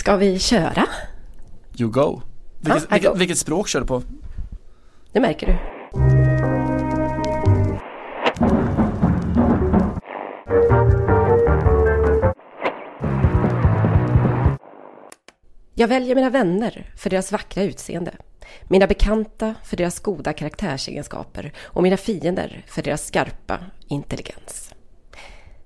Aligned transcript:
Ska 0.00 0.16
vi 0.16 0.38
köra? 0.38 0.86
You 1.78 1.90
go. 1.90 2.22
Vilket, 2.60 2.82
I 2.82 2.86
vilket, 2.90 3.16
vilket 3.16 3.38
språk 3.38 3.68
kör 3.68 3.80
du 3.80 3.86
på? 3.86 4.02
Det 5.12 5.20
märker 5.20 5.46
du. 5.46 5.58
Jag 15.74 15.88
väljer 15.88 16.14
mina 16.14 16.30
vänner 16.30 16.92
för 16.96 17.10
deras 17.10 17.32
vackra 17.32 17.62
utseende, 17.62 18.14
mina 18.68 18.86
bekanta 18.86 19.54
för 19.64 19.76
deras 19.76 20.00
goda 20.00 20.32
karaktärsegenskaper 20.32 21.52
och 21.62 21.82
mina 21.82 21.96
fiender 21.96 22.64
för 22.68 22.82
deras 22.82 23.06
skarpa 23.06 23.58
intelligens. 23.88 24.69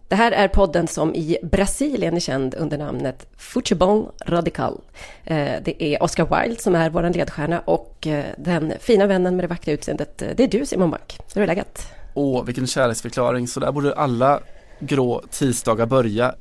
Det 0.08 0.14
här 0.14 0.32
är 0.32 0.48
podden 0.48 0.88
som 0.88 1.14
i 1.14 1.38
Brasilien 1.42 2.16
är 2.16 2.20
känd 2.20 2.54
under 2.54 2.78
namnet 2.78 3.26
Futebol 3.36 4.10
Radical. 4.26 4.80
Eh, 5.24 5.52
det 5.64 5.84
är 5.84 6.02
Oscar 6.02 6.42
Wilde 6.42 6.62
som 6.62 6.74
är 6.74 6.90
vår 6.90 7.10
ledstjärna 7.14 7.60
och 7.60 8.06
eh, 8.06 8.24
den 8.38 8.72
fina 8.80 9.06
vännen 9.06 9.36
med 9.36 9.44
det 9.44 9.48
vackra 9.48 9.72
utseendet, 9.72 10.22
eh, 10.22 10.28
det 10.36 10.44
är 10.44 10.48
du 10.48 10.66
Simon 10.66 10.90
Bank. 10.90 11.18
Hur 11.34 11.42
är 11.42 11.46
läget? 11.46 11.88
Åh, 12.14 12.44
vilken 12.44 12.66
kärleksförklaring. 12.66 13.48
Så 13.48 13.60
där 13.60 13.72
borde 13.72 13.94
alla 13.94 14.40
grå 14.80 15.22
tisdagar 15.30 15.86
börja. 15.86 16.34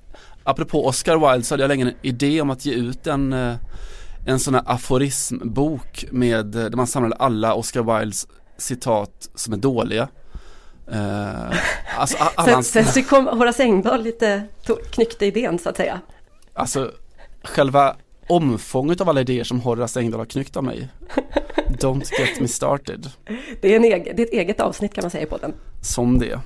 Apropå 0.43 0.85
Oscar 0.85 1.31
Wilde 1.31 1.45
så 1.45 1.53
hade 1.53 1.63
jag 1.63 1.67
länge 1.69 1.85
en 1.85 1.93
idé 2.01 2.41
om 2.41 2.49
att 2.49 2.65
ge 2.65 2.73
ut 2.73 3.07
en, 3.07 3.33
en 4.25 4.39
sån 4.39 4.53
här 4.53 4.63
aforismbok 4.65 6.05
med, 6.11 6.45
där 6.45 6.69
man 6.69 6.87
samlade 6.87 7.15
alla 7.15 7.53
Oscar 7.53 7.99
Wildes 7.99 8.27
citat 8.57 9.29
som 9.35 9.53
är 9.53 9.57
dåliga. 9.57 10.07
Eh, 10.91 11.57
alltså, 11.97 12.17
Sen, 12.45 12.63
sen 12.63 12.85
så 12.85 13.03
kom 13.03 13.27
Horace 13.27 13.63
Engdahl 13.63 14.01
lite, 14.03 14.43
to- 14.65 14.83
knyckte 14.91 15.25
idén 15.25 15.59
så 15.59 15.69
att 15.69 15.77
säga. 15.77 15.99
alltså 16.53 16.91
själva 17.43 17.95
omfånget 18.27 19.01
av 19.01 19.09
alla 19.09 19.21
idéer 19.21 19.43
som 19.43 19.59
Horace 19.61 19.99
Engdahl 19.99 20.19
har 20.21 20.25
knyckt 20.25 20.57
av 20.57 20.63
mig. 20.63 20.87
Don't 21.69 22.11
get 22.19 22.39
me 22.39 22.47
started. 22.47 23.09
Det 23.61 23.71
är, 23.71 23.75
en 23.75 23.83
egen, 23.83 24.15
det 24.15 24.21
är 24.21 24.25
ett 24.27 24.33
eget 24.33 24.59
avsnitt 24.59 24.93
kan 24.93 25.01
man 25.03 25.11
säga 25.11 25.25
på 25.27 25.37
den. 25.37 25.53
Som 25.81 26.19
det. 26.19 26.39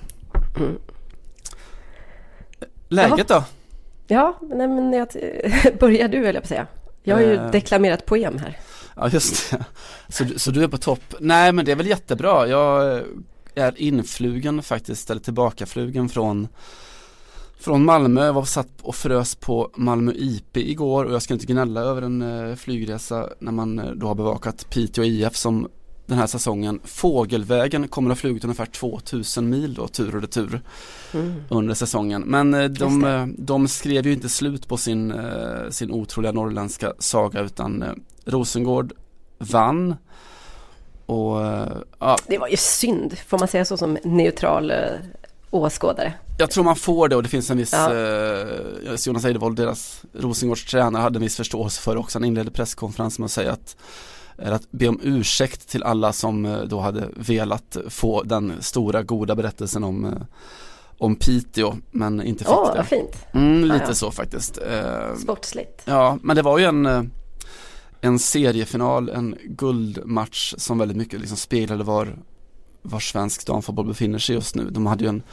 Läget 2.89 3.27
då? 3.27 3.43
Ja, 4.07 4.37
nej, 4.41 4.67
men 4.67 4.93
jag, 4.93 5.07
börjar 5.79 6.07
du 6.07 6.17
höll 6.25 6.25
jag 6.25 6.35
på 6.35 6.39
att 6.45 6.47
säga. 6.49 6.67
Jag 7.03 7.15
har 7.15 7.21
ju 7.23 7.33
Eh. 7.35 7.51
deklamerat 7.51 8.05
poem 8.05 8.37
här. 8.37 8.57
Ja 8.95 9.09
just 9.09 9.51
det. 9.51 9.65
Så, 10.09 10.25
så 10.39 10.51
du 10.51 10.63
är 10.63 10.67
på 10.67 10.77
topp. 10.77 11.15
Nej 11.19 11.51
men 11.51 11.65
det 11.65 11.71
är 11.71 11.75
väl 11.75 11.87
jättebra. 11.87 12.47
Jag 12.47 13.01
är 13.57 13.81
influgen 13.81 14.63
faktiskt, 14.63 15.09
eller 15.09 15.21
tillbakaflugen 15.21 16.09
från 16.09 16.47
från 17.59 17.85
Malmö, 17.85 18.25
jag 18.25 18.33
var 18.33 18.45
satt 18.45 18.81
och 18.81 18.95
frös 18.95 19.35
på 19.35 19.69
Malmö 19.75 20.11
IP 20.15 20.57
igår 20.57 21.05
och 21.05 21.13
jag 21.13 21.21
ska 21.21 21.33
inte 21.33 21.45
gnälla 21.45 21.81
över 21.81 22.01
en 22.01 22.21
eh, 22.21 22.55
flygresa 22.55 23.29
när 23.39 23.51
man 23.51 23.79
eh, 23.79 23.91
då 23.91 24.07
har 24.07 24.15
bevakat 24.15 24.69
Piteå 24.69 25.03
IF 25.03 25.35
som 25.35 25.67
den 26.05 26.17
här 26.17 26.27
säsongen 26.27 26.79
fågelvägen 26.83 27.87
kommer 27.87 28.11
att 28.11 28.17
ha 28.17 28.21
flugit 28.21 28.43
ungefär 28.43 28.65
2000 28.65 29.49
mil 29.49 29.73
då 29.73 29.87
tur 29.87 30.15
och 30.15 30.21
retur 30.21 30.61
Mm. 31.13 31.33
under 31.49 31.73
säsongen. 31.73 32.21
Men 32.21 32.53
eh, 32.53 32.65
de, 32.65 33.35
de 33.37 33.67
skrev 33.67 34.07
ju 34.07 34.13
inte 34.13 34.29
slut 34.29 34.67
på 34.67 34.77
sin, 34.77 35.13
sin 35.69 35.91
otroliga 35.91 36.31
norrländska 36.31 36.93
saga 36.99 37.41
utan 37.41 37.83
Rosengård 38.25 38.93
vann. 39.39 39.95
Och 41.07 41.45
eh, 41.45 41.67
ja, 41.99 42.17
Det 42.27 42.37
var 42.37 42.47
ju 42.47 42.57
synd, 42.57 43.17
får 43.27 43.39
man 43.39 43.47
säga 43.47 43.65
så 43.65 43.77
som 43.77 43.97
neutral 44.03 44.71
eh, 44.71 44.77
åskådare. 45.51 46.13
jag 46.37 46.51
tror 46.51 46.63
man 46.63 46.75
får 46.75 47.07
det 47.07 47.15
och 47.15 47.23
det 47.23 47.29
finns 47.29 47.49
en 47.49 47.57
viss, 47.57 47.73
Ja. 47.73 47.93
eh, 47.93 48.95
Jonas 49.07 49.25
Eidevold, 49.25 49.57
deras 49.57 50.01
Rosengårds 50.13 50.65
tränare, 50.65 51.01
hade 51.01 51.17
en 51.17 51.21
viss 51.23 51.35
förståelse 51.37 51.81
för 51.81 51.93
det 51.93 51.99
också. 51.99 52.19
Han 52.19 52.25
inledde 52.25 52.51
presskonferensen 52.51 53.21
med 53.21 53.25
att 53.25 53.31
säga 53.31 53.51
att 53.51 53.75
att 54.39 54.71
be 54.71 54.87
om 54.87 54.99
ursäkt 55.03 55.69
till 55.69 55.83
alla 55.83 56.13
som 56.13 56.45
eh, 56.45 56.59
då 56.61 56.79
hade 56.79 57.03
velat 57.15 57.77
få 57.89 58.23
den 58.23 58.53
stora 58.59 59.03
goda 59.03 59.35
berättelsen 59.35 59.83
om, 59.83 60.15
om 60.97 61.15
Piteå 61.15 61.73
men 61.91 62.21
inte 62.23 62.43
fick 62.43 62.53
Åh, 62.53 62.71
det. 62.71 62.77
vad 62.77 62.85
fint. 62.87 63.25
Mm, 63.33 63.59
Ja, 63.67 63.73
lite 63.73 63.85
ja. 63.87 63.93
så 63.93 64.11
faktiskt. 64.11 64.59
Sportsligt. 65.21 65.81
Ja, 65.85 66.17
men 66.21 66.35
det 66.35 66.41
var 66.41 66.57
ju 66.57 66.65
en, 66.65 67.11
en 68.01 68.19
seriefinal, 68.19 69.09
en 69.09 69.35
guldmatch 69.45 70.53
som 70.57 70.77
väldigt 70.77 70.97
mycket 70.97 71.19
liksom 71.19 71.37
speglade 71.37 71.83
var, 71.83 72.17
var 72.81 72.99
svensk 72.99 73.47
damfotboll 73.47 73.87
befinner 73.87 74.19
sig 74.19 74.35
just 74.35 74.55
nu. 74.55 74.69
De 74.69 74.85
hade 74.85 75.03
ju 75.03 75.09
en 75.09 75.23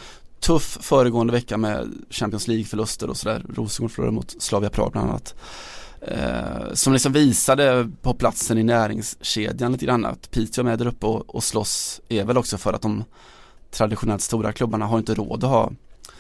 tuff 0.41 0.79
föregående 0.81 1.33
vecka 1.33 1.57
med 1.57 1.93
Champions 2.11 2.49
League-förluster 2.49 3.11
och 3.11 3.17
sådär. 3.17 3.45
Rosengård 3.55 3.91
förlorade 3.91 4.15
mot 4.15 4.43
Slavia 4.43 4.71
Prag 4.71 4.93
bland 4.93 5.11
annat. 5.11 5.35
Eh, 6.01 6.73
som 6.73 6.93
liksom 6.93 7.13
visade 7.13 7.91
på 8.03 8.15
platsen 8.15 8.59
i 8.59 8.63
näringskedjan 8.63 9.73
lite 9.73 9.87
grann 9.87 10.05
att 10.05 10.31
Piteå 10.31 10.63
är 10.63 10.65
med 10.65 10.79
där 10.79 10.87
uppe 10.87 11.07
och, 11.07 11.35
och 11.35 11.45
slåss 11.45 12.01
är 12.09 12.25
väl 12.25 12.39
också 12.39 12.59
för 12.59 12.73
att 12.73 12.83
de 12.83 13.05
traditionellt 13.71 14.23
stora 14.23 14.53
klubbarna 14.53 14.87
har 14.87 14.99
inte 14.99 15.15
råd 15.15 15.45
att 15.45 15.51
ha 15.51 15.73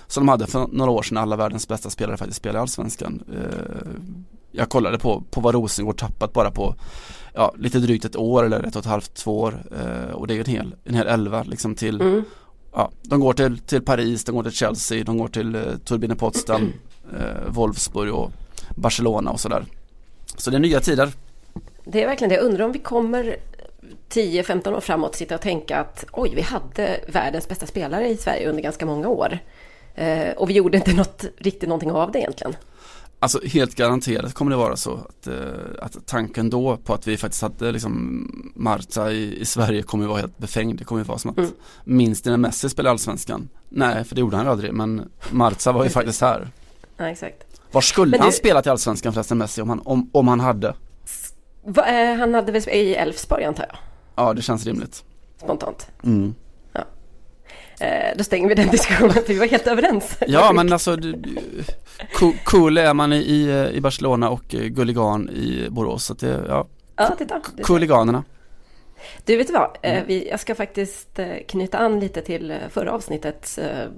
som 0.06 0.26
de 0.26 0.28
hade 0.28 0.46
för 0.46 0.68
några 0.72 0.90
år 0.90 1.02
sedan 1.02 1.18
alla 1.18 1.36
världens 1.36 1.68
bästa 1.68 1.90
spelare 1.90 2.16
faktiskt 2.16 2.36
spelar 2.38 2.58
i 2.58 2.62
Allsvenskan. 2.62 3.22
Eh, 3.32 4.00
jag 4.56 4.68
kollade 4.68 4.98
på, 4.98 5.22
på 5.30 5.40
vad 5.40 5.54
Rosengård 5.54 5.98
tappat 5.98 6.32
bara 6.32 6.50
på 6.50 6.74
ja, 7.34 7.54
lite 7.58 7.78
drygt 7.78 8.04
ett 8.04 8.16
år 8.16 8.44
eller 8.44 8.62
ett 8.62 8.76
och 8.76 8.80
ett 8.80 8.86
halvt, 8.86 9.14
två 9.14 9.40
år 9.40 9.64
eh, 9.80 10.14
och 10.14 10.26
det 10.26 10.32
är 10.32 10.36
ju 10.36 10.40
en 10.40 10.50
hel, 10.50 10.74
en 10.84 10.94
hel 10.94 11.06
elva 11.06 11.42
liksom 11.42 11.74
till 11.74 12.00
Mm. 12.00 12.24
ja, 12.72 12.90
de 13.02 13.20
går 13.20 13.32
till, 13.32 13.58
till 13.58 13.82
Paris, 13.82 14.24
de 14.24 14.34
går 14.34 14.42
till 14.42 14.52
Chelsea, 14.52 15.04
de 15.04 15.18
går 15.18 15.28
till 15.28 15.54
eh, 15.54 15.62
Turbine 15.84 16.16
Potsdam, 16.16 16.72
eh, 17.18 17.48
Wolfsburg 17.48 18.14
och 18.14 18.30
Barcelona 18.76 19.30
och 19.30 19.40
sådär. 19.40 19.64
Så 20.36 20.50
det 20.50 20.56
är 20.56 20.60
nya 20.60 20.80
tider. 20.80 21.12
Det 21.84 22.02
är 22.02 22.06
verkligen 22.06 22.28
det. 22.28 22.34
Jag 22.34 22.44
undrar 22.44 22.64
om 22.64 22.72
vi 22.72 22.78
kommer 22.78 23.36
10-15 24.10 24.76
år 24.76 24.80
framåt 24.80 25.14
sitta 25.14 25.34
och 25.34 25.40
tänka 25.40 25.78
att 25.78 26.04
oj, 26.12 26.32
vi 26.34 26.42
hade 26.42 27.00
världens 27.08 27.48
bästa 27.48 27.66
spelare 27.66 28.08
i 28.08 28.16
Sverige 28.16 28.48
under 28.48 28.62
ganska 28.62 28.86
många 28.86 29.08
år. 29.08 29.38
Eh, 29.94 30.30
och 30.36 30.50
vi 30.50 30.54
gjorde 30.54 30.76
inte 30.76 30.94
något, 30.94 31.24
riktigt 31.36 31.68
någonting 31.68 31.92
av 31.92 32.12
det 32.12 32.18
egentligen. 32.18 32.56
Alltså 33.24 33.40
helt 33.46 33.74
garanterat 33.74 34.34
kommer 34.34 34.50
det 34.50 34.56
vara 34.56 34.76
så 34.76 34.94
att, 34.94 35.26
eh, 35.26 35.34
att 35.82 36.06
tanken 36.06 36.50
då 36.50 36.76
på 36.76 36.94
att 36.94 37.06
vi 37.06 37.16
faktiskt 37.16 37.42
hade 37.42 37.72
liksom 37.72 38.52
Marta 38.56 39.10
i, 39.12 39.40
i 39.40 39.44
Sverige 39.44 39.82
kommer 39.82 40.04
ju 40.04 40.08
vara 40.08 40.20
helt 40.20 40.38
befängd. 40.38 40.78
Det 40.78 40.84
kommer 40.84 41.00
ju 41.00 41.04
vara 41.06 41.18
som 41.18 41.30
att 41.30 41.38
Mm. 41.38 41.50
minst 41.84 42.24
när 42.24 42.36
Messi 42.36 42.68
spelade 42.68 42.90
Allsvenskan. 42.90 43.48
Nej, 43.68 44.04
för 44.04 44.14
det 44.14 44.20
gjorde 44.20 44.36
han 44.36 44.46
ju 44.46 44.52
aldrig, 44.52 44.72
men 44.72 45.08
Marta 45.30 45.72
var 45.72 45.84
ju 45.84 45.90
faktiskt 45.90 46.20
här. 46.20 46.48
Ja, 46.96 47.04
exakt. 47.08 47.60
Var 47.72 47.80
skulle 47.80 48.10
Men 48.10 48.20
han 48.20 48.28
du- 48.30 48.36
spelat 48.36 48.66
i 48.66 48.70
Allsvenskan 48.70 49.12
förresten 49.12 49.38
Messi 49.38 49.62
om 49.62 49.68
han, 49.68 49.80
om, 49.84 50.10
om 50.12 50.28
han 50.28 50.40
hade? 50.40 50.74
Va, 51.66 51.86
eh, 51.86 52.16
han 52.18 52.34
hade 52.34 52.52
väl 52.52 52.62
i 52.68 52.94
Elfsborg 52.94 53.44
antar 53.44 53.66
jag, 53.68 53.76
Ja, 54.16 54.32
det 54.32 54.42
känns 54.42 54.66
rimligt. 54.66 55.04
spontant. 55.42 55.86
Mm. 56.02 56.34
Eh, 57.80 58.16
då 58.16 58.24
stänger 58.24 58.48
vi 58.48 58.54
den 58.54 58.68
diskussionen, 58.70 59.12
för 59.12 59.28
vi 59.28 59.38
var 59.38 59.46
helt 59.46 59.66
överens. 59.66 60.16
Ja, 60.26 60.52
men 60.52 60.72
alltså 60.72 60.96
du- 60.96 61.22
cool 62.44 62.78
är 62.78 62.94
man 62.94 63.12
i, 63.12 63.68
i, 63.74 63.80
Barcelona 63.80 64.30
och 64.30 64.54
eh, 64.54 64.60
Gulligan 64.60 65.30
i 65.30 65.66
Borås. 65.70 66.04
Så 66.04 66.14
det, 66.14 66.44
ja, 66.48 66.66
Ja, 66.96 67.14
titta. 67.18 67.40
Du, 67.56 67.62
Cooliganerna. 67.62 68.24
du 69.24 69.36
vet 69.36 69.46
du 69.46 69.52
vad? 69.52 69.76
Eh, 69.82 69.92
Mm. 69.92 70.04
vi, 70.06 70.28
jag 70.30 70.40
ska 70.40 70.54
faktiskt 70.54 71.18
knyta 71.48 71.78
an 71.78 72.00
lite 72.00 72.20
till 72.22 72.54
förra 72.70 72.92
avsnittets 72.92 73.58
eh, 73.58 73.88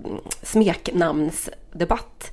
smeknamnsdebatt. 0.43 2.33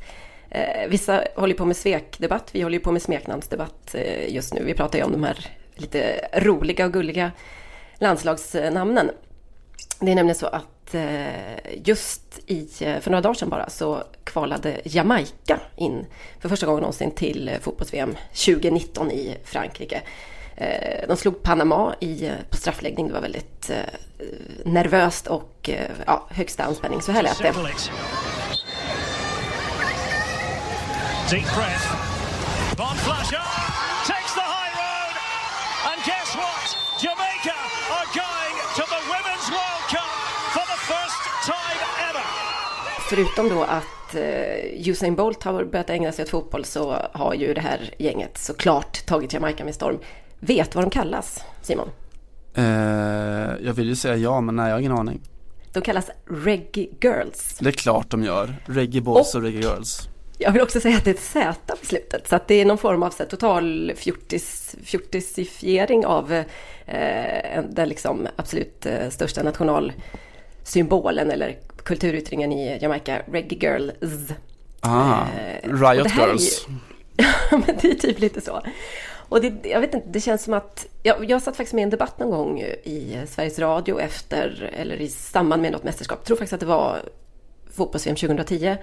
Eh, 0.49 0.89
vissa 0.89 1.23
håller 1.35 1.55
på 1.55 1.65
med 1.65 1.77
svekdebatt, 1.77 2.49
vi 2.51 2.61
håller 2.61 2.79
på 2.79 2.91
med 2.91 3.01
smeknamnsdebatt 3.01 3.95
eh, 3.95 4.33
just 4.33 4.53
nu. 4.53 4.63
Vi 4.63 4.73
pratar 4.73 4.99
ju 4.99 5.05
om 5.05 5.11
de 5.11 5.23
här 5.23 5.47
lite 5.75 6.29
roliga 6.33 6.85
och 6.85 6.93
gulliga 6.93 7.31
landslagsnamnen. 7.99 9.09
Det 9.99 10.11
är 10.11 10.15
nämligen 10.15 10.35
så 10.35 10.45
att 10.47 10.63
att 10.83 10.95
eh, 10.95 11.81
just 11.83 12.21
i, 12.45 12.69
eh, 12.79 12.99
för 12.99 13.11
några 13.11 13.21
dagar 13.21 13.33
sedan 13.33 13.49
bara 13.49 13.69
så 13.69 14.03
kvalade 14.23 14.81
Jamaica 14.85 15.59
in 15.75 16.05
för 16.39 16.49
första 16.49 16.65
gången 16.65 16.81
någonsin 16.81 17.11
till 17.11 17.49
eh, 17.49 17.59
fotbolls-VM 17.59 18.15
2019 18.33 19.11
i 19.11 19.37
Frankrike. 19.43 20.01
De 21.07 21.17
slog 21.17 21.43
Panama 21.43 21.95
i, 21.99 22.31
på 22.49 22.57
straffläggning. 22.57 23.07
Det 23.07 23.13
var 23.13 23.21
väldigt 23.21 23.71
nervöst 24.65 25.27
och 25.27 25.69
ja, 26.05 26.27
högsta 26.29 26.63
anspänning. 26.63 27.01
Så 27.01 27.11
här 27.11 27.23
lät 27.23 27.37
det. 27.37 27.53
Deep 31.31 31.55
breath. 31.55 31.87
Von 32.77 32.95
Flasher 32.95 33.37
ah! 33.37 33.62
Förutom 43.15 43.49
då 43.49 43.63
att 43.63 44.15
eh, 44.15 44.89
Usain 44.89 45.15
Bolt 45.15 45.43
har 45.43 45.63
börjat 45.63 45.89
ägna 45.89 46.11
sig 46.11 46.23
åt 46.23 46.29
fotboll 46.29 46.65
så 46.65 46.97
har 47.11 47.33
ju 47.33 47.53
det 47.53 47.61
här 47.61 47.93
gänget 47.97 48.37
såklart 48.37 49.05
tagit 49.05 49.33
Jamaica 49.33 49.65
med 49.65 49.75
storm. 49.75 49.99
Vet 50.39 50.75
vad 50.75 50.83
de 50.83 50.89
kallas, 50.89 51.43
Simon? 51.61 51.89
Eh, 52.55 52.63
jag 53.61 53.73
vill 53.73 53.87
ju 53.87 53.95
säga 53.95 54.15
ja, 54.15 54.41
men 54.41 54.55
nej, 54.55 54.65
jag 54.65 54.75
har 54.75 54.79
ingen 54.79 54.91
aning. 54.91 55.21
De 55.73 55.81
kallas 55.81 56.09
Reggae 56.25 56.87
Girls. 57.01 57.57
Det 57.59 57.69
är 57.69 57.71
klart 57.71 58.09
de 58.09 58.23
gör. 58.23 58.55
Reggae 58.65 59.01
Boys 59.01 59.35
och, 59.35 59.41
Reggae 59.41 59.61
Girls. 59.61 60.07
Jag 60.37 60.51
vill 60.51 60.61
också 60.61 60.79
säga 60.79 60.97
att 60.97 61.05
det 61.05 61.09
är 61.09 61.15
ett 61.15 61.19
Z 61.19 61.75
på 61.79 61.85
slutet, 61.85 62.27
så 62.27 62.35
att 62.35 62.47
det 62.47 62.55
är 62.55 62.65
någon 62.65 62.77
form 62.77 63.03
av 63.03 63.09
så 63.09 63.23
här, 63.23 63.29
total 63.29 63.93
fjortis, 63.95 64.75
fjortisifiering 64.83 66.05
av 66.05 66.33
eh, 66.85 67.63
den 67.69 67.89
liksom 67.89 68.27
absolut 68.35 68.85
eh, 68.85 69.09
största 69.09 69.43
nationalsymbolen 69.43 71.31
eller 71.31 71.57
kulturyttringen 71.83 72.51
i 72.51 72.77
Jamaica, 72.81 73.21
Reggae 73.31 73.59
Girls. 73.59 74.31
Ah, 74.79 75.21
Eh, 75.37 75.69
Riot 75.73 76.07
ju- 76.07 76.21
Girls. 76.21 76.67
Ja, 77.51 77.57
men 77.67 77.77
det 77.81 77.91
är 77.91 77.95
typ 77.95 78.19
lite 78.19 78.41
så. 78.41 78.61
Och 79.29 79.41
det, 79.41 79.69
jag 79.69 79.79
vet 79.81 79.93
inte, 79.93 80.07
det 80.09 80.19
känns 80.21 80.43
som 80.43 80.53
att... 80.53 80.85
Jag, 81.03 81.29
jag 81.29 81.41
satt 81.41 81.57
faktiskt 81.57 81.73
med 81.73 81.81
i 81.81 81.83
en 81.83 81.89
debatt 81.89 82.19
någon 82.19 82.29
gång 82.31 82.59
i 82.61 83.17
Sveriges 83.27 83.59
Radio 83.59 83.99
efter, 83.99 84.71
eller 84.73 85.01
i 85.01 85.07
samband 85.09 85.61
med 85.61 85.71
något 85.71 85.83
mästerskap. 85.83 86.19
Jag 86.19 86.25
tror 86.25 86.37
faktiskt 86.37 86.53
att 86.53 86.59
det 86.59 86.65
var 86.65 86.97
fotbolls-VM 87.73 88.15
2010. 88.15 88.75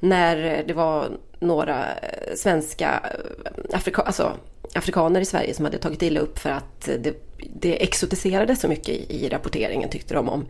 När 0.00 0.64
det 0.66 0.74
var 0.74 1.08
några 1.40 1.84
eh, 1.84 2.34
svenska 2.36 3.00
eh, 3.04 3.76
afrika, 3.76 4.02
alltså, 4.02 4.32
afrikaner 4.76 5.20
i 5.20 5.24
Sverige 5.24 5.54
som 5.54 5.64
hade 5.64 5.78
tagit 5.78 6.02
illa 6.02 6.20
upp 6.20 6.38
för 6.38 6.50
att 6.50 6.80
det, 6.80 7.14
det 7.60 7.82
exotiserades 7.82 8.60
så 8.60 8.68
mycket 8.68 8.88
i, 8.88 9.24
i 9.24 9.28
rapporteringen 9.28 9.88
tyckte 9.88 10.14
de 10.14 10.28
om, 10.28 10.44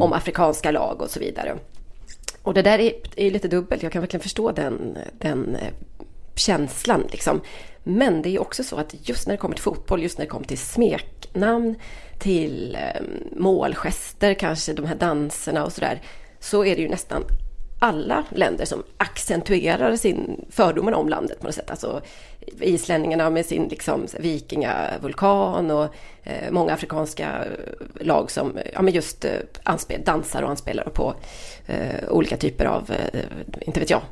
om 0.00 0.12
afrikanska 0.12 0.70
lag 0.70 1.02
och 1.02 1.10
så 1.10 1.20
vidare. 1.20 1.56
Och 2.42 2.54
det 2.54 2.62
där 2.62 2.78
är, 2.78 2.92
är 3.16 3.30
lite 3.30 3.48
dubbelt. 3.48 3.82
Jag 3.82 3.92
kan 3.92 4.02
verkligen 4.02 4.22
förstå 4.22 4.52
den, 4.52 4.98
den 5.18 5.56
eh, 5.56 5.72
känslan. 6.34 7.04
Liksom. 7.10 7.40
Men 7.82 8.22
det 8.22 8.28
är 8.28 8.40
också 8.40 8.64
så 8.64 8.76
att 8.76 9.08
just 9.08 9.26
när 9.26 9.34
det 9.34 9.38
kommer 9.38 9.54
till 9.54 9.64
fotboll, 9.64 10.02
just 10.02 10.18
när 10.18 10.24
det 10.24 10.30
kommer 10.30 10.46
till 10.46 10.58
smeknamn, 10.58 11.74
till 12.18 12.74
eh, 12.80 13.02
målgester, 13.36 14.34
kanske 14.34 14.72
de 14.72 14.86
här 14.86 14.94
danserna 14.94 15.64
och 15.64 15.72
sådär, 15.72 16.02
så 16.40 16.64
är 16.64 16.76
det 16.76 16.82
ju 16.82 16.88
nästan 16.88 17.24
alla 17.80 18.24
länder 18.30 18.64
som 18.64 18.82
accentuerar 18.96 19.96
sin 19.96 20.44
fördomar 20.50 20.92
om 20.92 21.08
landet 21.08 21.40
på 21.40 21.46
något 21.46 21.54
sätt. 21.54 21.70
Alltså 21.70 22.02
islänningarna 22.60 23.30
med 23.30 23.46
sin 23.46 23.68
liksom 23.68 24.06
vikingavulkan 24.18 25.70
och 25.70 25.84
eh, 26.22 26.50
många 26.50 26.72
afrikanska 26.72 27.44
eh, 27.44 28.06
lag 28.06 28.30
som 28.30 28.58
ja, 28.72 28.82
men 28.82 28.94
just 28.94 29.24
eh, 29.24 29.32
anspel, 29.62 30.00
dansar 30.04 30.42
och 30.42 30.50
anspelar 30.50 30.84
på 30.84 31.14
eh, 31.66 32.08
olika 32.08 32.36
typer 32.36 32.64
av, 32.64 32.90
eh, 32.90 33.20
inte 33.60 33.80
vet 33.80 33.90
jag, 33.90 34.02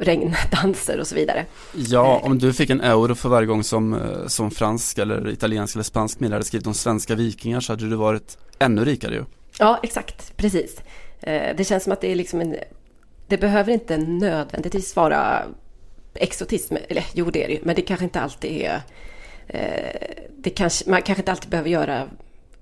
regndanser 0.00 1.00
och 1.00 1.06
så 1.06 1.14
vidare. 1.14 1.46
Ja, 1.74 2.20
om 2.22 2.38
du 2.38 2.52
fick 2.52 2.70
en 2.70 2.80
euro 2.80 3.14
för 3.14 3.28
varje 3.28 3.46
gång 3.46 3.64
som, 3.64 3.94
eh, 3.94 4.26
som 4.26 4.50
fransk 4.50 4.98
eller 4.98 5.28
italiensk 5.28 5.76
eller 5.76 5.84
spansk 5.84 6.20
medlare 6.20 6.36
hade 6.36 6.46
skrivit 6.46 6.66
om 6.66 6.74
svenska 6.74 7.14
vikingar 7.14 7.60
så 7.60 7.72
hade 7.72 7.88
du 7.88 7.96
varit 7.96 8.38
ännu 8.58 8.84
rikare 8.84 9.14
ju. 9.14 9.24
Ja, 9.58 9.80
exakt, 9.82 10.36
precis. 10.36 10.82
Eh, 11.20 11.56
det 11.56 11.64
känns 11.64 11.84
som 11.84 11.92
att 11.92 12.00
det 12.00 12.12
är 12.12 12.16
liksom 12.16 12.40
en... 12.40 12.56
Det 13.26 13.38
behöver 13.38 13.72
inte 13.72 13.96
nödvändigtvis 13.96 14.96
vara 14.96 15.42
exotism, 16.14 16.76
eller 16.88 17.04
jo 17.12 17.30
det 17.30 17.44
är 17.44 17.48
det 17.48 17.54
ju, 17.54 17.60
men 17.62 17.76
det 17.76 17.82
kanske 17.82 18.04
inte 18.04 18.20
alltid 18.20 18.62
är... 18.62 18.80
Eh, 19.46 20.16
det 20.38 20.50
kanske, 20.50 20.90
man 20.90 21.02
kanske 21.02 21.20
inte 21.20 21.32
alltid 21.32 21.50
behöver 21.50 21.70
göra 21.70 22.08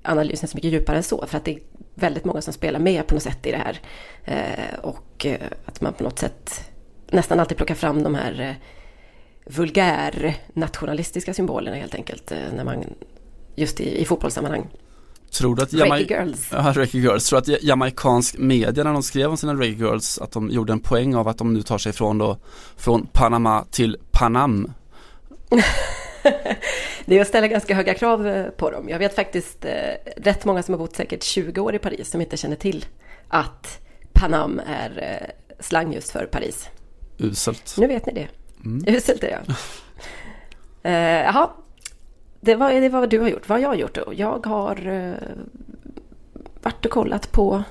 analysen 0.03 0.49
så 0.49 0.57
mycket 0.57 0.73
djupare 0.73 0.97
än 0.97 1.03
så, 1.03 1.27
för 1.27 1.37
att 1.37 1.45
det 1.45 1.51
är 1.51 1.59
väldigt 1.95 2.25
många 2.25 2.43
som 2.43 2.53
spelar 2.53 2.81
med 2.81 3.07
på 3.07 3.15
något 3.15 3.23
sätt 3.23 3.47
i 3.47 3.51
det 3.51 3.57
här. 3.57 3.81
Eh, 4.25 4.79
och 4.83 5.27
eh, 5.27 5.41
att 5.65 5.81
man 5.81 5.93
på 5.93 6.05
något 6.05 6.19
sätt 6.19 6.71
nästan 7.11 7.41
alltid 7.41 7.57
plockar 7.57 7.75
fram 7.75 8.03
de 8.03 8.15
här 8.15 8.41
eh, 8.41 8.55
vulgär 9.45 10.37
nationalistiska 10.53 11.35
symbolerna 11.35 11.77
helt 11.77 11.95
enkelt, 11.95 12.33
eh, 12.33 12.53
när 12.57 12.65
man, 12.65 12.85
just 13.55 13.81
i, 13.81 14.01
i 14.01 14.05
fotbollssammanhang. 14.05 14.69
Tror 15.33 15.57
du 15.57 15.63
att 15.63 15.73
Jamai- 15.73 16.09
Girls. 16.11 16.49
Ja, 16.53 16.73
Reggae 16.77 17.01
Girls. 17.01 17.27
Tror 17.29 17.39
att 17.39 17.63
jamaicansk 17.63 18.39
media 18.39 18.85
när 18.85 18.93
de 18.93 19.03
skrev 19.03 19.31
om 19.31 19.37
sina 19.37 19.55
Reggae 19.55 19.89
Girls 19.89 20.19
att 20.19 20.33
de 20.33 20.51
gjorde 20.51 20.73
en 20.73 20.81
poäng 20.81 21.15
av 21.15 21.29
att 21.29 21.39
de 21.39 21.55
nu 21.55 21.63
tar 21.63 21.79
sig 21.79 21.93
från 21.93 22.19
då 22.19 22.39
från 22.77 23.07
Panama 23.07 23.65
till 23.71 23.97
Panam? 24.11 24.73
Det 27.05 27.17
är 27.19 27.21
att 27.21 27.29
ställa 27.29 27.49
ganska 27.49 27.75
höga 27.75 27.95
krav 27.95 28.27
eh, 28.27 28.47
på 28.47 28.71
dem. 28.71 28.89
Jag 28.89 28.99
vet 28.99 29.15
faktiskt 29.15 29.65
eh, 29.65 29.71
rätt 30.17 30.45
många 30.45 30.63
som 30.63 30.75
har 30.75 30.79
bott 30.79 30.97
säkert 30.97 31.23
20 31.23 31.61
år 31.61 31.75
i 31.75 31.79
Paris 31.79 32.11
som 32.11 32.21
inte 32.21 32.37
känner 32.37 32.57
till 32.57 32.85
att 33.29 33.79
Panam 34.13 34.61
är 34.67 34.91
eh, 35.23 35.29
slang 35.61 35.93
just 35.93 36.11
för 36.11 36.27
Paris. 36.27 36.69
Uselt. 37.19 37.75
Nu 37.79 37.87
vet 37.87 38.07
ni 38.07 38.13
det. 38.13 38.29
Uselt 38.97 39.25
är 39.25 39.29
det. 39.47 39.55
Eh, 40.85 40.93
Jaha, 41.25 41.51
det 42.45 42.55
var, 42.55 42.73
det 42.73 42.89
var 42.89 43.01
vad 43.01 43.11
du 43.11 43.21
har 43.21 43.29
gjort. 43.29 43.49
Vad 43.49 43.59
har 43.59 43.63
jag 43.63 43.81
gjort 43.81 43.95
då? 43.95 44.13
Jag 44.17 44.47
har 44.47 44.87
eh, 44.87 45.29
varit 46.63 46.87
och 46.87 46.93
kollat 46.93 47.33
på 47.33 47.63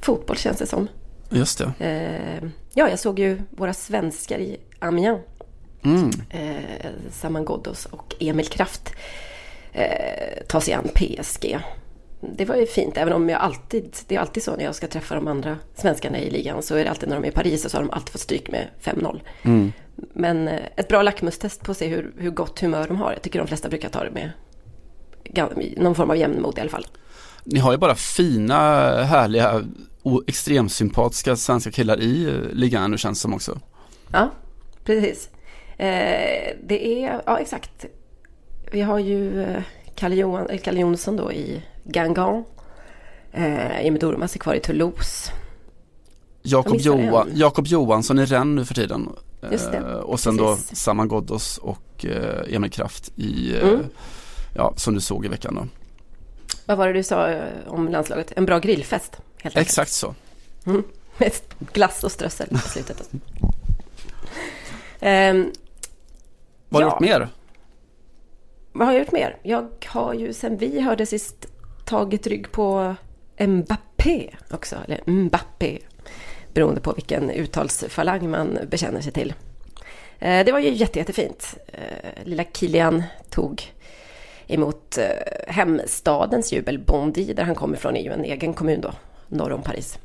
fotboll 0.00 0.36
känns 0.36 0.58
det 0.58 0.66
som. 0.66 0.88
Just 1.30 1.58
det. 1.58 1.86
Eh, 1.86 2.48
ja, 2.74 2.88
jag 2.90 2.98
såg 2.98 3.18
ju 3.18 3.42
våra 3.50 3.74
svenskar 3.74 4.38
i 4.38 4.56
Amiens. 4.78 5.20
Mm. 5.84 6.10
eh, 6.30 6.90
Saman 7.10 7.44
Ghoddos 7.44 7.86
och 7.86 8.14
Emil 8.20 8.46
Kraft 8.46 8.92
eh, 9.72 10.44
ta 10.48 10.60
sig 10.60 10.74
an 10.74 10.88
PSG. 10.94 11.58
Det 12.20 12.44
var 12.44 12.56
ju 12.56 12.66
fint, 12.66 12.96
även 12.96 13.12
om 13.12 13.28
jag 13.28 13.40
alltid, 13.40 13.96
det 14.06 14.14
är 14.16 14.20
alltid 14.20 14.42
så 14.42 14.56
när 14.56 14.64
jag 14.64 14.74
ska 14.74 14.86
träffa 14.86 15.14
de 15.14 15.28
andra 15.28 15.58
svenskarna 15.74 16.18
i 16.18 16.30
ligan 16.30 16.62
så 16.62 16.76
är 16.76 16.84
det 16.84 16.90
alltid 16.90 17.08
när 17.08 17.16
de 17.16 17.24
är 17.24 17.28
i 17.28 17.32
Paris 17.32 17.70
så 17.70 17.78
har 17.78 17.84
de 17.84 17.90
alltid 17.90 18.08
fått 18.12 18.20
stryk 18.20 18.50
med 18.50 18.68
5-0. 18.82 19.20
Mm. 19.42 19.72
Men 20.12 20.48
eh, 20.48 20.60
ett 20.76 20.88
bra 20.88 21.02
lackmustest 21.02 21.62
på 21.64 21.70
att 21.70 21.76
se 21.76 21.86
hur, 21.86 22.12
hur 22.18 22.30
gott 22.30 22.60
humör 22.60 22.88
de 22.88 22.96
har. 22.96 23.12
Jag 23.12 23.22
tycker 23.22 23.38
de 23.38 23.48
flesta 23.48 23.68
brukar 23.68 23.88
ta 23.88 24.04
det 24.04 24.10
med 24.10 24.30
någon 25.76 25.94
form 25.94 26.10
av 26.10 26.16
jämnmod 26.16 26.58
i 26.58 26.60
alla 26.60 26.70
fall. 26.70 26.86
Ni 27.44 27.58
har 27.58 27.72
ju 27.72 27.78
bara 27.78 27.94
fina, 27.94 28.56
härliga 29.02 29.64
och 30.02 30.22
extremsympatiska 30.26 31.36
svenska 31.36 31.70
killar 31.70 32.00
i 32.00 32.24
eh, 32.24 32.32
ligan 32.52 32.90
nu 32.90 32.98
känns 32.98 33.18
det 33.18 33.22
som 33.22 33.34
också. 33.34 33.60
Ja, 34.12 34.30
precis. 34.84 35.30
Eh, 35.76 36.56
det 36.62 37.04
är, 37.04 37.22
ja 37.26 37.38
exakt. 37.38 37.86
Vi 38.72 38.80
har 38.80 38.98
ju 38.98 39.42
eh, 39.42 39.62
Kalle, 39.96 40.14
Johan, 40.14 40.46
eller 40.48 40.58
Kalle 40.58 40.80
Jonsson 40.80 41.16
då 41.16 41.32
i 41.32 41.62
Gangan. 41.84 42.44
Eh, 43.32 43.86
Emil 43.86 44.00
Durmaz 44.00 44.34
är 44.34 44.38
kvar 44.38 44.54
i 44.54 44.60
Toulouse. 44.60 45.32
Jakob, 46.42 46.76
Johan. 46.80 47.30
Jakob 47.34 47.66
Johansson 47.66 48.18
i 48.18 48.24
Rennes 48.24 48.56
nu 48.56 48.64
för 48.64 48.74
tiden. 48.74 49.08
Det, 49.40 49.74
Eh, 49.74 49.82
och 49.82 50.20
sen 50.20 50.36
då 50.36 50.54
precis. 50.56 50.78
Saman 50.78 51.08
Ghoddos 51.08 51.58
och 51.58 52.04
eh, 52.04 52.54
Emil 52.54 52.70
Kraft 52.70 53.12
i, 53.16 53.56
eh, 53.56 53.68
Mm. 53.68 53.84
ja 54.54 54.72
som 54.76 54.94
du 54.94 55.00
såg 55.00 55.24
i 55.24 55.28
veckan 55.28 55.54
då. 55.54 55.66
Vad 56.66 56.78
var 56.78 56.86
det 56.86 56.92
du 56.92 57.02
sa 57.02 57.28
eh, 57.28 57.42
om 57.66 57.88
landslaget? 57.88 58.32
En 58.36 58.44
bra 58.46 58.58
grillfest. 58.58 59.16
Helt. 59.42 59.56
Exakt 59.56 59.92
så. 59.92 60.14
Mm. 60.66 60.82
Med 61.18 61.32
glass 61.72 62.04
och 62.04 62.12
strössel 62.12 62.48
på 62.48 62.58
slutet. 62.58 63.10
Vad 65.00 65.10
har 65.10 66.80
du 66.80 66.86
Ja. 66.86 66.92
gjort 66.92 67.00
mer? 67.00 67.28
Vad 68.78 68.86
har 68.86 68.94
jag 68.94 69.00
gjort 69.00 69.12
mer? 69.12 69.36
Jag 69.42 69.68
har 69.86 70.14
ju 70.14 70.32
sen 70.32 70.56
vi 70.56 70.80
hörde 70.80 71.06
sist 71.06 71.46
tagit 71.84 72.26
rygg 72.26 72.52
på 72.52 72.94
Mbappé 73.38 74.30
också. 74.50 74.76
Eller 74.86 75.10
Mbappé. 75.10 75.78
Beroende 76.54 76.80
på 76.80 76.92
vilken 76.92 77.30
uttalsfalang 77.30 78.30
man 78.30 78.58
bekänner 78.70 79.00
sig 79.00 79.12
till. 79.12 79.34
Eh, 80.18 80.44
det 80.44 80.52
var 80.52 80.58
ju 80.58 80.70
jätte, 80.70 80.98
jättefint. 80.98 81.54
Eh, 81.66 82.24
lilla 82.24 82.44
Kilian 82.44 83.02
tog 83.30 83.72
emot 84.46 84.98
eh, 84.98 85.54
hemstadens 85.54 86.52
jubel. 86.52 86.78
Bondy, 86.78 87.32
där 87.32 87.44
han 87.44 87.54
kommer 87.54 87.76
ifrån, 87.76 87.96
är 87.96 88.02
ju 88.02 88.12
en 88.12 88.24
egen 88.24 88.54
kommun 88.54 88.80
då, 88.80 88.92
norr 89.28 89.52
om 89.52 89.62
Paris. 89.62 89.98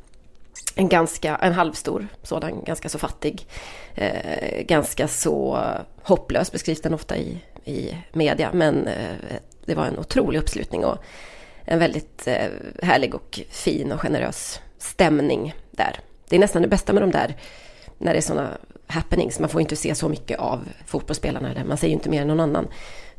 En 0.76 0.90
ganska, 0.90 1.36
en 1.36 1.54
halvstor 1.54 2.08
sådan, 2.24 2.64
ganska 2.64 2.90
så 2.90 3.00
fattig. 3.00 3.48
Eh, 3.96 4.62
ganska 4.62 5.08
så 5.08 5.66
hopplös 6.04 6.52
beskrivs 6.52 6.82
den 6.82 6.94
ofta 6.94 7.18
i, 7.18 7.38
i 7.66 7.96
media. 8.14 8.50
Men 8.54 8.88
eh, 8.88 9.16
det 9.66 9.76
var 9.76 9.86
en 9.86 10.00
otrolig 10.00 10.40
uppslutning 10.40 10.86
och 10.86 10.98
en 11.66 11.80
väldigt 11.80 12.28
eh, 12.28 12.48
härlig 12.82 13.16
och 13.16 13.40
fin 13.50 13.92
och 13.92 14.02
generös 14.02 14.60
stämning 14.78 15.54
där. 15.72 16.00
Det 16.30 16.36
är 16.36 16.40
nästan 16.40 16.62
det 16.62 16.68
bästa 16.68 16.94
med 16.94 17.04
de 17.04 17.12
där, 17.12 17.36
när 17.98 18.14
det 18.14 18.20
är 18.20 18.22
sådana 18.22 18.50
happenings. 18.88 19.40
Man 19.40 19.50
får 19.50 19.62
inte 19.62 19.76
se 19.76 19.96
så 19.96 20.10
mycket 20.10 20.40
av 20.40 20.70
fotbollsspelarna, 20.86 21.52
eller 21.52 21.64
man 21.64 21.78
ser 21.78 21.88
ju 21.88 21.94
inte 21.94 22.10
mer 22.10 22.22
än 22.22 22.28
någon 22.28 22.40
annan. 22.40 22.68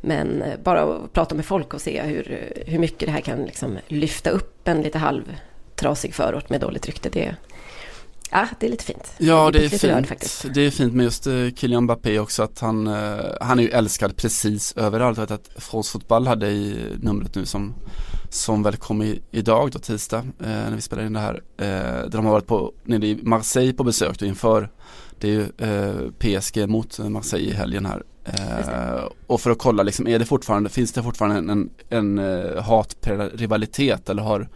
Men 0.01 0.41
eh, 0.41 0.59
bara 0.63 0.83
att 0.83 1.13
prata 1.13 1.35
med 1.35 1.45
folk 1.45 1.73
och 1.73 1.81
se 1.81 2.01
hur, 2.01 2.53
hur 2.65 2.79
mycket 2.79 3.07
det 3.07 3.11
här 3.11 3.21
kan 3.21 3.43
liksom 3.43 3.77
lyfta 3.87 4.29
upp 4.29 4.67
en 4.67 4.81
lite 4.81 4.97
halv 4.97 5.35
halvtrasig 5.83 6.13
förort 6.13 6.49
med 6.49 6.61
dåligt 6.61 6.85
rykte. 6.85 7.09
Det, 7.09 7.35
ja, 8.31 8.47
det 8.59 8.65
är 8.65 8.69
lite 8.69 8.83
fint. 8.83 9.13
Ja 9.17 9.51
det 9.51 9.59
är 9.59 9.63
lite 9.63 9.87
rörd 9.87 9.95
fint. 9.95 10.07
faktiskt. 10.07 10.45
Det 10.53 10.61
är 10.61 10.71
fint 10.71 10.93
med 10.93 11.03
just 11.03 11.27
eh, 11.27 11.49
Kylian 11.55 11.83
Mbappé 11.83 12.19
också 12.19 12.43
att 12.43 12.59
han, 12.59 12.87
eh, 12.87 13.25
han 13.41 13.59
är 13.59 13.63
ju 13.63 13.69
älskad 13.69 14.17
precis 14.17 14.73
överallt. 14.77 15.17
Jag 15.17 15.27
vet 15.27 15.31
att 15.31 15.63
France 15.63 15.91
Fotboll 15.91 16.27
hade 16.27 16.47
i 16.47 16.77
numret 17.01 17.35
nu 17.35 17.45
som, 17.45 17.73
som 18.29 18.63
väl 18.63 18.75
kom 18.75 19.01
i, 19.01 19.21
idag 19.31 19.71
då 19.71 19.79
tisdag 19.79 20.19
eh, 20.19 20.47
när 20.47 20.75
vi 20.75 20.81
spelar 20.81 21.03
in 21.05 21.13
det 21.13 21.19
här. 21.19 21.41
Där 21.57 22.09
de 22.09 22.25
har 22.25 22.31
varit 22.31 22.47
på, 22.47 22.73
nere 22.83 23.07
i 23.07 23.19
Marseille 23.23 23.73
på 23.73 23.83
besök 23.83 24.19
då 24.19 24.25
inför 24.25 24.69
det 25.19 25.27
är 25.27 25.31
ju 25.31 25.45
eh, 25.57 26.11
PSG 26.19 26.69
mot 26.69 26.99
Marseille 26.99 27.49
i 27.49 27.53
helgen 27.53 27.85
här. 27.85 28.03
Eh, 28.25 29.03
och 29.27 29.41
för 29.41 29.51
att 29.51 29.57
kolla 29.57 29.83
liksom, 29.83 30.07
är 30.07 30.19
det 30.19 30.25
fortfarande, 30.25 30.69
finns 30.69 30.91
det 30.91 31.03
fortfarande 31.03 31.37
en, 31.37 31.49
en, 31.49 31.69
en 31.89 32.19
eh, 32.19 32.63
hatrivalitet 32.63 34.09
eller 34.09 34.23
har 34.23 34.49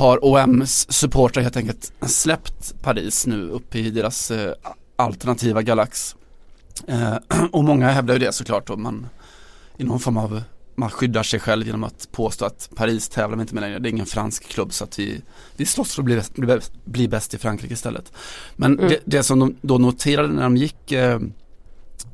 har 0.00 0.24
OMs 0.24 0.92
supportrar 0.92 1.42
helt 1.42 1.56
enkelt 1.56 1.92
släppt 2.06 2.82
Paris 2.82 3.26
nu 3.26 3.48
upp 3.48 3.74
i 3.74 3.90
deras 3.90 4.30
eh, 4.30 4.52
alternativa 4.96 5.62
Galax. 5.62 6.16
Eh, 6.86 7.16
och 7.52 7.64
många 7.64 7.90
hävdar 7.90 8.14
ju 8.14 8.20
det 8.20 8.32
såklart 8.32 8.66
då 8.66 8.76
man 8.76 9.06
i 9.76 9.84
någon 9.84 10.00
form 10.00 10.16
av 10.16 10.42
man 10.74 10.90
skyddar 10.90 11.22
sig 11.22 11.40
själv 11.40 11.66
genom 11.66 11.84
att 11.84 12.08
påstå 12.12 12.44
att 12.44 12.70
Paris 12.74 13.08
tävlar 13.08 13.36
vi 13.36 13.40
inte 13.40 13.54
med 13.54 13.60
längre. 13.60 13.78
Det 13.78 13.88
är 13.88 13.90
ingen 13.90 14.06
fransk 14.06 14.48
klubb 14.48 14.72
så 14.72 14.84
att 14.84 14.98
vi, 14.98 15.22
vi 15.56 15.66
slåss 15.66 15.94
för 15.94 16.02
att 16.02 16.06
bli, 16.06 16.22
bli, 16.34 16.58
bli 16.84 17.08
bäst 17.08 17.34
i 17.34 17.38
Frankrike 17.38 17.74
istället. 17.74 18.12
Men 18.56 18.78
mm. 18.78 18.88
det, 18.88 18.98
det, 19.04 19.22
som 19.22 19.38
de 19.38 19.56
då 19.60 19.78
noterade 19.78 20.28
när 20.28 20.42
de 20.42 20.56
gick 20.56 20.92
eh, 20.92 21.20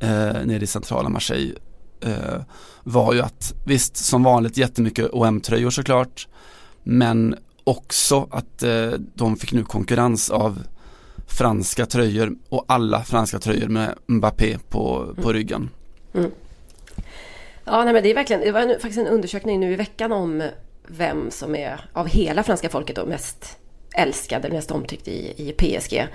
eh, 0.01 0.45
ner 0.45 0.63
i 0.63 0.67
centrala 0.67 1.09
Marseille 1.09 1.55
eh, 2.01 2.41
var 2.83 3.15
ju 3.15 3.21
att 3.21 3.55
visst 3.65 3.97
som 3.97 4.23
vanligt 4.23 4.57
jättemycket 4.57 5.11
OM-tröjor 5.13 5.71
såklart 5.71 6.29
men 6.89 7.37
också 7.67 8.29
att 8.31 8.63
eh, 8.63 8.91
de 9.15 9.37
fick 9.37 9.53
nu 9.53 9.65
konkurrens 9.65 10.31
av 10.31 10.63
franska 11.27 11.87
tröjor 11.87 12.37
och 12.49 12.65
alla 12.69 13.05
franska 13.05 13.39
tröjor 13.39 13.69
med 13.69 13.95
Mbappé 14.07 14.59
på, 14.69 15.15
på 15.15 15.23
mm. 15.23 15.33
ryggen. 15.33 15.71
Mm. 16.15 16.31
Ja, 17.65 17.85
nej, 17.85 17.93
men 17.93 18.03
det 18.03 18.11
är 18.11 18.15
verkligen, 18.15 18.43
det 18.43 18.53
var 18.53 18.61
en, 18.61 18.69
faktiskt 18.69 18.99
en 18.99 19.07
undersökning 19.07 19.61
nu 19.61 19.73
i 19.73 19.77
veckan 19.77 20.13
om 20.13 20.43
vem 20.87 21.31
som 21.31 21.55
är 21.55 21.91
av 21.93 22.09
hela 22.09 22.43
franska 22.43 22.69
folket 22.69 22.97
då 22.97 23.07
mest 23.07 23.59
älskad, 23.95 24.53
mest 24.53 24.71
omtyckt 24.71 25.09
i, 25.09 25.35
i 25.37 25.53
PSG. 25.53 26.07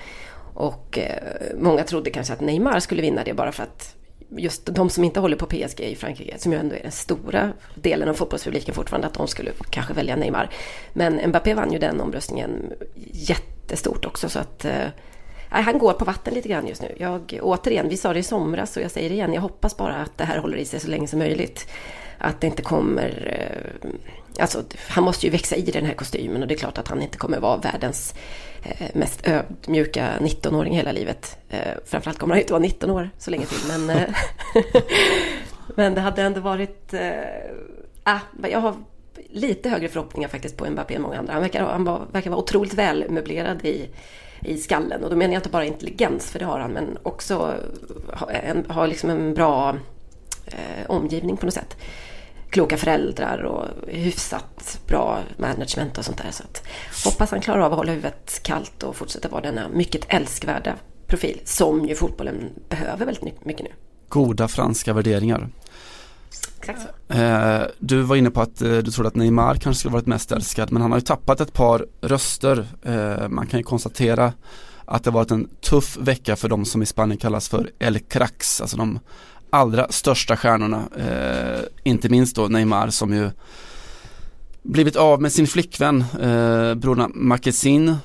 Och 0.53 1.00
eh, 1.00 1.58
många 1.58 1.84
trodde 1.84 2.10
kanske 2.10 2.34
att 2.34 2.41
Neymar 2.41 2.79
skulle 2.79 3.01
vinna 3.01 3.24
det 3.24 3.34
bara 3.34 3.51
för 3.51 3.63
att 3.63 3.96
just 4.38 4.66
de 4.66 4.90
som 4.90 5.04
inte 5.04 5.20
håller 5.20 5.38
på 5.38 5.46
PSG 5.46 5.80
i 5.80 5.96
Frankrike, 5.96 6.40
som 6.40 6.52
ju 6.52 6.60
ändå 6.60 6.76
är 6.76 6.82
den 6.82 6.92
stora 6.92 7.54
delen 7.76 8.10
av 8.10 8.14
fotbollspubliken 8.14 8.76
fortfarande, 8.76 9.08
att 9.08 9.14
de 9.14 9.28
skulle 9.28 9.52
kanske 9.70 9.94
välja 9.94 10.16
Neymar. 10.16 10.50
Men 10.94 11.30
Mbappé 11.30 11.54
vann 11.54 11.74
ju 11.74 11.80
den 11.80 12.02
omröstningen 12.02 12.74
jättestort 13.12 14.06
också 14.06 14.30
så 14.30 14.40
att 14.40 14.66
eh, 14.66 14.88
han 15.50 15.80
går 15.80 15.94
på 15.94 16.06
vatten 16.06 16.34
lite 16.34 16.50
grann 16.50 16.68
just 16.68 16.82
nu. 16.82 16.96
Jag, 16.98 17.40
återigen, 17.42 17.90
vi 17.90 17.98
sa 17.98 18.14
det 18.14 18.20
i 18.20 18.24
somras 18.24 18.78
och 18.78 18.84
jag 18.84 18.92
säger 18.92 19.10
det 19.10 19.16
igen, 19.16 19.34
jag 19.34 19.42
hoppas 19.42 19.78
bara 19.78 19.96
att 19.96 20.18
det 20.18 20.24
här 20.24 20.38
håller 20.38 20.58
i 20.58 20.66
sig 20.66 20.80
så 20.80 20.88
länge 20.88 21.08
som 21.08 21.20
möjligt. 21.20 21.68
Att 22.24 22.42
det 22.42 22.48
inte 22.48 22.62
kommer... 22.62 23.38
Eh, 23.40 23.90
alltså, 24.42 24.63
han 24.88 25.04
måste 25.04 25.25
ju 25.25 25.32
växa 25.32 25.56
i 25.56 25.62
den 25.62 25.86
här 25.86 25.94
kostymen 25.94 26.42
och 26.42 26.48
det 26.48 26.54
är 26.54 26.58
klart 26.58 26.78
att 26.78 26.88
han 26.88 27.01
inte 27.01 27.18
kommer 27.18 27.40
vara 27.40 27.58
världens 27.58 28.16
eh, 28.63 28.88
mest 28.94 29.28
ödmjuka 29.28 30.10
19-åring 30.20 30.75
hela 30.75 30.92
livet. 30.92 31.38
Eh, 31.50 31.60
framförallt 31.86 32.20
kommer 32.20 32.34
han 32.34 32.42
inte 32.42 32.54
vara 32.54 32.63
19 32.63 32.90
år 32.90 33.10
så 33.18 33.32
länge 33.32 33.46
till, 33.46 33.68
men... 33.68 33.88
men 35.75 35.96
det 35.96 36.01
hade 36.01 36.22
ändå 36.22 36.42
varit... 36.42 36.94
Äh, 36.94 38.50
jag 38.51 38.60
har 38.60 38.75
lite 39.30 39.70
högre 39.70 39.88
förhoppningar 39.88 40.30
faktiskt 40.30 40.58
på 40.58 40.70
Mbappé 40.70 40.96
än 40.96 41.01
många 41.01 41.20
andra. 41.20 41.34
Han 41.34 41.42
verkar, 41.42 41.63
han 41.63 41.84
var, 41.84 42.01
verkar 42.12 42.30
vara 42.30 42.42
otroligt 42.42 42.74
välmöblerad 42.74 43.66
i 43.66 43.90
i 44.42 44.58
skallen. 44.58 45.04
Och 45.04 45.10
då 45.10 45.16
menar 45.16 45.34
jag 45.34 45.40
inte 45.40 45.50
bara 45.50 45.66
intelligens, 45.66 46.32
för 46.32 46.40
det 46.40 46.46
har 46.46 46.60
han, 46.60 46.72
men 46.72 46.98
också 47.04 47.56
har 48.68 48.88
liksom 48.88 49.10
en 49.10 49.34
bra 49.34 49.75
eh, 50.46 50.90
omgivning 50.90 51.38
på 51.38 51.46
något 51.46 51.54
sätt. 51.54 51.78
Kloka 52.51 52.77
föräldrar 52.77 53.43
och 53.43 53.65
hyfsat 53.88 54.79
bra 54.88 55.20
management 55.38 55.98
och 55.98 56.05
sånt 56.05 56.17
där. 56.17 56.31
Så 56.31 56.43
att, 56.43 56.63
hoppas 57.05 57.31
han 57.31 57.41
klarar 57.41 57.60
av 57.60 57.72
att 57.72 57.77
hålla 57.77 57.91
huvudet 57.91 58.39
kallt 58.43 58.84
och 58.84 58.96
fortsätta 58.96 59.29
vara 59.29 59.41
denna 59.41 59.70
mycket 59.70 60.05
älskvärda 60.08 60.75
profil 61.08 61.41
som 61.46 61.86
ju 61.86 61.96
fotbollen 61.96 62.50
behöver 62.70 63.05
väldigt 63.05 63.46
mycket 63.46 63.63
nu. 63.63 63.72
Goda 64.10 64.48
franska 64.48 64.93
värderingar. 64.93 65.50
Exakt. 66.60 66.88
Eh, 67.08 67.62
du 67.79 68.01
var 68.01 68.15
inne 68.15 68.31
på 68.31 68.41
att 68.41 68.62
eh, 68.62 68.77
du 68.77 68.91
trodde 68.91 69.08
att 69.08 69.15
Neymar 69.15 69.55
kanske 69.55 69.79
skulle 69.79 69.93
varit 69.93 70.05
mest 70.05 70.31
älskad 70.31 70.72
men 70.72 70.81
han 70.81 70.91
har 70.91 70.98
ju 70.98 71.05
tappat 71.05 71.41
ett 71.41 71.53
par 71.53 71.86
röster. 72.01 72.67
Eh, 72.84 73.27
man 73.27 73.48
kan 73.48 73.60
ju 73.60 73.63
konstatera 73.63 74.34
att 74.86 75.03
det 75.03 75.12
varit 75.12 75.31
en 75.31 75.50
tuff 75.62 75.98
vecka 75.98 76.36
för 76.36 76.50
de 76.50 76.65
som 76.65 76.81
i 76.81 76.86
Spanien 76.86 77.17
kallas 77.17 77.50
för 77.50 77.72
El 77.79 78.00
Crax, 78.00 78.62
alltså 78.62 78.77
de 78.77 79.00
allra 79.51 79.88
största 79.89 80.38
stjärnorna. 80.38 80.84
inte 81.84 82.10
minst 82.10 82.36
då 82.36 82.48
Neymar 82.48 82.89
som 82.89 83.13
ju 83.13 83.29
blivit 84.63 84.96
av 84.96 85.22
med 85.22 85.31
sin 85.31 85.48
flickvän 85.48 86.03
eh, 86.22 86.75
Bruna 86.75 87.12
Marquezin 87.13 87.96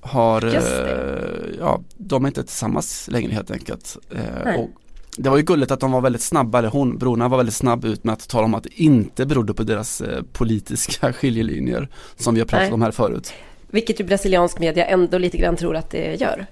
har, 0.00 0.46
eh, 0.46 1.58
ja, 1.58 1.80
de 1.96 2.24
är 2.24 2.28
inte 2.28 2.44
tillsammans 2.44 3.08
längre 3.08 3.32
helt 3.32 3.50
enkelt. 3.50 3.96
Eh, 4.10 4.54
och 4.54 4.70
det 5.16 5.30
var 5.30 5.36
ju 5.36 5.42
gulligt 5.42 5.70
att 5.70 5.80
de 5.80 5.92
var 5.92 6.00
väldigt 6.00 6.22
snabba, 6.22 6.58
eller 6.58 6.68
hon, 6.68 6.98
brorna 6.98 7.28
var 7.28 7.36
väldigt 7.36 7.54
snabb 7.54 7.84
ut 7.84 8.04
med 8.04 8.12
att 8.12 8.28
tala 8.28 8.44
om 8.44 8.54
att 8.54 8.62
det 8.62 8.82
inte 8.82 9.26
berodde 9.26 9.54
på 9.54 9.62
deras 9.62 10.00
eh, 10.00 10.22
politiska 10.32 11.12
skiljelinjer 11.18 11.88
som 12.16 12.34
vi 12.34 12.40
har 12.40 12.46
pratat 12.46 12.64
Nej. 12.64 12.72
om 12.72 12.82
här 12.82 12.90
förut. 12.90 13.32
Vilket 13.70 14.00
ju 14.00 14.04
brasiliansk 14.04 14.58
media 14.58 14.86
ändå 14.86 15.18
lite 15.18 15.38
grann 15.38 15.56
tror 15.56 15.76
att 15.76 15.90
det 15.90 16.20
gör. 16.20 16.46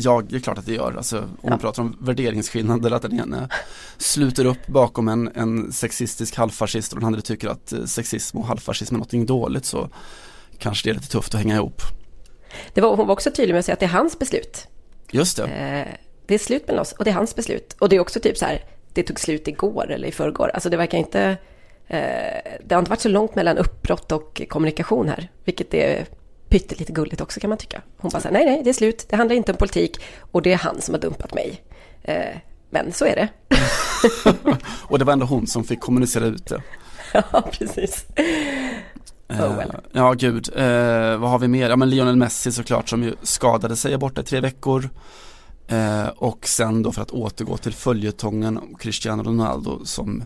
Ja, 0.00 0.22
det 0.28 0.36
är 0.36 0.40
klart 0.40 0.58
att 0.58 0.66
det 0.66 0.74
gör. 0.74 0.94
Alltså, 0.96 1.18
om 1.18 1.28
ja. 1.42 1.50
man 1.50 1.58
pratar 1.58 1.82
om 1.82 1.96
värderingsskillnader, 2.00 2.90
att 2.90 3.02
den 3.02 3.20
ene 3.20 3.48
sluter 3.96 4.44
upp 4.44 4.66
bakom 4.66 5.08
en, 5.08 5.30
en 5.34 5.72
sexistisk 5.72 6.36
halvfascist 6.36 6.92
och 6.92 6.98
den 6.98 7.06
andra 7.06 7.20
tycker 7.20 7.48
att 7.48 7.72
eh, 7.72 7.84
sexism 7.84 8.38
och 8.38 8.46
halvfascism 8.46 8.94
är 8.94 8.98
någonting 8.98 9.26
dåligt 9.26 9.64
så 9.64 9.88
kanske 10.58 10.88
det 10.88 10.92
är 10.92 10.94
lite 10.94 11.08
tufft 11.08 11.34
att 11.34 11.40
hänga 11.40 11.54
ihop. 11.54 11.82
Det 12.74 12.80
var, 12.80 12.96
hon 12.96 13.06
var 13.06 13.12
också 13.12 13.30
tydlig 13.30 13.54
med 13.54 13.58
att 13.58 13.64
säga 13.64 13.72
att 13.72 13.80
det 13.80 13.86
är 13.86 13.90
hans 13.90 14.18
beslut. 14.18 14.68
Just 15.10 15.36
det. 15.36 15.44
Eh, 15.44 15.94
det 16.26 16.34
är 16.34 16.38
slut 16.38 16.66
mellan 16.66 16.82
oss 16.82 16.92
och 16.92 17.04
det 17.04 17.10
är 17.10 17.14
hans 17.14 17.34
beslut. 17.34 17.76
Och 17.78 17.88
det 17.88 17.96
är 17.96 18.00
också 18.00 18.20
typ 18.20 18.36
så 18.36 18.44
här, 18.44 18.64
det 18.92 19.02
tog 19.02 19.20
slut 19.20 19.48
igår 19.48 19.90
eller 19.90 20.08
i 20.08 20.12
förrgår. 20.12 20.50
Alltså 20.54 20.70
det 20.70 20.76
verkar 20.76 20.98
inte, 20.98 21.36
eh, 21.86 22.58
det 22.64 22.74
har 22.74 22.78
inte 22.78 22.90
varit 22.90 23.00
så 23.00 23.08
långt 23.08 23.34
mellan 23.34 23.58
uppbrott 23.58 24.12
och 24.12 24.42
kommunikation 24.48 25.08
här, 25.08 25.28
vilket 25.44 25.74
är 25.74 26.06
pyttelite 26.48 26.92
gulligt 26.92 27.20
också 27.20 27.40
kan 27.40 27.48
man 27.48 27.58
tycka. 27.58 27.82
Hon 27.96 28.10
bara 28.10 28.20
säger 28.20 28.32
nej, 28.32 28.44
nej, 28.44 28.60
det 28.64 28.70
är 28.70 28.74
slut, 28.74 29.06
det 29.10 29.16
handlar 29.16 29.36
inte 29.36 29.52
om 29.52 29.58
politik 29.58 30.00
och 30.32 30.42
det 30.42 30.52
är 30.52 30.56
han 30.56 30.80
som 30.80 30.94
har 30.94 31.00
dumpat 31.00 31.34
mig. 31.34 31.62
Eh, 32.02 32.36
men 32.70 32.92
så 32.92 33.04
är 33.04 33.16
det. 33.16 33.28
och 34.88 34.98
det 34.98 35.04
var 35.04 35.12
ändå 35.12 35.26
hon 35.26 35.46
som 35.46 35.64
fick 35.64 35.80
kommunicera 35.80 36.26
ut 36.26 36.46
det. 36.46 36.62
ja, 37.12 37.48
precis. 37.52 38.06
Oh 39.28 39.56
well. 39.56 39.72
Ja, 39.92 40.12
gud. 40.12 40.48
Eh, 40.56 41.16
vad 41.16 41.30
har 41.30 41.38
vi 41.38 41.48
mer? 41.48 41.70
Ja, 41.70 41.76
men 41.76 41.90
Lionel 41.90 42.16
Messi 42.16 42.52
såklart 42.52 42.88
som 42.88 43.02
ju 43.02 43.14
skadade 43.22 43.76
sig 43.76 43.98
borta 43.98 44.20
i 44.20 44.24
tre 44.24 44.40
veckor. 44.40 44.90
Eh, 45.68 46.08
och 46.08 46.46
sen 46.46 46.82
då 46.82 46.92
för 46.92 47.02
att 47.02 47.10
återgå 47.10 47.56
till 47.56 47.74
följetongen 47.74 48.58
om 48.58 48.74
Cristiano 48.74 49.22
Ronaldo 49.22 49.84
som 49.84 50.24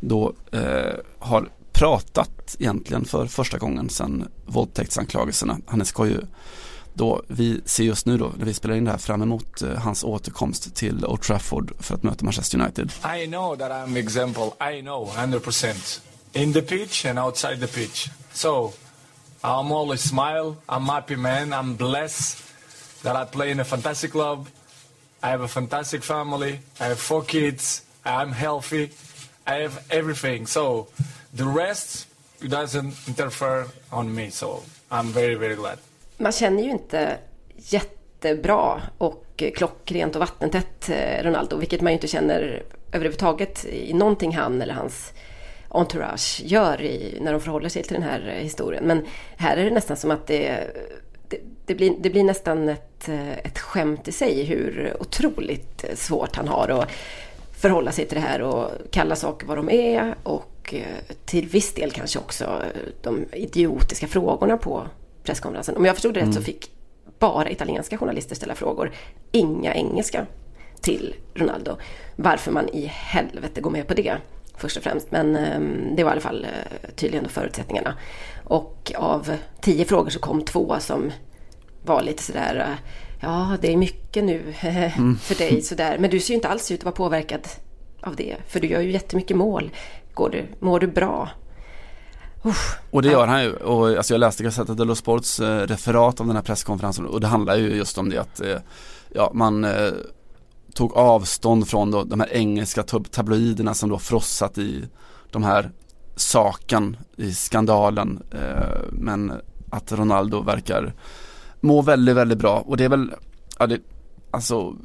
då 0.00 0.32
eh, 0.52 0.94
har 1.18 1.48
pratat 1.74 2.56
egentligen 2.58 3.04
för 3.04 3.26
första 3.26 3.58
gången 3.58 3.90
sedan 3.90 4.28
våldtäktsanklagelserna. 4.46 5.58
Han 5.66 5.84
ska 5.84 6.06
ju 6.06 6.20
då, 6.94 7.22
vi 7.28 7.60
ser 7.64 7.84
just 7.84 8.06
nu 8.06 8.18
då 8.18 8.32
när 8.38 8.44
vi 8.44 8.54
spelar 8.54 8.74
in 8.74 8.84
det 8.84 8.90
här 8.90 8.98
fram 8.98 9.22
emot 9.22 9.62
eh, 9.62 9.70
hans 9.70 10.04
återkomst 10.04 10.74
till 10.74 11.04
Old 11.04 11.22
Trafford 11.22 11.72
för 11.78 11.94
att 11.94 12.02
möta 12.02 12.24
Manchester 12.24 12.58
United. 12.58 12.92
I 13.22 13.26
know 13.26 13.56
that 13.56 13.70
I'm 13.70 13.98
example, 13.98 14.44
I 14.60 14.80
know 14.80 15.08
100% 15.16 16.00
in 16.32 16.52
the 16.52 16.62
pitch 16.62 17.06
and 17.06 17.18
outside 17.18 17.60
the 17.60 17.66
pitch. 17.66 18.10
So 18.32 18.72
I'm 19.42 19.72
always 19.72 20.00
smile, 20.00 20.56
I'm 20.68 20.86
happy 20.86 21.16
man, 21.16 21.52
I'm 21.52 21.76
blessed 21.76 22.38
that 23.02 23.16
I 23.16 23.30
play 23.36 23.50
in 23.50 23.60
a 23.60 23.64
fantastic 23.64 24.12
club. 24.12 24.46
I 25.22 25.28
have 25.28 25.44
a 25.44 25.48
fantastic 25.48 26.02
family. 26.02 26.60
I 26.80 26.84
have 26.84 26.98
four 26.98 27.24
kids. 27.24 27.82
I'm 28.04 28.32
healthy. 28.32 28.90
I 29.46 29.62
have 29.62 29.82
everything. 29.90 30.46
So 30.46 30.88
the 31.36 31.44
rest 31.44 32.08
doesn't 32.40 33.08
interfere 33.08 33.64
on 33.90 34.14
me. 34.14 34.30
So 34.30 34.62
I'm 34.90 35.12
very, 35.12 35.34
very 35.34 35.54
glad. 35.54 35.78
Man 36.16 36.32
känner 36.32 36.62
ju 36.62 36.70
inte 36.70 37.18
jättebra 37.56 38.82
och 38.98 39.42
klockrent 39.56 40.14
och 40.14 40.20
vattentätt 40.20 40.88
eh, 40.88 41.22
Ronaldo, 41.22 41.56
vilket 41.56 41.80
man 41.80 41.92
ju 41.92 41.94
inte 41.94 42.08
känner 42.08 42.62
överhuvudtaget 42.92 43.64
i 43.64 43.92
någonting 43.92 44.36
han 44.36 44.62
eller 44.62 44.74
hans 44.74 45.12
entourage 45.68 46.40
gör 46.44 46.82
i, 46.82 47.18
när 47.20 47.32
de 47.32 47.40
förhåller 47.40 47.68
sig 47.68 47.82
till 47.82 47.94
den 47.94 48.02
här 48.02 48.28
eh, 48.28 48.42
historien. 48.42 48.84
Men 48.84 49.06
här 49.36 49.56
är 49.56 49.64
det 49.64 49.70
nästan 49.70 49.96
som 49.96 50.10
att 50.10 50.26
det 50.26 50.70
det, 51.66 51.74
blir, 51.74 51.94
det 51.98 52.10
blir 52.10 52.24
nästan 52.24 52.68
ett, 52.68 53.08
eh, 53.08 53.38
ett 53.38 53.58
skämt 53.58 54.08
i 54.08 54.12
sig 54.12 54.44
hur 54.44 54.96
otroligt 55.00 55.84
svårt 55.94 56.36
han 56.36 56.48
har 56.48 56.68
att 56.68 56.90
förhålla 57.52 57.92
sig 57.92 58.06
till 58.06 58.14
det 58.14 58.26
här 58.26 58.42
och 58.42 58.70
kalla 58.90 59.16
saker 59.16 59.46
vad 59.46 59.58
de 59.58 59.70
är 59.70 60.14
och 60.22 60.53
eh, 60.72 61.14
till 61.24 61.48
viss 61.48 61.74
del 61.74 61.90
kanske 61.90 62.18
också 62.18 62.62
de 63.02 63.26
idiotiska 63.32 64.06
frågorna 64.06 64.56
på 64.56 64.86
presskonferensen. 65.22 65.76
Om 65.76 65.84
jag 65.84 65.94
förstod 65.94 66.14
det 66.14 66.20
mm. 66.20 66.28
rätt 66.28 66.34
så 66.34 66.40
mm. 66.40 66.46
fick 66.46 66.70
bara 67.18 67.50
italienska 67.50 67.98
journalister 67.98 68.36
ställa 68.36 68.54
frågor, 68.54 68.92
inga 69.32 69.74
engelska 69.74 70.26
till 70.80 71.14
Ronaldo. 71.34 71.76
Varför 72.16 72.52
man 72.52 72.68
i 72.68 72.86
helvete 72.86 73.60
går 73.60 73.70
med 73.70 73.86
på 73.86 73.94
det 73.94 74.16
först 74.56 74.76
och 74.76 74.82
främst. 74.82 75.10
Men 75.10 75.36
ehm, 75.36 75.96
det 75.96 76.04
var 76.04 76.10
i 76.10 76.12
alla 76.12 76.20
fall 76.20 76.44
eh, 76.44 76.90
tydligen 76.96 77.28
förutsättningarna. 77.28 77.94
Och 78.44 78.92
av 78.96 79.36
tio 79.60 79.84
frågor 79.84 80.10
så 80.10 80.18
kom 80.18 80.44
två 80.44 80.76
som 80.80 81.12
var 81.82 82.02
lite 82.02 82.22
sådär, 82.22 82.76
ja 83.20 83.56
det 83.60 83.72
är 83.72 83.76
mycket 83.76 84.24
nu 84.24 84.54
mm. 84.60 85.18
för 85.18 85.34
dig 85.34 85.62
sådär. 85.62 85.98
Men 85.98 86.10
du 86.10 86.20
ser 86.20 86.30
ju 86.30 86.34
inte 86.34 86.48
alls 86.48 86.70
ut 86.70 86.80
att 86.80 86.84
vara 86.84 86.94
påverkad 86.94 87.48
av 88.00 88.16
det. 88.16 88.36
För 88.46 88.60
du 88.60 88.68
gör 88.68 88.80
ju 88.80 88.90
jättemycket 88.90 89.36
mål. 89.36 89.70
Går 90.14 90.30
du, 90.30 90.46
mår 90.60 90.80
du 90.80 90.86
bra? 90.86 91.28
Uff, 92.42 92.78
och 92.90 93.02
det 93.02 93.08
gör 93.08 93.26
han 93.26 93.42
ju. 93.42 93.52
Och, 93.52 93.88
alltså 93.88 94.14
jag 94.14 94.18
läste 94.18 94.42
Gazzetta 94.42 94.74
dello 94.74 94.94
Sports 94.94 95.40
eh, 95.40 95.66
referat 95.66 96.20
av 96.20 96.26
den 96.26 96.36
här 96.36 96.42
presskonferensen 96.42 97.06
och 97.06 97.20
det 97.20 97.26
handlar 97.26 97.56
ju 97.56 97.76
just 97.76 97.98
om 97.98 98.10
det 98.10 98.18
att 98.18 98.40
eh, 98.40 98.58
ja, 99.08 99.30
man, 99.34 99.64
eh, 99.64 99.92
tog 100.74 100.96
avstånd 100.96 101.68
från 101.68 101.90
då, 101.90 102.04
de 102.04 102.20
här 102.20 102.32
engelska 102.32 102.82
tabloiderna 102.82 103.74
som 103.74 103.88
då 103.88 103.98
frossat 103.98 104.58
i 104.58 104.84
de 105.30 105.42
här 105.42 105.70
saken 106.16 106.96
i 107.16 107.32
skandalen. 107.32 108.22
Eh, 108.30 108.78
men 108.92 109.32
att 109.70 109.92
Ronaldo 109.92 110.42
verkar 110.42 110.94
må 111.60 111.82
väldigt, 111.82 112.16
väldigt 112.16 112.38
bra 112.38 112.62
och 112.66 112.76
det 112.76 112.84
är 112.84 112.88
väl, 112.88 113.14
ja 113.58 113.66
det, 113.66 113.80
alltså 114.30 114.76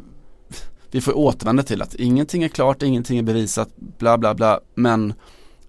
vi 0.91 1.01
får 1.01 1.17
återvända 1.17 1.63
till 1.63 1.81
att 1.81 1.93
ingenting 1.93 2.43
är 2.43 2.48
klart, 2.48 2.84
ingenting 2.84 3.17
är 3.17 3.24
bevisat, 3.24 3.69
bla 3.75 4.17
bla 4.17 4.36
bla, 4.36 4.60
men 4.75 5.13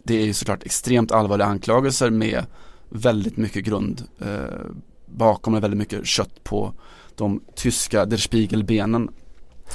det 0.03 0.15
är 0.15 0.25
ju 0.25 0.33
såklart 0.33 0.63
extremt 0.63 1.13
allvarliga 1.13 1.47
anklagelser 1.47 2.11
med 2.11 2.47
väldigt 2.89 3.37
mycket 3.37 3.65
grund 3.65 4.03
eh, 4.21 4.67
bakom 5.07 5.55
och 5.55 5.63
väldigt 5.63 5.79
mycket 5.79 6.07
kött 6.07 6.45
på 6.45 6.73
de 7.17 7.41
tyska 7.55 8.05
Der 8.05 8.17
Spiegel-benen 8.17 9.11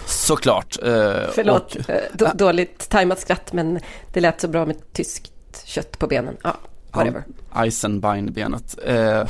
Såklart. 0.06 0.78
Eh, 0.84 1.30
Förlåt, 1.32 1.76
och, 1.76 1.90
eh, 1.90 2.36
dåligt 2.36 2.90
tajmat 2.90 3.20
skratt 3.20 3.54
men 3.54 3.80
det 4.14 4.20
lät 4.20 4.42
så 4.42 4.48
bra 4.48 4.66
med 4.66 4.94
tyskt 4.94 5.32
kött 5.66 6.00
på 6.00 6.08
benen. 6.08 6.38
Ja, 6.44 6.56
whatever. 6.92 7.24
Ja, 7.54 7.64
Eisenbein-benet. 7.64 8.78
Eh, 8.86 9.28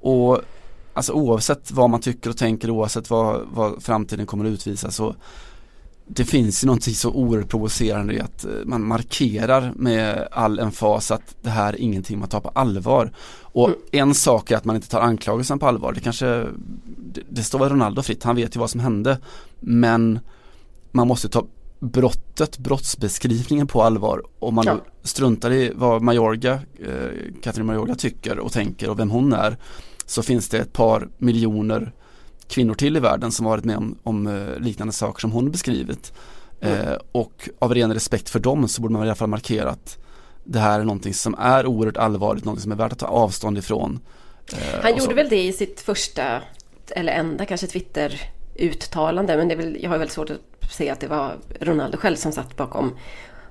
och 0.00 0.40
alltså 0.94 1.12
oavsett 1.12 1.70
vad 1.70 1.90
man 1.90 2.00
tycker 2.00 2.30
och 2.30 2.36
tänker, 2.36 2.70
oavsett 2.70 3.10
vad, 3.10 3.46
vad 3.52 3.82
framtiden 3.82 4.26
kommer 4.26 4.44
att 4.44 4.50
utvisa 4.50 4.90
så 4.90 5.14
det 6.06 6.24
finns 6.24 6.64
ju 6.64 6.66
någonting 6.66 6.94
så 6.94 7.10
oerhört 7.10 7.48
provocerande 7.48 8.14
i 8.14 8.20
att 8.20 8.44
eh, 8.44 8.50
man 8.64 8.86
markerar 8.86 9.72
med 9.76 10.28
all 10.30 10.58
emfas 10.58 11.10
att 11.10 11.34
det 11.42 11.50
här 11.50 11.72
är 11.72 11.80
ingenting 11.80 12.18
man 12.18 12.28
tar 12.28 12.40
på 12.40 12.48
allvar. 12.48 13.12
Och 13.42 13.68
mm. 13.68 13.78
en 13.90 14.14
sak 14.14 14.50
är 14.50 14.56
att 14.56 14.64
man 14.64 14.76
inte 14.76 14.88
tar 14.88 15.00
anklagelsen 15.00 15.58
på 15.58 15.66
allvar. 15.66 15.92
Det 15.92 16.00
kanske, 16.00 16.26
det, 16.96 17.22
det 17.28 17.42
står 17.42 17.58
väl 17.58 17.68
Ronaldo 17.68 18.02
fritt, 18.02 18.24
han 18.24 18.36
vet 18.36 18.56
ju 18.56 18.60
vad 18.60 18.70
som 18.70 18.80
hände. 18.80 19.18
Men 19.60 20.20
man 20.90 21.08
måste 21.08 21.28
ta 21.28 21.46
brottet, 21.80 22.58
brottsbeskrivningen 22.58 23.66
på 23.66 23.82
allvar. 23.82 24.22
Om 24.38 24.54
man 24.54 24.64
ja. 24.66 24.80
struntar 25.02 25.52
i 25.52 25.72
vad 25.74 26.02
Majorga, 26.02 26.52
eh, 26.78 27.40
Katrin 27.42 27.66
Majorga 27.66 27.94
tycker 27.94 28.38
och 28.38 28.52
tänker 28.52 28.88
och 28.88 28.98
vem 28.98 29.10
hon 29.10 29.32
är. 29.32 29.56
Så 30.12 30.22
finns 30.22 30.48
det 30.48 30.58
ett 30.58 30.72
par 30.72 31.08
miljoner 31.18 31.92
kvinnor 32.48 32.74
till 32.74 32.96
i 32.96 33.00
världen 33.00 33.32
som 33.32 33.46
varit 33.46 33.64
med 33.64 33.76
om, 33.76 33.98
om 34.02 34.26
eh, 34.26 34.58
liknande 34.58 34.92
saker 34.92 35.20
som 35.20 35.32
hon 35.32 35.50
beskrivit. 35.50 36.12
Mm. 36.60 36.88
Eh, 36.88 36.96
och 37.12 37.48
av 37.58 37.74
ren 37.74 37.94
respekt 37.94 38.30
för 38.30 38.40
dem 38.40 38.68
så 38.68 38.82
borde 38.82 38.92
man 38.92 39.02
i 39.02 39.06
alla 39.06 39.14
fall 39.14 39.28
markera 39.28 39.70
att 39.70 39.98
det 40.44 40.58
här 40.58 40.80
är 40.80 40.84
någonting 40.84 41.14
som 41.14 41.34
är 41.38 41.66
oerhört 41.66 41.96
allvarligt, 41.96 42.44
någonting 42.44 42.62
som 42.62 42.72
är 42.72 42.76
värt 42.76 42.92
att 42.92 42.98
ta 42.98 43.06
avstånd 43.06 43.58
ifrån. 43.58 44.00
Eh, 44.52 44.82
Han 44.82 44.96
gjorde 44.96 45.14
väl 45.14 45.28
det 45.28 45.42
i 45.42 45.52
sitt 45.52 45.80
första, 45.80 46.42
eller 46.90 47.12
enda 47.12 47.46
kanske 47.46 47.66
Twitter-uttalande, 47.66 49.36
men 49.36 49.48
det 49.48 49.54
är 49.54 49.58
väl, 49.58 49.78
jag 49.80 49.90
har 49.90 49.98
väldigt 49.98 50.14
svårt 50.14 50.30
att 50.30 50.72
se 50.72 50.90
att 50.90 51.00
det 51.00 51.08
var 51.08 51.36
Ronaldo 51.60 51.96
själv 51.96 52.16
som 52.16 52.32
satt 52.32 52.56
bakom 52.56 52.96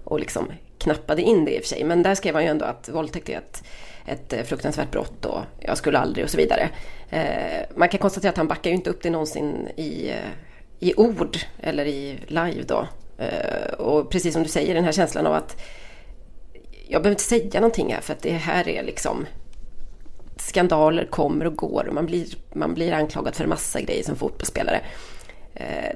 och 0.04 0.20
liksom 0.20 0.52
knappade 0.78 1.22
in 1.22 1.46
det 1.46 1.56
i 1.56 1.60
och 1.60 1.62
för 1.62 1.68
sig. 1.68 1.84
Men 1.84 2.04
där 2.04 2.16
skrev 2.16 2.34
han 2.36 2.44
ju 2.44 2.50
ändå 2.50 2.66
att 2.66 2.90
våldtäkt 2.90 3.30
är 3.30 3.38
ett, 3.38 3.64
ett 4.06 4.34
eh, 4.34 4.44
fruktansvärt 4.44 4.92
brott 4.92 5.26
och 5.26 5.42
jag 5.60 5.78
skulle 5.78 6.00
aldrig 6.00 6.26
och 6.26 6.32
så 6.32 6.38
vidare. 6.38 6.70
Eh, 7.10 7.66
man 7.76 7.90
kan 7.90 8.00
konstatera 8.00 8.30
att 8.30 8.38
han 8.38 8.48
backar 8.48 8.70
ju 8.70 8.76
inte 8.76 8.90
upp 8.90 9.04
det 9.04 9.10
någonsin 9.10 9.68
i, 9.78 10.10
eh, 10.10 10.16
i 10.80 10.94
ord 10.98 11.38
eller 11.60 11.86
i 11.86 12.20
live 12.28 12.64
då. 12.68 12.88
Och 13.78 14.10
precis 14.10 14.34
som 14.34 14.44
du 14.44 14.50
säger, 14.50 14.76
den 14.76 14.84
här 14.84 14.92
känslan 14.92 15.28
av 15.28 15.34
att 15.34 15.62
jag 16.88 17.02
behöver 17.02 17.12
inte 17.12 17.24
säga 17.24 17.60
någonting 17.60 17.94
här 17.94 18.02
för 18.02 18.14
att 18.14 18.22
det 18.22 18.32
här 18.32 18.70
är 18.70 18.84
liksom 18.84 19.26
skandaler 20.38 21.06
kommer 21.06 21.48
och 21.48 21.56
går 21.56 21.86
och 21.88 21.94
man 21.94 22.06
blir, 22.06 22.28
man 22.54 22.74
blir 22.74 22.94
anklagad 22.94 23.36
för 23.36 23.44
en 23.44 23.50
massa 23.50 23.82
grejer 23.82 24.04
som 24.04 24.16
fotbollsspelare. 24.16 24.82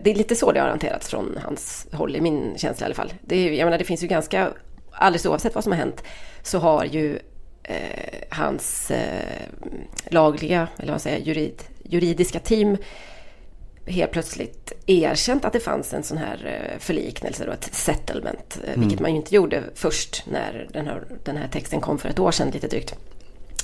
Det 0.01 0.11
är 0.11 0.15
lite 0.15 0.35
så 0.35 0.51
det 0.51 0.59
har 0.59 0.69
hanterats 0.69 1.09
från 1.09 1.39
hans 1.43 1.87
håll, 1.91 2.15
i 2.15 2.21
min 2.21 2.53
känsla 2.57 2.83
i 2.83 2.85
alla 2.85 2.95
fall. 2.95 3.13
Det, 3.21 3.35
är, 3.35 3.51
jag 3.51 3.65
menar, 3.65 3.77
det 3.77 3.83
finns 3.83 4.03
ju 4.03 4.07
ganska, 4.07 4.49
alldeles 4.91 5.25
oavsett 5.25 5.55
vad 5.55 5.63
som 5.63 5.73
har 5.73 5.79
hänt, 5.79 6.03
så 6.43 6.59
har 6.59 6.85
ju 6.85 7.19
eh, 7.67 8.19
hans 8.29 8.91
eh, 8.91 9.47
lagliga, 10.09 10.67
eller 10.77 10.91
vad 10.91 11.01
säger 11.01 11.19
jurid, 11.19 11.63
juridiska 11.83 12.39
team 12.39 12.77
helt 13.85 14.11
plötsligt 14.11 14.71
erkänt 14.85 15.45
att 15.45 15.53
det 15.53 15.59
fanns 15.59 15.93
en 15.93 16.03
sån 16.03 16.17
här 16.17 16.45
eh, 16.45 16.79
förliknelse, 16.79 17.45
då, 17.45 17.51
ett 17.51 17.73
settlement, 17.73 18.59
eh, 18.63 18.69
mm. 18.69 18.81
vilket 18.81 18.99
man 18.99 19.11
ju 19.11 19.17
inte 19.17 19.35
gjorde 19.35 19.63
först 19.75 20.23
när 20.31 20.67
den 20.73 20.87
här, 20.87 21.03
den 21.23 21.37
här 21.37 21.47
texten 21.47 21.81
kom 21.81 21.97
för 21.97 22.09
ett 22.09 22.19
år 22.19 22.31
sedan 22.31 22.49
lite 22.49 22.67
drygt. 22.67 22.95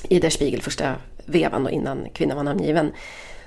I 0.10 0.20
Der 0.20 0.30
Spiegel, 0.30 0.62
första 0.62 0.96
vevan 1.26 1.66
och 1.66 1.72
innan 1.72 2.08
kvinnan 2.14 2.38
var 2.38 2.44
namngiven. 2.44 2.92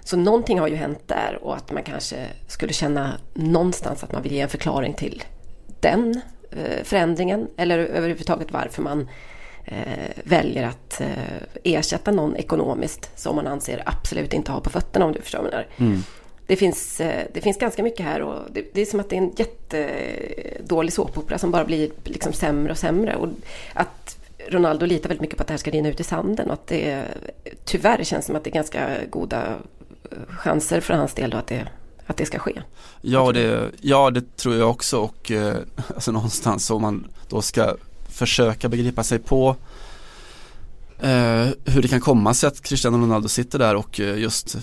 Så 0.05 0.17
någonting 0.17 0.61
har 0.61 0.69
ju 0.69 0.77
hänt 0.77 1.03
där 1.07 1.39
och 1.43 1.57
att 1.57 1.73
man 1.73 1.83
kanske 1.83 2.27
skulle 2.47 2.73
känna 2.73 3.19
någonstans 3.35 4.05
att 4.05 4.13
man 4.13 4.23
vill 4.23 4.33
ge 4.33 4.41
en 4.41 4.49
förklaring 4.49 4.95
till 4.95 5.25
den 5.81 6.21
eh, 6.51 6.85
förändringen 6.85 7.49
eller 7.57 7.79
överhuvudtaget 7.79 8.53
varför 8.53 8.83
man 8.83 9.09
väljer 10.25 10.67
att 10.67 11.01
eh, 11.01 11.09
ersätta 11.65 12.11
någon 12.11 12.37
ekonomiskt 12.37 13.19
som 13.19 13.37
man 13.37 13.47
anser 13.47 13.83
absolut 13.87 14.33
inte 14.33 14.53
har 14.53 14.61
på 14.61 14.71
fötterna 14.71 15.05
om 15.05 15.13
du 15.13 15.21
förstår 15.21 15.39
vad 15.39 15.47
jag 15.47 15.53
menar. 15.53 15.67
Mm. 15.77 16.03
Det 16.47 16.57
finns, 16.57 17.01
eh, 17.01 17.27
det 17.35 17.41
finns 17.41 17.59
ganska 17.59 17.83
mycket 17.83 18.07
här 18.07 18.23
och 18.23 18.51
det, 18.53 18.75
det, 18.75 18.81
är 18.81 18.87
som 18.87 19.01
att 19.01 19.11
det 19.11 19.17
är 19.17 19.23
en 19.23 19.33
jättedålig 19.37 20.93
såpopera 20.93 21.39
som 21.39 21.51
bara 21.51 21.65
blir 21.65 21.91
liksom 22.05 22.33
sämre 22.33 22.73
och 22.73 22.79
sämre. 22.79 23.17
Och 23.17 23.29
att 23.75 24.19
Ronaldo 24.49 24.87
litar 24.87 25.09
väldigt 25.09 25.21
mycket 25.21 25.37
på 25.37 25.43
att 25.43 25.47
det 25.47 25.53
här 25.53 25.59
ska 25.59 25.71
rinna 25.71 25.89
ut 25.89 26.01
i 26.01 26.05
sanden 26.05 26.47
och 26.47 26.55
att 26.55 26.67
det 26.67 27.05
tyvärr 27.65 28.05
känns 28.05 28.27
som 28.27 28.37
att 28.37 28.45
det 28.45 28.51
är 28.51 28.55
ganska 28.55 28.89
goda 29.11 29.59
eh, 30.11 30.19
chanser 30.29 30.81
för 30.81 30.95
hans 30.95 31.15
del 31.15 31.31
då 31.31 31.37
att 31.39 31.47
det, 31.47 31.69
att 32.07 32.17
det 32.17 32.27
ska 32.27 32.39
ske. 32.39 32.63
Ja 33.01 33.33
det, 33.33 33.71
ja, 33.81 34.11
det 34.11 34.37
tror 34.37 34.55
jag 34.55 34.71
också 34.71 34.99
och 34.99 35.31
eh, 35.31 35.57
alltså 35.95 36.13
någonstans 36.13 36.71
om 36.71 36.83
man 36.83 37.07
då 37.29 37.43
ska 37.43 37.77
försöka 38.15 38.69
begripa 38.69 39.03
sig 39.03 39.19
på 39.19 39.57
eh, 41.01 41.49
hur 41.65 41.83
det 41.83 41.89
kan 41.89 42.01
komma 42.01 42.35
sig 42.35 42.47
att 42.47 42.61
Cristiano 42.61 42.99
Ronaldo 42.99 43.29
sitter 43.29 43.59
där 43.59 43.77
och 43.77 44.01
eh, 44.01 44.19
just 44.19 44.57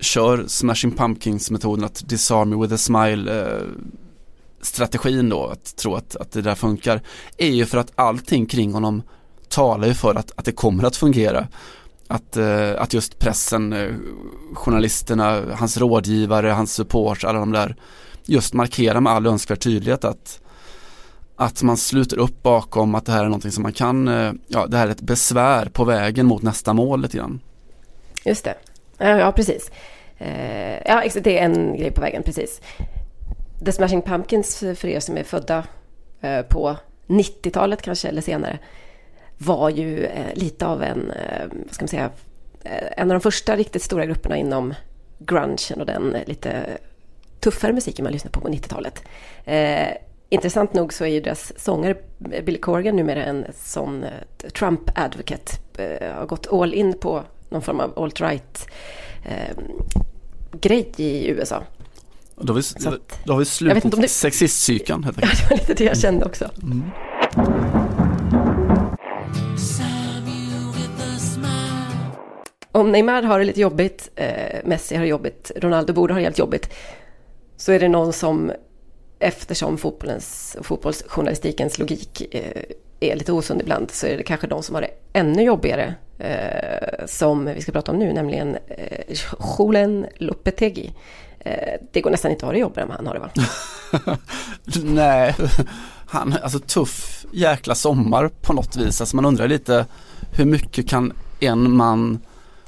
kör 0.00 0.44
Smashing 0.46 0.92
Pumpkins 0.92 1.50
metoden 1.50 1.84
att 1.84 2.08
disarm 2.08 2.50
me 2.50 2.56
with 2.56 2.74
a 2.74 2.78
smile 2.78 3.40
eh, 3.40 3.62
strategin 4.62 5.28
då, 5.28 5.46
att 5.46 5.76
tro 5.76 5.94
att, 5.94 6.16
att 6.16 6.32
det 6.32 6.42
där 6.42 6.54
funkar, 6.54 7.00
är 7.36 7.50
ju 7.50 7.66
för 7.66 7.78
att 7.78 7.92
allting 7.94 8.46
kring 8.46 8.72
honom 8.72 9.02
talar 9.48 9.88
ju 9.88 9.94
för 9.94 10.14
att, 10.14 10.32
att 10.36 10.44
det 10.44 10.52
kommer 10.52 10.84
att 10.84 10.96
fungera. 10.96 11.48
Att, 12.08 12.36
eh, 12.36 12.72
att 12.78 12.94
just 12.94 13.18
pressen, 13.18 13.72
eh, 13.72 13.94
journalisterna, 14.54 15.42
hans 15.54 15.76
rådgivare, 15.76 16.48
hans 16.48 16.74
support, 16.74 17.24
alla 17.24 17.38
de 17.38 17.52
där 17.52 17.76
just 18.24 18.54
markerar 18.54 19.00
med 19.00 19.12
all 19.12 19.26
önskvärd 19.26 19.60
tydlighet 19.60 20.04
att 20.04 20.40
att 21.44 21.62
man 21.62 21.76
sluter 21.76 22.18
upp 22.18 22.42
bakom 22.42 22.94
att 22.94 23.06
det 23.06 23.12
här 23.12 23.20
är 23.20 23.24
någonting 23.24 23.50
som 23.50 23.62
man 23.62 23.72
kan, 23.72 24.08
eh, 24.08 24.32
ja 24.48 24.66
det 24.66 24.76
här 24.76 24.86
är 24.86 24.90
ett 24.90 25.00
besvär 25.00 25.66
på 25.66 25.84
vägen 25.84 26.26
mot 26.26 26.42
nästa 26.42 26.72
mål 26.72 27.02
lite 27.02 27.16
grann. 27.16 27.40
Just 28.24 28.44
det, 28.44 28.54
ja, 28.98 29.18
ja 29.18 29.32
precis. 29.32 29.70
Eh, 30.18 30.78
ja, 30.86 31.04
det 31.22 31.38
är 31.38 31.44
en 31.44 31.76
grej 31.76 31.90
på 31.90 32.00
vägen, 32.00 32.22
precis. 32.22 32.60
The 33.64 33.72
Smashing 33.72 34.02
Pumpkins, 34.02 34.62
eh, 34.62 34.74
för 34.74 34.88
er 34.88 35.00
som 35.00 35.16
är 35.16 35.24
födda 35.24 35.64
på 36.48 36.76
90-talet 37.06 37.82
kanske, 37.82 38.08
eller 38.08 38.22
senare, 38.22 38.58
var 39.38 39.70
ju 39.70 40.08
lite 40.34 40.66
av 40.66 40.82
en, 40.82 41.12
vad 41.66 41.74
ska 41.74 41.82
man 41.82 41.88
säga, 41.88 42.10
en 42.96 43.10
av 43.10 43.14
de 43.14 43.20
första 43.20 43.56
riktigt 43.56 43.82
stora 43.82 44.06
grupperna 44.06 44.36
inom 44.36 44.74
grungen 45.18 45.80
och 45.80 45.86
den 45.86 46.16
lite 46.26 46.78
tuffare 47.40 47.72
musiken 47.72 48.02
man 48.04 48.12
lyssnade 48.12 48.32
på 48.32 48.40
på 48.40 48.48
90-talet. 48.48 49.02
Intressant 50.32 50.74
nog 50.74 50.92
så 50.92 51.04
är 51.04 51.08
ju 51.08 51.20
deras 51.20 51.52
sångare 51.56 51.96
Billy 52.18 52.58
Corgan 52.58 52.96
numera 52.96 53.24
en 53.24 53.46
sån 53.64 54.04
eh, 54.04 54.10
Trump-advocate. 54.54 55.52
Eh, 55.78 56.14
har 56.14 56.26
gått 56.26 56.52
all 56.52 56.74
in 56.74 56.98
på 56.98 57.22
någon 57.48 57.62
form 57.62 57.80
av 57.80 57.98
alt-right 57.98 58.68
eh, 59.24 59.56
grej 60.52 60.92
i 60.96 61.28
USA. 61.28 61.62
Då 62.36 62.52
har 62.52 62.56
vi, 62.56 62.62
så 62.62 62.88
att, 62.88 63.18
då 63.24 63.32
har 63.32 63.38
vi 63.38 63.44
slut 63.44 63.82
på 63.82 63.88
det... 63.88 64.08
sexistpsykan 64.08 65.04
helt 65.04 65.18
enkelt. 65.18 65.38
det 65.48 65.50
var 65.50 65.56
lite 65.56 65.74
det 65.74 65.84
jag 65.84 65.98
kände 65.98 66.24
också. 66.24 66.50
Mm. 66.62 66.90
Om 72.72 72.92
Neymar 72.92 73.22
har 73.22 73.38
det 73.38 73.44
lite 73.44 73.60
jobbigt, 73.60 74.10
eh, 74.16 74.60
Messi 74.64 74.94
har 74.94 75.02
det 75.02 75.08
jobbigt, 75.08 75.52
Ronaldo 75.56 75.92
borde 75.92 76.12
ha 76.12 76.18
det 76.18 76.24
helt 76.24 76.38
jobbigt, 76.38 76.74
så 77.56 77.72
är 77.72 77.80
det 77.80 77.88
någon 77.88 78.12
som 78.12 78.52
eftersom 79.22 79.78
fotbollens 79.78 80.56
och 80.58 80.66
fotbollsjournalistikens 80.66 81.78
logik 81.78 82.34
eh, 82.34 82.62
är 83.00 83.16
lite 83.16 83.32
osund 83.32 83.60
ibland 83.60 83.90
så 83.90 84.06
är 84.06 84.16
det 84.16 84.22
kanske 84.22 84.46
de 84.46 84.62
som 84.62 84.74
har 84.74 84.82
det 84.82 84.90
ännu 85.12 85.42
jobbigare 85.42 85.94
eh, 86.18 87.06
som 87.06 87.44
vi 87.44 87.60
ska 87.60 87.72
prata 87.72 87.92
om 87.92 87.98
nu, 87.98 88.12
nämligen 88.12 88.56
eh, 88.68 89.16
Julen 89.58 90.06
Lopetegi. 90.16 90.92
Eh, 91.40 91.80
det 91.92 92.00
går 92.00 92.10
nästan 92.10 92.30
inte 92.30 92.44
att 92.44 92.48
ha 92.48 92.52
det 92.52 92.58
jobbigare 92.58 92.82
än 92.82 92.88
vad 92.88 92.96
han 92.96 93.06
har 93.06 93.14
det 93.14 93.20
va? 93.20 94.18
Nej, 94.84 95.34
han, 96.06 96.34
alltså 96.42 96.58
tuff 96.58 97.26
jäkla 97.32 97.74
sommar 97.74 98.28
på 98.28 98.52
något 98.52 98.76
vis. 98.76 99.00
Alltså 99.00 99.16
man 99.16 99.24
undrar 99.24 99.48
lite 99.48 99.86
hur 100.32 100.44
mycket 100.44 100.88
kan 100.88 101.12
en 101.40 101.76
man 101.76 102.20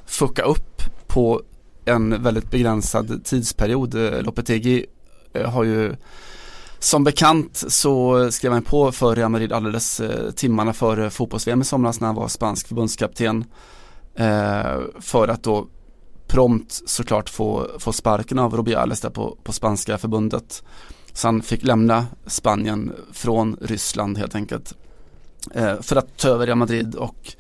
fucka 0.07 0.43
upp 0.43 0.83
på 1.07 1.43
en 1.85 2.23
väldigt 2.23 2.51
begränsad 2.51 3.25
tidsperiod. 3.25 3.95
Lopetegi 4.25 4.87
har 5.45 5.65
ju 5.65 5.95
som 6.85 7.05
bekant 7.05 7.65
så 7.69 8.31
skrev 8.31 8.53
han 8.53 8.63
på 8.63 8.93
för 8.93 9.17
Real 9.17 9.31
Madrid 9.31 9.53
alldeles 9.53 10.01
eh, 10.01 10.31
timmarna 10.31 10.73
före 10.73 11.11
fotbolls-VM 11.11 11.61
i 11.61 11.65
somras 11.65 12.01
när 12.01 12.07
han 12.07 12.15
var 12.15 12.29
spansk 12.29 12.69
förbundskapten. 12.69 13.45
Eh, 14.15 14.81
för 15.01 15.29
att 15.29 15.43
då 15.43 15.67
prompt 16.27 16.83
såklart 16.87 17.29
få, 17.29 17.67
få 17.79 17.93
sparken 17.93 18.39
av 18.39 18.57
Rubiales 18.57 19.01
där 19.01 19.11
på, 19.11 19.37
på 19.43 19.53
spanska 19.53 19.99
förbundet. 19.99 20.63
Så 21.13 21.29
han 21.29 21.43
fick 21.43 21.63
lämna 21.63 22.07
Spanien 22.27 22.93
från 23.13 23.57
Ryssland 23.61 24.19
helt 24.19 24.35
enkelt. 24.35 24.73
Eh, 25.55 25.81
för 25.81 25.97
att 25.97 26.17
ta 26.17 26.29
över 26.29 26.47
Real 26.47 26.59
Madrid 26.59 26.95
och 26.95 27.35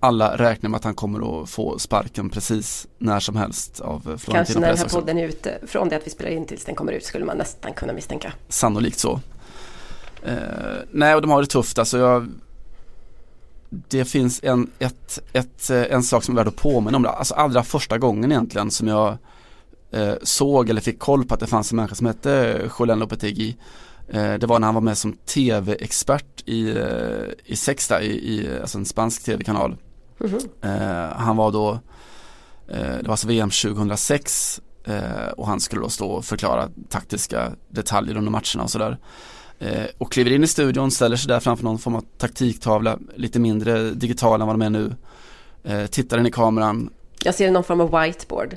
alla 0.00 0.36
räknar 0.36 0.70
med 0.70 0.78
att 0.78 0.84
han 0.84 0.94
kommer 0.94 1.42
att 1.42 1.50
få 1.50 1.78
sparken 1.78 2.30
precis 2.30 2.86
när 2.98 3.20
som 3.20 3.36
helst 3.36 3.80
av 3.80 4.00
Florentino 4.00 4.34
Kanske 4.34 4.54
när 4.60 4.68
den 4.68 4.78
här 4.78 4.84
också. 4.84 5.00
podden 5.00 5.18
är 5.18 5.24
ute, 5.28 5.58
från 5.66 5.88
det 5.88 5.96
att 5.96 6.06
vi 6.06 6.10
spelar 6.10 6.30
in 6.30 6.46
tills 6.46 6.64
den 6.64 6.74
kommer 6.74 6.92
ut 6.92 7.04
skulle 7.04 7.24
man 7.24 7.36
nästan 7.36 7.72
kunna 7.72 7.92
misstänka. 7.92 8.32
Sannolikt 8.48 8.98
så. 8.98 9.20
Eh, 10.22 10.34
nej, 10.90 11.14
och 11.14 11.22
de 11.22 11.30
har 11.30 11.40
det 11.40 11.46
tufft. 11.46 11.78
Alltså 11.78 11.98
jag, 11.98 12.28
det 13.70 14.04
finns 14.04 14.40
en, 14.42 14.70
ett, 14.78 15.18
ett, 15.32 15.70
eh, 15.70 15.82
en 15.82 16.02
sak 16.02 16.24
som 16.24 16.34
är 16.34 16.36
värd 16.36 16.48
att 16.48 16.56
påminna 16.56 16.96
om. 16.96 17.06
Alltså 17.06 17.34
allra 17.34 17.62
första 17.62 17.98
gången 17.98 18.32
egentligen 18.32 18.70
som 18.70 18.88
jag 18.88 19.16
eh, 19.90 20.14
såg 20.22 20.70
eller 20.70 20.80
fick 20.80 20.98
koll 20.98 21.24
på 21.24 21.34
att 21.34 21.40
det 21.40 21.46
fanns 21.46 21.72
en 21.72 21.76
människa 21.76 21.94
som 21.94 22.06
hette 22.06 22.60
Julen 22.78 22.98
Lopetegui. 22.98 23.56
Eh, 24.08 24.34
det 24.34 24.46
var 24.46 24.58
när 24.58 24.66
han 24.66 24.74
var 24.74 24.82
med 24.82 24.98
som 24.98 25.12
tv-expert 25.12 26.42
i, 26.48 26.70
eh, 26.70 27.28
i 27.44 27.56
Sexta, 27.56 28.02
i, 28.02 28.08
i 28.34 28.58
alltså 28.60 28.78
en 28.78 28.84
spansk 28.86 29.24
tv-kanal. 29.24 29.76
Eh, 30.62 30.70
han 31.16 31.36
var 31.36 31.52
då, 31.52 31.80
det 32.66 33.02
var 33.02 33.10
alltså 33.10 33.28
VM 33.28 33.50
2006 33.50 34.60
eh, 34.84 35.28
och 35.36 35.46
han 35.46 35.60
skulle 35.60 35.82
då 35.82 35.88
stå 35.88 36.06
och 36.10 36.24
förklara 36.24 36.68
taktiska 36.88 37.52
detaljer 37.68 38.16
under 38.16 38.30
matcherna 38.30 38.62
och 38.62 38.70
sådär. 38.70 38.98
Och 39.98 40.12
kliver 40.12 40.32
in 40.32 40.44
i 40.44 40.46
studion, 40.46 40.90
ställer 40.90 41.16
sig 41.16 41.28
där 41.28 41.40
framför 41.40 41.64
någon 41.64 41.78
form 41.78 41.94
av 41.94 42.04
taktiktavla, 42.18 42.98
lite 43.16 43.38
mindre 43.38 43.90
digital 43.90 44.40
än 44.40 44.46
vad 44.46 44.58
de 44.58 44.62
är 44.62 44.70
nu. 44.70 44.94
Tittar 45.90 46.18
in 46.18 46.26
i 46.26 46.30
kameran, 46.30 46.90
Jag 47.24 47.34
ser 47.34 47.50
någon 47.50 47.64
form 47.64 47.80
av 47.80 48.00
whiteboard. 48.02 48.56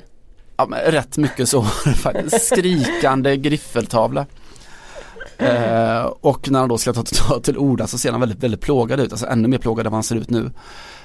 ja, 0.56 0.66
men 0.66 0.78
rätt 0.80 1.16
mycket 1.16 1.48
så 1.48 1.66
skrikande 2.40 3.36
griffeltavla. 3.36 4.26
Eh, 5.40 6.04
och 6.20 6.50
när 6.50 6.58
han 6.58 6.68
då 6.68 6.78
ska 6.78 6.92
ta, 6.92 7.02
ta 7.02 7.40
till 7.40 7.58
orda 7.58 7.86
så 7.86 7.98
ser 7.98 8.10
han 8.10 8.20
väldigt, 8.20 8.42
väldigt 8.42 8.60
plågad 8.60 9.00
ut, 9.00 9.12
alltså 9.12 9.26
ännu 9.26 9.48
mer 9.48 9.58
plågad 9.58 9.86
än 9.86 9.92
vad 9.92 9.96
han 9.96 10.02
ser 10.02 10.16
ut 10.16 10.30
nu. 10.30 10.50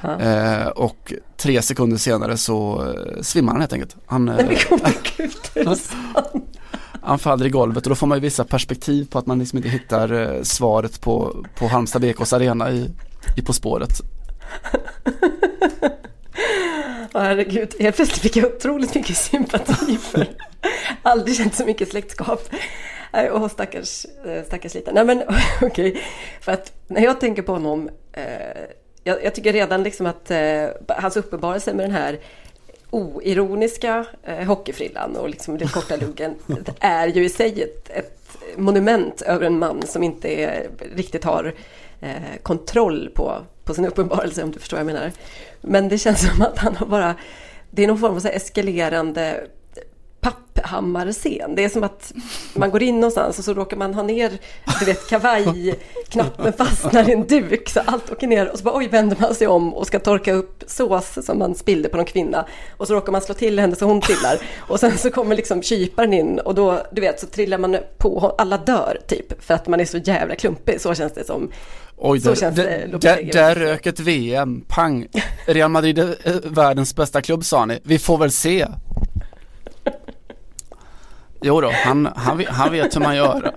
Ja. 0.02 0.20
Eh, 0.20 0.68
och 0.68 1.14
tre 1.38 1.62
sekunder 1.62 1.98
senare 1.98 2.38
så 2.38 2.86
eh, 2.88 3.22
svimmar 3.22 3.52
han 3.52 3.62
helt 3.62 3.74
enkelt. 3.74 3.96
Han, 4.06 4.30
eh, 4.30 4.36
Nej 4.36 4.46
men 4.46 4.56
gode 4.70 4.94
gud, 5.18 5.36
är 5.54 5.66
det 5.66 5.76
sant? 5.76 6.58
han 7.02 7.20
faller 7.20 7.46
i 7.46 7.50
golvet 7.50 7.86
och 7.86 7.90
då 7.90 7.96
får 7.96 8.08
man 8.08 8.18
ju 8.18 8.22
vissa 8.22 8.44
perspektiv 8.44 9.08
på 9.10 9.20
att 9.20 9.26
man 9.26 9.40
liksom 9.40 9.58
inte 9.58 9.70
hittar 9.70 10.40
svaret 10.44 11.02
på, 11.02 11.46
på 11.56 11.68
Halmstad 11.68 12.02
BKs 12.02 12.34
arena 12.34 12.72
i, 12.72 12.92
i 13.38 13.42
På 13.42 13.54
spåret. 13.54 14.02
Herregud, 17.14 17.76
helt 17.80 17.96
plötsligt 17.96 18.22
fick 18.22 18.36
jag 18.36 18.46
otroligt 18.46 18.96
mycket 18.96 19.18
sympati 19.18 19.98
för. 19.98 20.28
Aldrig 21.02 21.38
känt 21.38 21.56
så 21.56 21.66
mycket 21.66 21.90
släktskap. 21.90 22.50
Åh, 23.16 23.48
stackars, 23.48 24.06
eh, 24.26 24.44
stackars 24.44 24.74
liten. 24.74 24.96
Nej 24.96 25.06
men 25.06 25.24
okej, 25.62 26.02
för 26.42 26.52
att 26.52 26.74
när 26.88 27.02
jag 27.02 27.20
tänker 27.20 27.42
på 27.42 27.52
honom, 27.52 27.90
eh, 28.14 28.24
jag, 29.04 29.24
jag 29.24 29.36
tycker 29.36 29.54
redan 29.54 29.84
liksom 29.84 30.06
att 30.06 30.32
eh, 30.32 30.66
hans 30.88 31.18
uppenbarelse 31.18 31.74
med 31.74 31.86
den 31.86 31.96
här 31.96 32.20
oironiska 32.90 34.06
eh, 34.24 34.48
hockeyfrillan 34.48 35.16
och 35.16 35.30
liksom 35.30 35.58
den 35.58 35.68
korta 35.68 35.96
luggen 35.96 36.36
är 36.80 37.08
ju 37.08 37.26
i 37.26 37.30
sig 37.30 37.64
ett, 37.64 37.90
ett 37.90 38.38
monument 38.58 39.22
över 39.22 39.46
en 39.46 39.60
man 39.60 39.82
som 39.88 40.04
inte 40.04 40.28
är, 40.42 40.70
riktigt 40.96 41.24
har 41.24 41.54
eh, 42.02 42.40
kontroll 42.44 43.10
på, 43.16 43.38
på 43.64 43.74
sin 43.74 43.86
uppenbarelse 43.86 44.44
om 44.44 44.52
du 44.52 44.60
förstår 44.60 44.78
vad 44.78 44.86
jag 44.88 44.94
menar. 44.94 45.12
Men 45.62 45.90
det 45.90 45.98
känns 45.98 46.30
som 46.30 46.42
att 46.42 46.58
han 46.58 46.76
har 46.76 46.88
bara, 46.88 47.16
det 47.72 47.84
är 47.84 47.88
någon 47.88 48.00
form 48.00 48.16
av 48.16 48.20
så 48.20 48.28
eskalerande 48.28 49.48
papphammarscen. 50.66 51.56
Det 51.56 51.64
är 51.64 51.70
som 51.70 51.84
att 51.84 52.14
man 52.54 52.72
går 52.72 52.84
in 52.84 52.96
någonstans 52.96 53.40
och 53.40 53.46
så 53.46 53.54
råkar 53.54 53.78
man 53.78 53.94
ha 53.94 54.04
ner, 54.04 54.32
du 54.80 54.86
vet, 54.86 55.10
kavajknappen 55.10 56.54
fastnar 56.58 57.10
i 57.10 57.14
en 57.14 57.28
duk 57.28 57.70
så 57.70 57.80
allt 57.86 58.12
åker 58.12 58.28
ner 58.28 58.52
och 58.52 58.58
så 58.58 58.64
bara 58.64 58.78
oj 58.78 58.88
vänder 58.88 59.18
man 59.20 59.36
sig 59.36 59.48
om 59.48 59.74
och 59.74 59.88
ska 59.88 60.00
torka 60.00 60.34
upp 60.34 60.64
sås 60.68 61.26
som 61.26 61.40
man 61.40 61.56
spillde 61.56 61.90
på 61.90 61.98
någon 61.98 62.06
kvinna 62.06 62.46
och 62.78 62.88
så 62.88 62.94
råkar 62.94 63.12
man 63.12 63.22
slå 63.22 63.34
till 63.34 63.60
henne 63.60 63.76
så 63.76 63.86
hon 63.86 64.02
trillar 64.02 64.38
och 64.58 64.80
sen 64.80 64.98
så 64.98 65.12
kommer 65.12 65.36
liksom 65.36 65.62
kyparen 65.62 66.14
in 66.14 66.40
och 66.40 66.56
då, 66.56 66.82
du 66.92 67.02
vet, 67.02 67.20
så 67.20 67.28
trillar 67.28 67.58
man 67.58 67.78
på, 67.98 68.36
alla 68.38 68.58
dör 68.58 69.00
typ 69.08 69.44
för 69.44 69.54
att 69.54 69.68
man 69.68 69.80
är 69.80 69.86
så 69.86 69.98
jävla 69.98 70.36
klumpig, 70.36 70.82
så 70.82 70.96
känns 70.96 71.14
det 71.14 71.26
som. 71.26 71.52
Oj, 71.98 72.20
Så 72.20 72.30
där, 72.30 72.36
känns 72.36 72.56
det, 72.56 72.64
där, 72.64 72.88
Lopetegui. 72.88 73.32
där, 73.32 73.56
där 73.56 73.56
rök 73.56 73.86
ett 73.86 74.00
VM, 74.00 74.66
pang. 74.68 75.08
Real 75.46 75.72
Madrid 75.72 76.00
är 76.00 76.16
eh, 76.24 76.34
världens 76.44 76.96
bästa 76.96 77.22
klubb 77.22 77.46
sa 77.46 77.66
ni, 77.66 77.80
vi 77.84 78.00
får 78.00 78.18
väl 78.18 78.32
se. 78.32 78.68
Jo 81.48 81.62
då, 81.62 81.72
han, 81.74 82.06
han, 82.16 82.38
vet- 82.38 82.50
han 82.50 82.72
vet 82.72 82.96
hur 82.96 83.02
man 83.02 83.16
gör. 83.16 83.52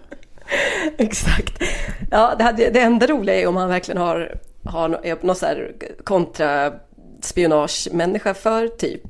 Exakt. 0.98 1.62
Ja, 2.10 2.34
det, 2.38 2.44
hade, 2.44 2.70
det 2.70 2.80
enda 2.80 3.06
roliga 3.06 3.40
är 3.40 3.46
om 3.46 3.56
han 3.56 3.68
verkligen 3.68 4.00
har, 4.00 4.34
har 4.64 5.00
är 5.02 5.16
någon 5.20 5.36
så 5.36 5.46
här 5.46 5.72
kontraspionagemänniska 6.04 8.34
för 8.34 8.68
typ, 8.68 9.02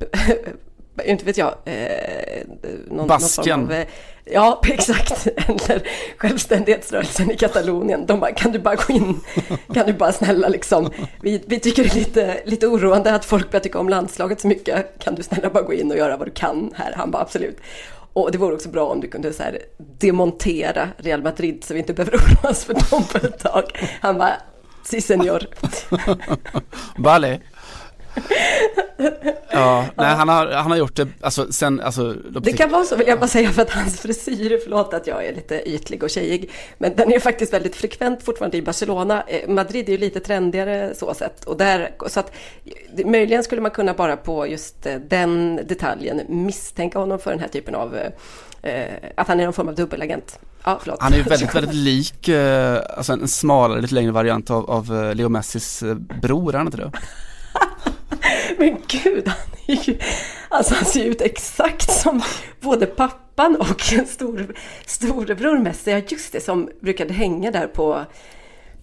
inte 1.05 1.25
vet 1.25 1.37
jag, 1.37 1.53
eh, 1.65 2.41
någon, 2.87 3.07
Basken. 3.07 3.59
Någon 3.59 3.69
av, 3.69 3.75
eh, 3.75 3.87
ja, 4.25 4.61
exakt. 4.67 5.27
Eller 5.27 5.81
självständighetsrörelsen 6.17 7.31
i 7.31 7.37
Katalonien. 7.37 8.05
De 8.05 8.19
bara, 8.19 8.31
kan 8.31 8.51
du 8.51 8.59
bara 8.59 8.75
gå 8.75 8.93
in, 8.93 9.19
kan 9.73 9.85
du 9.85 9.93
bara 9.93 10.11
snälla 10.11 10.47
liksom, 10.47 10.91
vi, 11.21 11.43
vi 11.45 11.59
tycker 11.59 11.83
det 11.83 11.89
är 11.89 11.95
lite, 11.95 12.41
lite 12.45 12.67
oroande 12.67 13.15
att 13.15 13.25
folk 13.25 13.51
börjar 13.51 13.63
tycka 13.63 13.79
om 13.79 13.89
landslaget 13.89 14.41
så 14.41 14.47
mycket. 14.47 14.99
Kan 14.99 15.15
du 15.15 15.23
snälla 15.23 15.49
bara 15.49 15.63
gå 15.63 15.73
in 15.73 15.91
och 15.91 15.97
göra 15.97 16.17
vad 16.17 16.27
du 16.27 16.31
kan 16.31 16.73
här? 16.75 16.93
Han 16.97 17.11
bara, 17.11 17.21
absolut. 17.21 17.57
Och 18.13 18.31
det 18.31 18.37
vore 18.37 18.55
också 18.55 18.69
bra 18.69 18.85
om 18.85 19.01
du 19.01 19.07
kunde 19.07 19.33
så 19.33 19.43
här 19.43 19.59
demontera 19.77 20.89
Real 20.97 21.23
Madrid 21.23 21.63
så 21.63 21.73
vi 21.73 21.79
inte 21.79 21.93
behöver 21.93 22.17
oroa 22.17 22.51
oss 22.51 22.63
för 22.63 22.73
dem 22.73 23.03
på 23.11 23.17
ett 23.17 23.39
tag. 23.39 23.63
Han 24.01 24.17
bara, 24.17 24.33
si 24.83 25.01
senor. 25.01 25.45
Vale. 26.97 27.39
Ja, 29.51 29.85
nej 29.95 30.15
han 30.15 30.29
har, 30.29 30.47
han 30.47 30.71
har 30.71 30.77
gjort 30.77 30.95
det, 30.95 31.07
alltså 31.21 31.51
sen, 31.51 31.79
alltså 31.79 32.13
Det 32.13 32.53
kan 32.53 32.71
vara 32.71 32.83
så 32.83 32.95
vill 32.95 33.07
jag 33.07 33.19
bara 33.19 33.27
säga 33.27 33.49
för 33.49 33.61
att 33.61 33.69
hans 33.69 33.99
frisyr, 33.99 34.59
förlåt 34.63 34.93
att 34.93 35.07
jag 35.07 35.25
är 35.25 35.35
lite 35.35 35.69
ytlig 35.69 36.03
och 36.03 36.09
tjejig, 36.09 36.51
men 36.77 36.95
den 36.95 37.11
är 37.11 37.19
faktiskt 37.19 37.53
väldigt 37.53 37.75
frekvent 37.75 38.23
fortfarande 38.23 38.57
i 38.57 38.61
Barcelona. 38.61 39.23
Eh, 39.27 39.49
Madrid 39.49 39.89
är 39.89 39.91
ju 39.91 39.97
lite 39.97 40.19
trendigare 40.19 40.93
så 40.95 41.13
sett. 41.13 41.45
Och 41.45 41.57
där, 41.57 41.91
så 42.07 42.19
att 42.19 42.31
möjligen 43.05 43.43
skulle 43.43 43.61
man 43.61 43.71
kunna 43.71 43.93
bara 43.93 44.17
på 44.17 44.47
just 44.47 44.85
eh, 44.85 44.95
den 44.95 45.59
detaljen 45.67 46.21
misstänka 46.27 46.99
honom 46.99 47.19
för 47.19 47.31
den 47.31 47.39
här 47.39 47.47
typen 47.47 47.75
av, 47.75 47.97
eh, 48.61 48.83
att 49.15 49.27
han 49.27 49.39
är 49.39 49.43
någon 49.43 49.53
form 49.53 49.67
av 49.67 49.75
dubbelagent. 49.75 50.39
Ja, 50.63 50.79
förlåt. 50.81 51.01
Han 51.01 51.13
är 51.13 51.17
ju 51.17 51.23
väldigt, 51.23 51.55
väldigt 51.55 51.75
lik, 51.75 52.29
alltså 52.97 53.13
en 53.13 53.27
smalare, 53.27 53.81
lite 53.81 53.95
längre 53.95 54.11
variant 54.11 54.49
av, 54.49 54.71
av 54.71 55.13
Leo 55.15 55.29
Messis 55.29 55.83
bror, 56.21 56.53
är 56.53 56.57
han 56.57 56.67
inte 56.67 56.77
det? 56.77 56.91
Men 58.57 58.77
gud, 58.87 59.27
han 59.27 59.37
är 59.67 59.89
ju... 59.89 59.97
Alltså 60.49 60.73
han 60.73 60.85
ser 60.85 61.05
ut 61.05 61.21
exakt 61.21 61.91
som 61.91 62.21
både 62.61 62.85
pappan 62.85 63.55
och 63.55 63.81
stor, 64.07 64.55
storebror 64.85 65.59
Messi. 65.59 65.91
Ja, 65.91 66.01
just 66.07 66.31
det, 66.31 66.41
som 66.41 66.69
brukade 66.79 67.13
hänga 67.13 67.51
där 67.51 67.67
på, 67.67 68.05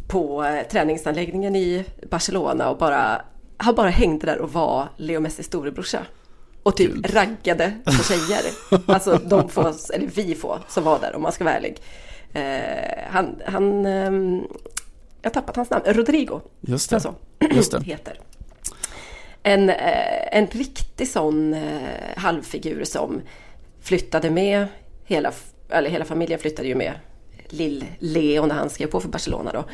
på 0.08 0.44
eh, 0.44 0.66
träningsanläggningen 0.66 1.56
i 1.56 1.84
Barcelona 2.10 2.70
och 2.70 2.78
bara... 2.78 3.22
Han 3.58 3.74
bara 3.74 3.88
hängde 3.88 4.26
där 4.26 4.38
och 4.38 4.52
var 4.52 4.88
Leo 4.96 5.20
Messis 5.20 5.46
storebrorsa. 5.46 6.06
Och 6.62 6.76
typ 6.76 6.92
Kul. 6.92 7.06
raggade 7.08 7.72
på 7.84 7.92
tjejer. 7.92 8.42
Alltså 8.92 9.20
de 9.24 9.48
få, 9.48 9.72
eller 9.94 10.06
vi 10.14 10.34
få, 10.34 10.58
som 10.68 10.84
var 10.84 10.98
där 10.98 11.16
om 11.16 11.22
man 11.22 11.32
ska 11.32 11.44
vara 11.44 11.54
ärlig. 11.54 11.80
Eh, 12.32 13.10
han, 13.10 13.42
han... 13.46 13.86
ehm, 13.86 14.42
jag 15.22 15.30
har 15.30 15.34
tappat 15.34 15.56
hans 15.56 15.70
namn. 15.70 15.84
Rodrigo. 15.86 16.40
Just 16.60 16.90
det, 16.90 16.96
Alltså, 16.96 17.14
just 17.50 17.72
det. 17.72 17.80
heter. 17.84 18.20
En, 19.46 19.70
eh, 19.70 20.38
en 20.38 20.46
riktig 20.46 21.08
sån 21.08 21.54
eh, 21.54 22.16
halvfigur 22.16 22.84
som 22.84 23.22
flyttade 23.80 24.30
med 24.30 24.66
hela, 25.04 25.32
eller 25.68 25.90
hela 25.90 26.04
familjen 26.04 26.40
flyttade 26.40 26.68
ju 26.68 26.74
med 26.74 26.92
Lill-Leo 27.48 28.46
när 28.46 28.54
han 28.54 28.70
skrev 28.70 28.86
på 28.86 29.00
för 29.00 29.08
Barcelona 29.08 29.52
då. 29.52 29.64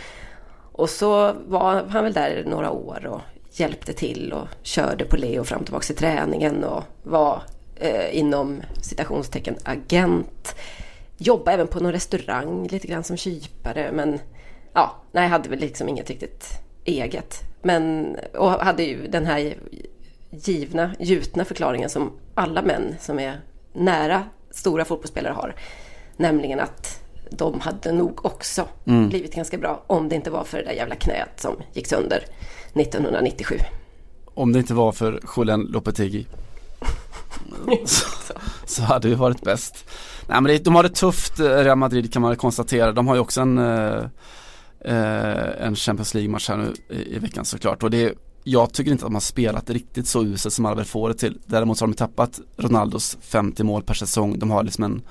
Och 0.73 0.91
så 0.91 1.33
var 1.47 1.85
han 1.89 2.05
väl 2.05 2.13
där 2.13 2.45
några 2.47 2.71
år 2.71 3.07
och 3.07 3.21
hjälpte 3.51 3.93
till 3.93 4.33
och 4.33 4.49
körde 4.63 5.05
på 5.05 5.17
Leo 5.17 5.45
fram 5.45 5.61
och 5.61 5.67
tillbaka 5.67 5.87
till 5.87 5.97
träningen 5.97 6.65
och 6.65 6.83
var 7.03 7.43
eh, 7.77 8.19
inom 8.19 8.63
citationstecken 8.83 9.57
agent. 9.65 10.55
Jobbade 11.17 11.55
även 11.55 11.67
på 11.67 11.81
någon 11.81 11.93
restaurang 11.93 12.67
lite 12.67 12.87
grann 12.87 13.05
som 13.05 13.17
kypare 13.17 13.93
men 13.93 14.19
ja, 14.73 14.97
nej, 15.13 15.29
hade 15.29 15.49
väl 15.49 15.59
liksom 15.59 15.89
inget 15.89 16.11
riktigt 16.11 16.63
eget. 16.85 17.41
Men, 17.63 18.17
och 18.39 18.51
hade 18.51 18.83
ju 18.83 19.07
den 19.07 19.27
här 19.27 19.55
givna, 20.31 20.91
gjutna 20.99 21.45
förklaringen 21.45 21.91
som 21.91 22.13
alla 22.35 22.63
män 22.63 22.95
som 23.01 23.19
är 23.19 23.41
nära 23.73 24.25
stora 24.51 24.85
fotbollsspelare 24.85 25.33
har. 25.33 25.55
Nämligen 26.17 26.61
att 26.61 26.99
de 27.31 27.61
hade 27.61 27.93
nog 27.93 28.25
också 28.27 28.69
Mm. 28.85 29.09
blivit 29.09 29.35
ganska 29.35 29.59
bra 29.59 29.83
om 29.87 30.09
det 30.09 30.15
inte 30.17 30.31
var 30.31 30.45
för 30.45 30.59
det 30.59 30.65
där 30.65 30.73
jävla 30.73 30.95
knät 30.95 31.41
som 31.41 31.57
gick 31.73 31.87
sönder 31.87 32.25
1997. 32.75 33.57
Om 34.35 34.53
det 34.53 34.59
inte 34.59 34.75
var 34.75 34.93
för 34.93 35.21
Julian 35.37 35.61
Lopetegui 35.61 36.27
så, 37.87 38.07
så 38.67 38.83
hade 38.83 39.09
vi 39.09 39.15
varit 39.15 39.43
bäst. 39.43 39.85
Nej 40.27 40.41
men 40.41 40.45
det, 40.53 40.65
de 40.65 40.75
har 40.75 40.83
det 40.83 40.89
tufft 40.89 41.41
eh, 41.41 41.45
Real 41.45 41.79
Madrid 41.79 42.13
kan 42.13 42.23
man 42.23 42.37
konstatera. 42.37 42.93
De 42.93 43.07
har 43.09 43.15
ju 43.15 43.21
också 43.21 43.41
en, 43.41 43.59
eh, 43.59 44.05
eh, 44.85 45.67
en 45.67 45.75
Champions 45.75 46.15
League-match 46.15 46.49
här 46.49 46.57
nu 46.57 46.75
i, 46.97 47.17
i 47.17 47.19
veckan 47.19 47.45
såklart. 47.45 47.83
Och 47.83 47.91
det 47.91 48.15
jag 48.45 48.73
tycker 48.73 48.93
inte 48.93 49.05
att 49.05 49.11
de 49.11 49.15
har 49.15 49.21
spelat 49.21 49.71
riktigt 49.71 50.07
så 50.07 50.25
uselt 50.25 50.55
som 50.55 50.67
alla 50.67 50.77
väl 50.77 50.85
får 50.85 51.09
det 51.09 51.15
till. 51.15 51.39
Däremot 51.47 51.79
så 51.79 51.83
har 51.85 51.89
de 51.89 51.95
tappat 51.95 52.41
Ronaldos 52.57 53.19
50 53.21 53.65
mål 53.65 53.83
per 53.83 53.95
säsong. 53.95 54.39
De 54.39 54.51
har 54.51 54.63
liksom 54.63 54.85
en 54.85 55.03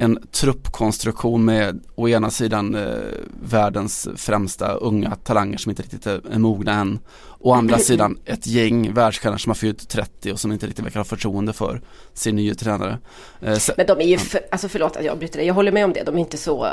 en 0.00 0.18
truppkonstruktion 0.30 1.44
med 1.44 1.80
å 1.94 2.08
ena 2.08 2.30
sidan 2.30 2.74
eh, 2.74 2.84
världens 3.42 4.08
främsta 4.16 4.72
unga 4.72 5.14
talanger 5.14 5.58
som 5.58 5.70
inte 5.70 5.82
riktigt 5.82 6.06
är, 6.06 6.20
är 6.30 6.38
mogna 6.38 6.72
än. 6.72 6.98
Å 7.40 7.52
andra 7.52 7.78
sidan 7.78 8.18
ett 8.24 8.46
gäng 8.46 8.92
världsstjärnor 8.94 9.38
som 9.38 9.50
har 9.50 9.54
fyllt 9.54 9.88
30 9.88 10.32
och 10.32 10.40
som 10.40 10.52
inte 10.52 10.66
riktigt 10.66 10.84
verkar 10.84 11.00
ha 11.00 11.04
förtroende 11.04 11.52
för 11.52 11.80
sin 12.14 12.36
nya 12.36 12.54
tränare. 12.54 12.98
Eh, 13.42 13.58
Men 13.76 13.86
de 13.86 14.00
är 14.00 14.06
ju, 14.06 14.18
för, 14.18 14.40
alltså 14.50 14.68
förlåt 14.68 14.96
att 14.96 15.04
jag 15.04 15.18
bryter 15.18 15.38
dig, 15.38 15.46
jag 15.46 15.54
håller 15.54 15.72
med 15.72 15.84
om 15.84 15.92
det. 15.92 16.02
De 16.02 16.14
är 16.14 16.20
inte 16.20 16.36
så, 16.36 16.64
eh, 16.64 16.70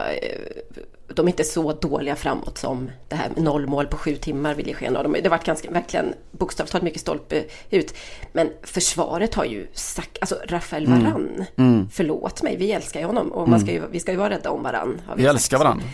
de 1.15 1.25
är 1.25 1.29
inte 1.29 1.43
så 1.43 1.73
dåliga 1.73 2.15
framåt 2.15 2.57
som 2.57 2.89
det 3.07 3.15
här 3.15 3.29
noll 3.37 3.67
mål 3.67 3.87
på 3.87 3.97
sju 3.97 4.15
timmar 4.15 4.53
vill 4.55 4.67
ge 4.67 4.73
sken 4.73 4.95
av. 4.95 5.03
De, 5.03 5.11
det 5.13 5.23
har 5.23 5.29
varit 5.29 5.45
ganska, 5.45 5.71
verkligen 5.71 6.13
bokstavligt 6.31 6.71
talat 6.71 6.83
mycket 6.83 7.01
stolpe 7.01 7.43
ut. 7.69 7.93
Men 8.33 8.49
försvaret 8.63 9.33
har 9.35 9.45
ju 9.45 9.67
sagt, 9.73 10.17
alltså 10.21 10.37
Rafael 10.47 10.87
Varan, 10.87 11.45
förlåt 11.91 12.43
mig, 12.43 12.57
vi 12.57 12.71
älskar 12.71 12.99
ju 12.99 13.05
honom 13.05 13.31
och 13.31 13.49
man 13.49 13.59
ska 13.59 13.71
ju, 13.71 13.81
vi 13.91 13.99
ska 13.99 14.11
ju 14.11 14.17
vara 14.17 14.29
rädda 14.29 14.49
om 14.49 14.63
Varan. 14.63 15.01
har 15.07 15.15
vi 15.15 15.23
sagt. 15.23 15.33
älskar 15.33 15.57
varandra. 15.57 15.85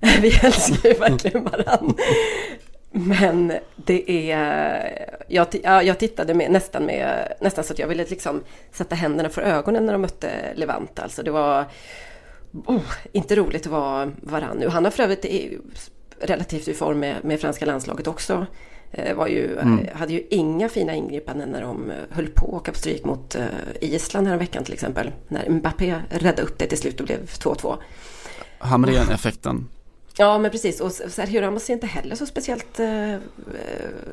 Vi 0.22 0.28
älskar 0.42 0.88
ju 0.88 0.94
verkligen 0.94 1.44
varann. 1.44 1.94
Men 2.90 3.52
det 3.76 4.30
är... 4.32 5.10
Jag, 5.28 5.46
jag 5.62 5.98
tittade 5.98 6.34
med, 6.34 6.50
nästan, 6.50 6.84
med, 6.84 7.32
nästan 7.40 7.64
så 7.64 7.72
att 7.72 7.78
jag 7.78 7.88
ville 7.88 8.04
liksom 8.04 8.42
sätta 8.72 8.94
händerna 8.94 9.28
för 9.28 9.42
ögonen 9.42 9.86
när 9.86 9.92
de 9.92 10.02
mötte 10.02 10.30
Levante. 10.54 11.02
Alltså 11.02 11.22
det 11.22 11.30
var 11.30 11.64
oh, 12.66 12.92
inte 13.12 13.36
roligt 13.36 13.66
att 13.66 13.72
vara 13.72 14.12
varann 14.22 14.56
nu. 14.56 14.68
Han 14.68 14.84
har 14.84 14.90
för 14.90 15.02
övrigt 15.02 15.26
relativt 16.20 16.68
i 16.68 16.74
form 16.74 17.00
med, 17.00 17.16
med 17.24 17.40
franska 17.40 17.66
landslaget 17.66 18.06
också. 18.06 18.46
Eh, 18.90 19.16
Var 19.16 19.26
ju, 19.26 19.58
eh, 19.58 19.96
Hade 19.96 20.12
ju 20.12 20.26
inga 20.30 20.68
fina 20.68 20.94
ingripanden 20.94 21.48
när 21.48 21.62
de 21.62 21.90
eh, 21.90 21.96
höll 22.10 22.26
på 22.26 22.46
att 22.46 22.52
åka 22.52 22.72
på 22.72 22.78
stryk 22.78 23.04
mot 23.04 23.34
eh, 23.34 23.44
Island 23.80 24.28
här 24.28 24.36
veckan 24.36 24.64
till 24.64 24.74
exempel. 24.74 25.12
När 25.28 25.50
Mbappé 25.50 25.96
räddade 26.10 26.42
upp 26.42 26.58
det 26.58 26.66
till 26.66 26.78
slut 26.78 27.00
och 27.00 27.06
blev 27.06 27.24
2-2. 27.26 27.76
Hamrén-effekten. 28.58 29.68
Ja, 30.20 30.38
men 30.38 30.50
precis. 30.50 30.80
Och 30.80 30.92
Sergio 30.92 31.40
Ramos 31.40 31.62
ser 31.64 31.72
inte 31.74 31.86
heller 31.86 32.16
så 32.16 32.26
speciellt 32.26 32.80
eh, 32.80 33.10
eh, 33.14 33.18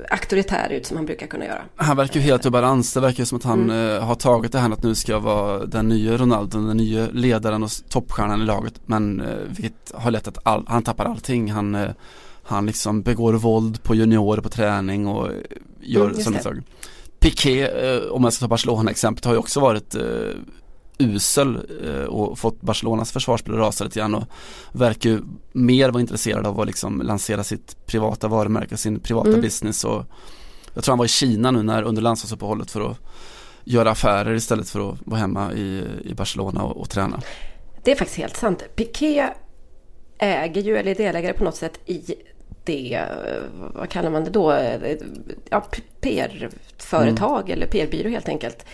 auktoritär 0.09 0.69
ut 0.69 0.85
som 0.85 0.97
han 0.97 1.05
brukar 1.05 1.27
kunna 1.27 1.45
göra. 1.45 1.61
Han 1.75 1.97
verkar 1.97 2.15
ju 2.19 2.21
helt 2.21 2.45
ur 2.45 2.49
balans. 2.49 2.93
Det 2.93 2.99
verkar 2.99 3.25
som 3.25 3.37
att 3.37 3.43
han 3.43 3.63
Mm. 3.63 3.95
eh, 3.97 4.03
har 4.03 4.15
tagit 4.15 4.51
det 4.51 4.59
här 4.59 4.71
att 4.71 4.83
nu 4.83 4.95
ska 4.95 5.11
jag 5.11 5.19
vara 5.19 5.65
den 5.65 5.87
nya 5.87 6.17
Ronaldo, 6.17 6.57
den 6.67 6.77
nya 6.77 7.07
ledaren 7.11 7.63
och 7.63 7.69
toppstjärnan 7.89 8.41
i 8.41 8.45
laget. 8.45 8.73
Men 8.85 9.21
eh, 9.21 9.27
vilket 9.47 9.91
har 9.93 10.11
lett 10.11 10.27
att 10.27 10.37
all, 10.43 10.65
han 10.67 10.83
tappar 10.83 11.05
allting. 11.05 11.51
Han, 11.51 11.75
eh, 11.75 11.89
han 12.43 12.65
liksom 12.65 13.01
begår 13.01 13.33
våld 13.33 13.83
på 13.83 13.95
juniorer 13.95 14.41
på 14.41 14.49
träning 14.49 15.07
och 15.07 15.27
eh, 15.27 15.33
gör 15.81 16.05
Mm, 16.09 16.21
sådana 16.21 16.39
saker. 16.43 16.63
Piqué, 17.19 17.61
eh, 17.67 18.01
om 18.11 18.23
jag 18.23 18.33
ska 18.33 18.43
ta 18.43 18.47
Barcelona-exemplet, 18.49 19.25
har 19.25 19.33
ju 19.33 19.39
också 19.39 19.59
varit 19.59 19.95
usel 20.97 21.59
eh, 21.85 22.03
och 22.03 22.39
fått 22.39 22.61
Barcelonas 22.61 23.11
försvarsspel 23.11 23.53
att 23.53 23.59
rasa 23.59 23.83
lite 23.83 23.99
grann 23.99 24.15
och 24.15 24.23
verkar 24.71 25.09
ju 25.09 25.21
mer 25.51 25.89
vara 25.89 26.01
intresserad 26.01 26.47
av 26.47 26.59
att 26.59 26.67
liksom 26.67 27.01
lansera 27.01 27.43
sitt 27.43 27.85
privata 27.85 28.27
varumärke, 28.27 28.77
sin 28.77 28.99
privata 28.99 29.29
Mm. 29.29 29.41
business 29.41 29.83
och 29.83 30.05
jag 30.73 30.83
tror 30.83 30.91
han 30.91 30.97
var 30.99 31.05
i 31.05 31.09
Kina 31.09 31.51
nu 31.51 31.63
när 31.63 31.83
under 31.83 32.01
landslagsuppehållet 32.01 32.71
för 32.71 32.91
att 32.91 32.97
göra 33.63 33.91
affärer 33.91 34.33
istället 34.33 34.69
för 34.69 34.89
att 34.89 34.97
vara 35.05 35.19
hemma 35.19 35.53
i, 35.53 35.83
i 36.03 36.13
Barcelona 36.13 36.63
och, 36.63 36.77
och 36.77 36.89
träna. 36.89 37.21
Det 37.83 37.91
är 37.91 37.95
faktiskt 37.95 38.17
helt 38.17 38.37
sant. 38.37 38.63
Piqué 38.75 39.29
äger 40.17 40.61
ju, 40.61 40.77
eller 40.77 40.91
är 40.91 40.95
delägare 40.95 41.33
på 41.33 41.43
något 41.43 41.55
sätt 41.55 41.79
i 41.85 42.15
det, 42.65 43.03
vad 43.73 43.89
kallar 43.89 44.09
man 44.09 44.23
det 44.23 44.29
då, 44.29 44.59
ja, 45.49 45.65
PR-företag 46.01 47.49
eller 47.49 47.67
PR-byrå 47.67 48.09
helt 48.09 48.29
enkelt. 48.29 48.65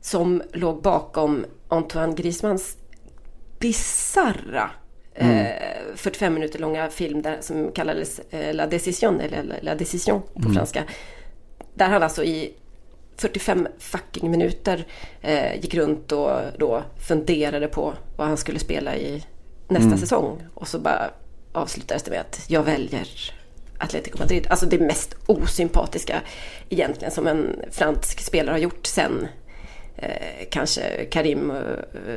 Som 0.00 0.42
låg 0.52 0.82
bakom 0.82 1.44
Antoine 1.68 2.14
Griezmanns 2.14 2.76
bisarra 3.58 4.70
eh, 5.14 5.46
45 5.94 6.34
minuter 6.34 6.58
långa 6.58 6.90
film 6.90 7.22
där, 7.22 7.36
som 7.40 7.72
kallades 7.72 8.18
eh, 8.30 8.54
La 8.54 8.66
Decision, 8.66 9.20
eller 9.20 9.58
La- 9.62 9.74
Decision 9.74 10.22
på 10.34 10.50
franska. 10.54 10.84
Där 11.74 11.88
han 11.88 12.02
alltså 12.02 12.24
i 12.24 12.54
45 13.16 13.68
fucking 13.78 14.30
minuter 14.30 14.86
eh, 15.22 15.54
gick 15.60 15.74
runt 15.74 16.12
och 16.12 16.30
då 16.58 16.82
funderade 17.08 17.68
på 17.68 17.94
vad 18.16 18.26
han 18.26 18.36
skulle 18.36 18.58
spela 18.58 18.96
i 18.96 19.24
nästa 19.68 19.96
säsong. 19.98 20.42
Och 20.54 20.68
så 20.68 20.78
bara 20.78 21.10
avslutades 21.52 22.02
det 22.02 22.10
med 22.10 22.20
att 22.20 22.44
jag 22.48 22.62
väljer 22.62 23.08
Atletico 23.78 24.18
Madrid. 24.18 24.46
Alltså 24.50 24.66
det 24.66 24.78
mest 24.78 25.14
osympatiska 25.26 26.20
egentligen 26.68 27.12
som 27.12 27.26
en 27.26 27.56
fransk 27.70 28.20
spelare 28.20 28.52
har 28.54 28.58
gjort 28.58 28.86
sen 28.86 29.28
eh, 29.96 30.10
kanske 30.50 31.04
Karim 31.10 31.50
eh, 31.50 31.56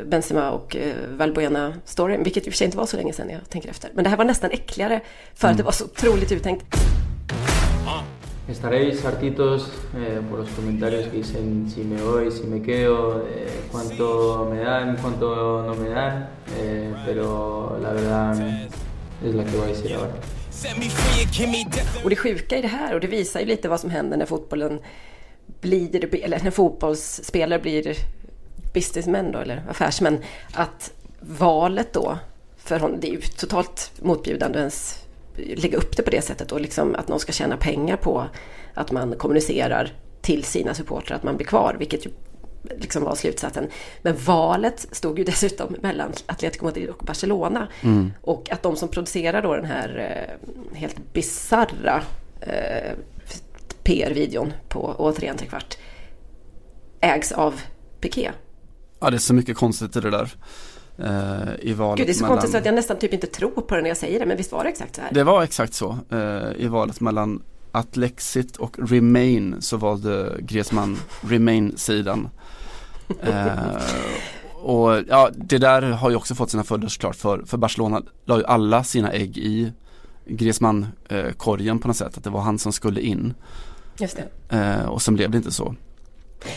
Benzema 0.06 0.52
och 0.52 0.76
eh, 0.76 0.96
Valbuena-storyn. 1.18 2.24
Vilket 2.24 2.48
i 2.48 2.50
och 2.50 2.54
för 2.54 2.58
sig 2.58 2.66
inte 2.66 2.78
var 2.78 2.86
så 2.86 2.98
länge 2.98 3.14
sedan 3.14 3.30
jag 3.30 3.50
tänker 3.50 3.70
efter. 3.70 3.92
Men 3.94 4.04
det 4.04 4.10
här 4.10 4.18
var 4.18 4.26
nästan 4.26 4.52
äckligare 4.52 5.02
för 5.36 5.48
att 5.48 5.58
det 5.58 5.64
var 5.64 5.72
så 5.72 5.86
otroligt 5.86 6.32
uttänkt. 6.32 6.66
Estaréis 8.50 9.04
hartitos 9.04 9.72
eh, 9.94 10.30
por 10.30 10.40
los 10.40 10.50
comentarios 10.56 11.06
que 11.06 11.18
dicen 11.18 11.70
si 11.70 11.84
me 11.84 12.02
voy, 12.02 12.32
si 12.32 12.48
me 12.48 12.64
quedo, 12.64 13.28
eh, 13.28 13.48
cuánto 13.72 14.48
me 14.52 14.60
dan, 14.60 14.98
cuánto 14.98 15.62
no 15.62 15.76
me 15.76 15.90
dan, 15.90 16.28
eh, 16.60 16.92
pero 17.06 17.78
la 17.84 17.94
verdad 17.94 18.42
es 19.26 19.36
la 19.36 19.44
que 19.44 19.58
voy 19.58 19.66
a 19.66 19.68
decir 19.68 19.96
ahora. 19.96 20.14
Och 22.04 22.10
det 22.10 22.16
sjuka 22.16 22.58
i 22.58 22.62
det 22.62 22.68
här, 22.68 22.94
och 22.94 23.00
det 23.00 23.08
visar 23.08 23.40
ju 23.40 23.46
lite 23.46 23.70
vad 23.70 23.80
som 23.80 23.90
händer 23.90 24.18
när 24.18 24.26
fotbollen 24.26 24.80
blir, 25.62 26.24
eller 26.24 26.40
när 26.44 26.52
fotbollsspelare 26.52 27.60
blir 27.60 27.96
businessmän 28.74 29.32
då, 29.32 29.40
eller 29.40 29.64
affärsmän, 29.70 30.20
att 30.54 30.92
valet 31.20 31.94
då, 31.94 32.18
för 32.58 32.80
honom, 32.80 33.00
det 33.00 33.08
är 33.08 33.12
ju 33.12 33.22
totalt 33.22 33.92
motbjudande 34.02 34.58
att 34.58 34.62
ens 34.62 35.06
lägga 35.38 35.78
upp 35.78 35.98
det 35.98 36.04
på 36.04 36.10
det 36.10 36.22
sättet 36.22 36.52
och 36.52 36.62
liksom 36.62 36.96
att 36.96 37.08
någon 37.08 37.20
ska 37.20 37.32
tjäna 37.32 37.58
pengar 37.58 37.98
på 37.98 38.26
att 38.74 38.92
man 38.92 39.16
kommunicerar 39.18 39.94
till 40.22 40.44
sina 40.44 40.74
supportrar 40.74 41.18
att 41.18 41.24
man 41.24 41.38
blir 41.38 41.48
kvar, 41.48 41.76
vilket 41.80 42.06
ju 42.06 42.10
liksom 42.78 43.04
var 43.04 43.16
slutsatsen. 43.16 43.68
Men 44.02 44.16
valet 44.18 44.88
stod 44.92 45.20
ju 45.20 45.26
dessutom 45.26 45.76
mellan 45.82 46.12
Atletico 46.26 46.66
Madrid 46.66 46.90
och 46.90 47.06
Barcelona. 47.06 47.68
Och 48.22 48.52
att 48.52 48.64
de 48.64 48.76
som 48.76 48.90
producerar 48.90 49.42
då 49.42 49.56
den 49.56 49.66
här 49.66 49.98
eh, 49.98 50.78
helt 50.78 51.14
bizarra 51.14 52.02
eh, 52.42 52.92
PR-videon 53.90 54.54
på 54.68 54.96
återigen 54.98 55.38
trekvart 55.38 55.78
ägs 57.02 57.32
av 57.32 57.62
Piqué. 58.02 58.32
Ja 59.00 59.10
det 59.10 59.18
är 59.18 59.20
så 59.20 59.34
mycket 59.34 59.58
konstigt 59.58 59.96
i 59.96 60.00
det 60.00 60.10
där. 60.10 60.34
Eh, 60.98 61.70
I 61.70 61.74
valet 61.74 61.98
Gud, 61.98 62.08
det 62.08 62.12
är 62.12 62.14
så 62.14 62.24
mellan... 62.24 62.38
konstigt 62.38 62.52
så 62.52 62.58
att 62.58 62.66
jag 62.66 62.76
nästan 62.76 62.98
typ 62.98 63.14
inte 63.14 63.28
tror 63.28 63.62
på 63.62 63.76
det 63.76 63.82
när 63.82 63.90
jag 63.90 63.98
säger 63.98 64.20
det, 64.20 64.26
men 64.26 64.38
visst 64.38 64.52
var 64.52 64.64
det 64.64 64.70
exakt 64.70 64.96
så 64.96 65.02
här? 65.02 65.10
Det 65.14 65.24
var 65.24 65.44
exakt 65.44 65.74
så. 65.74 65.98
Eh, 66.12 66.64
I 66.64 66.68
valet 66.68 67.02
mellan 67.02 67.44
Atlexit 67.72 68.58
och 68.58 68.90
Remain 68.90 69.56
så 69.60 69.78
valde 69.78 70.36
Griezmann 70.40 70.98
Remain-sidan. 71.22 72.30
Eh, 73.22 73.82
och 74.54 75.04
ja, 75.08 75.30
det 75.36 75.58
där 75.58 75.82
har 75.82 76.10
ju 76.10 76.16
också 76.16 76.36
fått 76.36 76.52
sina 76.52 76.64
följder 76.64 76.88
såklart 76.88 77.16
för, 77.16 77.44
för 77.46 77.58
Barcelona 77.58 78.02
la 78.26 78.38
ju 78.38 78.46
alla 78.46 78.84
sina 78.84 79.12
ägg 79.12 79.38
i 79.38 79.72
Griezmann-korgen 80.26 81.80
på 81.80 81.88
något 81.88 81.98
sätt. 81.98 82.18
Att 82.18 82.24
det 82.24 82.30
var 82.30 82.42
han 82.42 82.60
som 82.60 82.72
skulle 82.72 83.02
in. 83.02 83.34
Just 84.00 84.18
det. 84.18 84.56
Eh, 84.58 84.90
och 84.90 85.02
sen 85.02 85.16
blev 85.16 85.32
det 85.32 85.38
inte 85.38 85.52
så. 85.52 85.76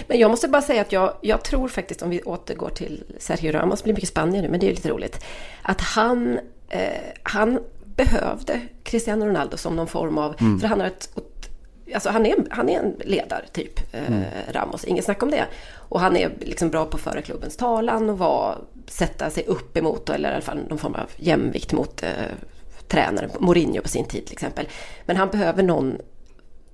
Men 0.07 0.19
jag 0.19 0.31
måste 0.31 0.49
bara 0.49 0.63
säga 0.63 0.83
att 0.83 0.93
jag, 0.93 1.15
jag 1.21 1.45
tror 1.45 1.69
faktiskt, 1.69 2.03
om 2.03 2.11
vi 2.11 2.23
återgår 2.23 2.71
till 2.71 3.05
Sergio 3.19 3.53
Ramos, 3.53 3.81
det 3.81 3.85
blir 3.85 3.95
mycket 3.95 4.09
Spanien 4.09 4.45
nu, 4.45 4.51
men 4.51 4.61
det 4.61 4.67
är 4.67 4.69
ju 4.69 4.75
lite 4.75 4.89
roligt, 4.89 5.25
att 5.63 5.81
han, 5.81 6.39
eh, 6.69 6.81
han 7.23 7.59
behövde 7.97 8.61
Cristiano 8.83 9.27
Ronaldo 9.27 9.57
som 9.57 9.77
någon 9.77 9.87
form 9.87 10.19
av, 10.19 10.33
för 10.61 10.67
han 10.67 10.81
har 10.81 10.87
ett 10.87 11.09
Alltså 11.95 12.11
han 12.11 12.27
är, 12.27 12.37
han 12.51 12.69
är 12.69 12.79
en 12.79 12.97
ledartyp, 13.05 13.95
eh, 13.95 14.53
Ramos, 14.53 14.85
inget 14.85 15.05
snack 15.05 15.23
om 15.23 15.31
det. 15.31 15.45
Och 15.75 16.01
han 16.01 16.17
är 16.17 16.33
liksom 16.41 16.71
bra 16.71 16.85
på 16.85 16.97
att 16.97 17.03
föra 17.03 17.23
klubbens 17.23 17.57
talan 17.57 18.11
och 18.11 18.19
var, 18.19 18.59
sätta 18.87 19.31
sig 19.31 19.45
upp 19.47 19.77
emot, 19.77 20.11
eller 20.11 20.31
i 20.31 20.33
alla 20.33 20.43
fall 20.43 20.61
någon 20.69 20.79
form 20.79 20.95
av 20.95 21.11
jämvikt 21.17 21.73
mot 21.73 22.03
eh, 22.03 22.09
tränaren, 22.89 23.31
Mourinho 23.39 23.83
på 23.83 23.89
sin 23.89 24.05
tid 24.05 24.27
till 24.27 24.33
exempel. 24.33 24.69
Men 25.07 25.17
han 25.17 25.29
behöver 25.29 25.63
någon 25.63 25.99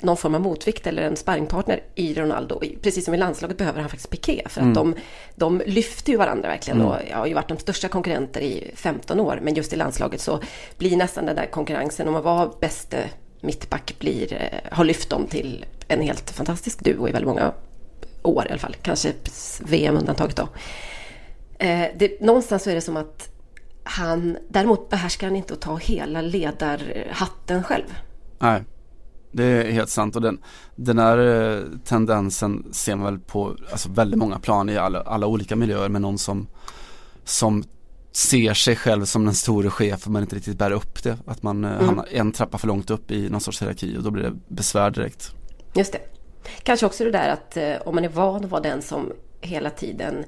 någon 0.00 0.16
form 0.16 0.34
av 0.34 0.40
motvikt 0.40 0.86
eller 0.86 1.02
en 1.02 1.16
sparringpartner 1.16 1.80
i 1.94 2.14
Ronaldo. 2.14 2.62
Precis 2.82 3.04
som 3.04 3.14
i 3.14 3.16
landslaget 3.16 3.58
behöver 3.58 3.80
han 3.80 3.90
faktiskt 3.90 4.10
Piqué 4.10 4.42
för 4.46 4.60
att 4.60 4.64
mm. 4.64 4.74
de, 4.74 4.94
de 5.34 5.62
lyfter 5.66 6.12
ju 6.12 6.18
varandra 6.18 6.48
verkligen 6.48 6.80
mm. 6.80 6.92
och 6.92 6.96
har 7.12 7.26
ju 7.26 7.34
varit 7.34 7.48
de 7.48 7.58
största 7.58 7.88
konkurrenter 7.88 8.40
i 8.40 8.70
15 8.74 9.20
år. 9.20 9.38
Men 9.42 9.54
just 9.54 9.72
i 9.72 9.76
landslaget 9.76 10.20
så 10.20 10.40
blir 10.78 10.96
nästan 10.96 11.26
den 11.26 11.36
där 11.36 11.46
konkurrensen 11.46 12.08
om 12.08 12.16
att 12.16 12.24
vara 12.24 12.50
bäste 12.60 13.04
mittback 13.40 13.94
blir, 13.98 14.32
eh, 14.32 14.76
har 14.76 14.84
lyft 14.84 15.10
dem 15.10 15.26
till 15.26 15.64
en 15.88 16.02
helt 16.02 16.30
fantastisk 16.30 16.84
duo 16.84 17.08
i 17.08 17.12
väldigt 17.12 17.28
många 17.28 17.52
år 18.22 18.46
i 18.46 18.50
alla 18.50 18.58
fall. 18.58 18.76
Kanske 18.82 19.12
VM 19.64 19.96
undantaget 19.96 20.36
då. 20.36 20.48
Eh, 21.58 21.86
det, 21.96 22.20
någonstans 22.20 22.62
så 22.62 22.70
är 22.70 22.74
det 22.74 22.80
som 22.80 22.96
att 22.96 23.28
han, 23.84 24.36
däremot 24.48 24.90
behärskar 24.90 25.26
han 25.26 25.36
inte 25.36 25.54
att 25.54 25.60
ta 25.60 25.76
hela 25.76 26.20
ledarhatten 26.20 27.64
själv. 27.64 27.94
Nej. 28.38 28.62
Det 29.38 29.44
är 29.44 29.72
helt 29.72 29.90
sant 29.90 30.16
och 30.16 30.22
den, 30.22 30.38
den 30.76 30.98
här 30.98 31.18
eh, 31.18 31.62
tendensen 31.84 32.66
ser 32.72 32.96
man 32.96 33.04
väl 33.04 33.18
på 33.18 33.56
alltså 33.70 33.88
väldigt 33.92 34.18
många 34.18 34.38
plan 34.38 34.68
i 34.68 34.76
alla, 34.76 35.00
alla 35.00 35.26
olika 35.26 35.56
miljöer 35.56 35.88
med 35.88 36.02
någon 36.02 36.18
som, 36.18 36.46
som 37.24 37.64
ser 38.12 38.54
sig 38.54 38.76
själv 38.76 39.04
som 39.04 39.24
den 39.24 39.34
store 39.34 39.70
chefen 39.70 40.12
men 40.12 40.22
inte 40.22 40.36
riktigt 40.36 40.58
bär 40.58 40.70
upp 40.70 41.02
det. 41.02 41.18
Att 41.26 41.42
man 41.42 41.64
eh, 41.64 41.72
mm. 41.72 41.86
hamnar 41.86 42.08
en 42.10 42.32
trappa 42.32 42.58
för 42.58 42.66
långt 42.66 42.90
upp 42.90 43.10
i 43.10 43.30
någon 43.30 43.40
sorts 43.40 43.62
hierarki 43.62 43.96
och 43.98 44.02
då 44.02 44.10
blir 44.10 44.22
det 44.22 44.32
besvär 44.48 44.90
direkt. 44.90 45.32
Just 45.74 45.92
det. 45.92 46.00
Kanske 46.62 46.86
också 46.86 47.04
det 47.04 47.10
där 47.10 47.28
att 47.28 47.56
eh, 47.56 47.88
om 47.88 47.94
man 47.94 48.04
är 48.04 48.08
van 48.08 48.44
att 48.44 48.50
vara 48.50 48.62
den 48.62 48.82
som 48.82 49.12
hela 49.40 49.70
tiden 49.70 50.24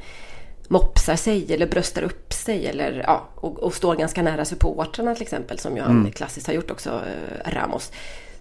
mopsar 0.69 1.17
sig 1.17 1.55
eller 1.55 1.67
bröstar 1.67 2.03
upp 2.03 2.33
sig 2.33 2.67
eller 2.67 3.05
ja, 3.07 3.29
och, 3.35 3.59
och 3.59 3.75
står 3.75 3.97
ganska 3.97 4.23
nära 4.23 4.45
supportrarna 4.45 5.15
till 5.15 5.23
exempel 5.23 5.59
som 5.59 5.77
ju 5.77 5.83
han 5.83 5.91
mm. 5.91 6.13
klassiskt 6.13 6.47
har 6.47 6.55
gjort 6.55 6.71
också, 6.71 7.01
Ramos 7.47 7.93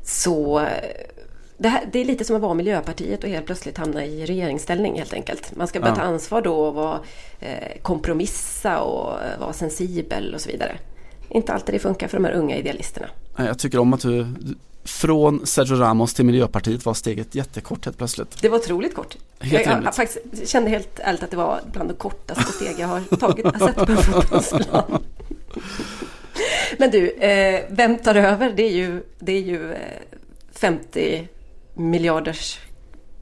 så 0.04 0.68
det, 1.58 1.70
här, 1.70 1.90
det, 1.92 2.00
är 2.00 2.06
lite 2.06 2.26
som 2.26 2.36
att 2.36 2.42
vara 2.42 2.54
Miljöpartiet 2.54 3.24
och 3.24 3.30
helt 3.30 3.46
plötsligt 3.46 3.78
hamna 3.78 4.06
i 4.06 4.26
regeringsställning 4.26 4.98
helt 4.98 5.14
enkelt. 5.14 5.56
Man 5.56 5.68
ska 5.68 5.80
börja 5.80 5.94
ja. 5.94 5.96
ta 5.96 6.02
ansvar 6.02 6.42
då 6.42 6.56
och 6.56 6.74
vara, 6.74 7.00
eh, 7.40 7.82
kompromissa 7.82 8.80
och 8.80 9.24
eh, 9.24 9.40
vara 9.40 9.54
sensibel 9.54 10.34
och 10.34 10.42
så 10.42 10.50
vidare. 10.50 10.78
Inte 11.30 11.54
alltid 11.54 11.76
det 11.76 11.80
funkar 11.80 12.08
för 12.08 12.18
de 12.18 12.26
här 12.26 12.32
unga 12.32 12.58
idealisterna. 12.58 13.08
Jag 13.38 13.60
tycker 13.60 13.80
om 13.80 13.94
att 13.94 14.02
du 14.02 14.28
från 14.84 15.46
Sergio 15.46 15.76
Ramos 15.76 16.14
till 16.14 16.26
Miljöpartiet 16.26 16.86
var 16.86 16.94
steget 16.94 17.36
jättekort 17.36 17.86
helt 17.86 17.98
plötsligt. 17.98 18.42
Det 18.42 18.50
var 18.50 18.58
otroligt 18.58 18.96
kort. 18.96 19.18
Helt 19.40 19.66
jag, 19.66 19.84
jag 19.84 19.96
faktiskt 19.96 20.50
kände 20.50 20.70
helt 20.70 21.00
ärligt 21.00 21.24
att 21.24 21.32
det 21.32 21.38
var 21.38 21.60
bland 21.72 21.90
de 21.90 21.96
kortaste 21.96 22.54
steg 22.54 22.76
jag 22.78 22.88
har 22.88 23.02
tagit, 23.02 23.46
jag 23.46 23.60
sett 23.60 23.76
på 23.76 23.92
en 23.92 23.98
fotbollsplan. 23.98 25.04
Men 26.78 26.92
du, 26.92 27.10
eh, 27.10 27.62
vem 27.70 27.98
tar 27.98 28.16
över? 28.16 28.54
Det 28.56 28.64
är 28.64 28.72
ju, 28.72 29.04
det 29.20 29.32
är 29.32 29.42
ju 29.42 29.72
eh, 29.72 29.78
50 30.52 31.28
miljarders 31.74 32.60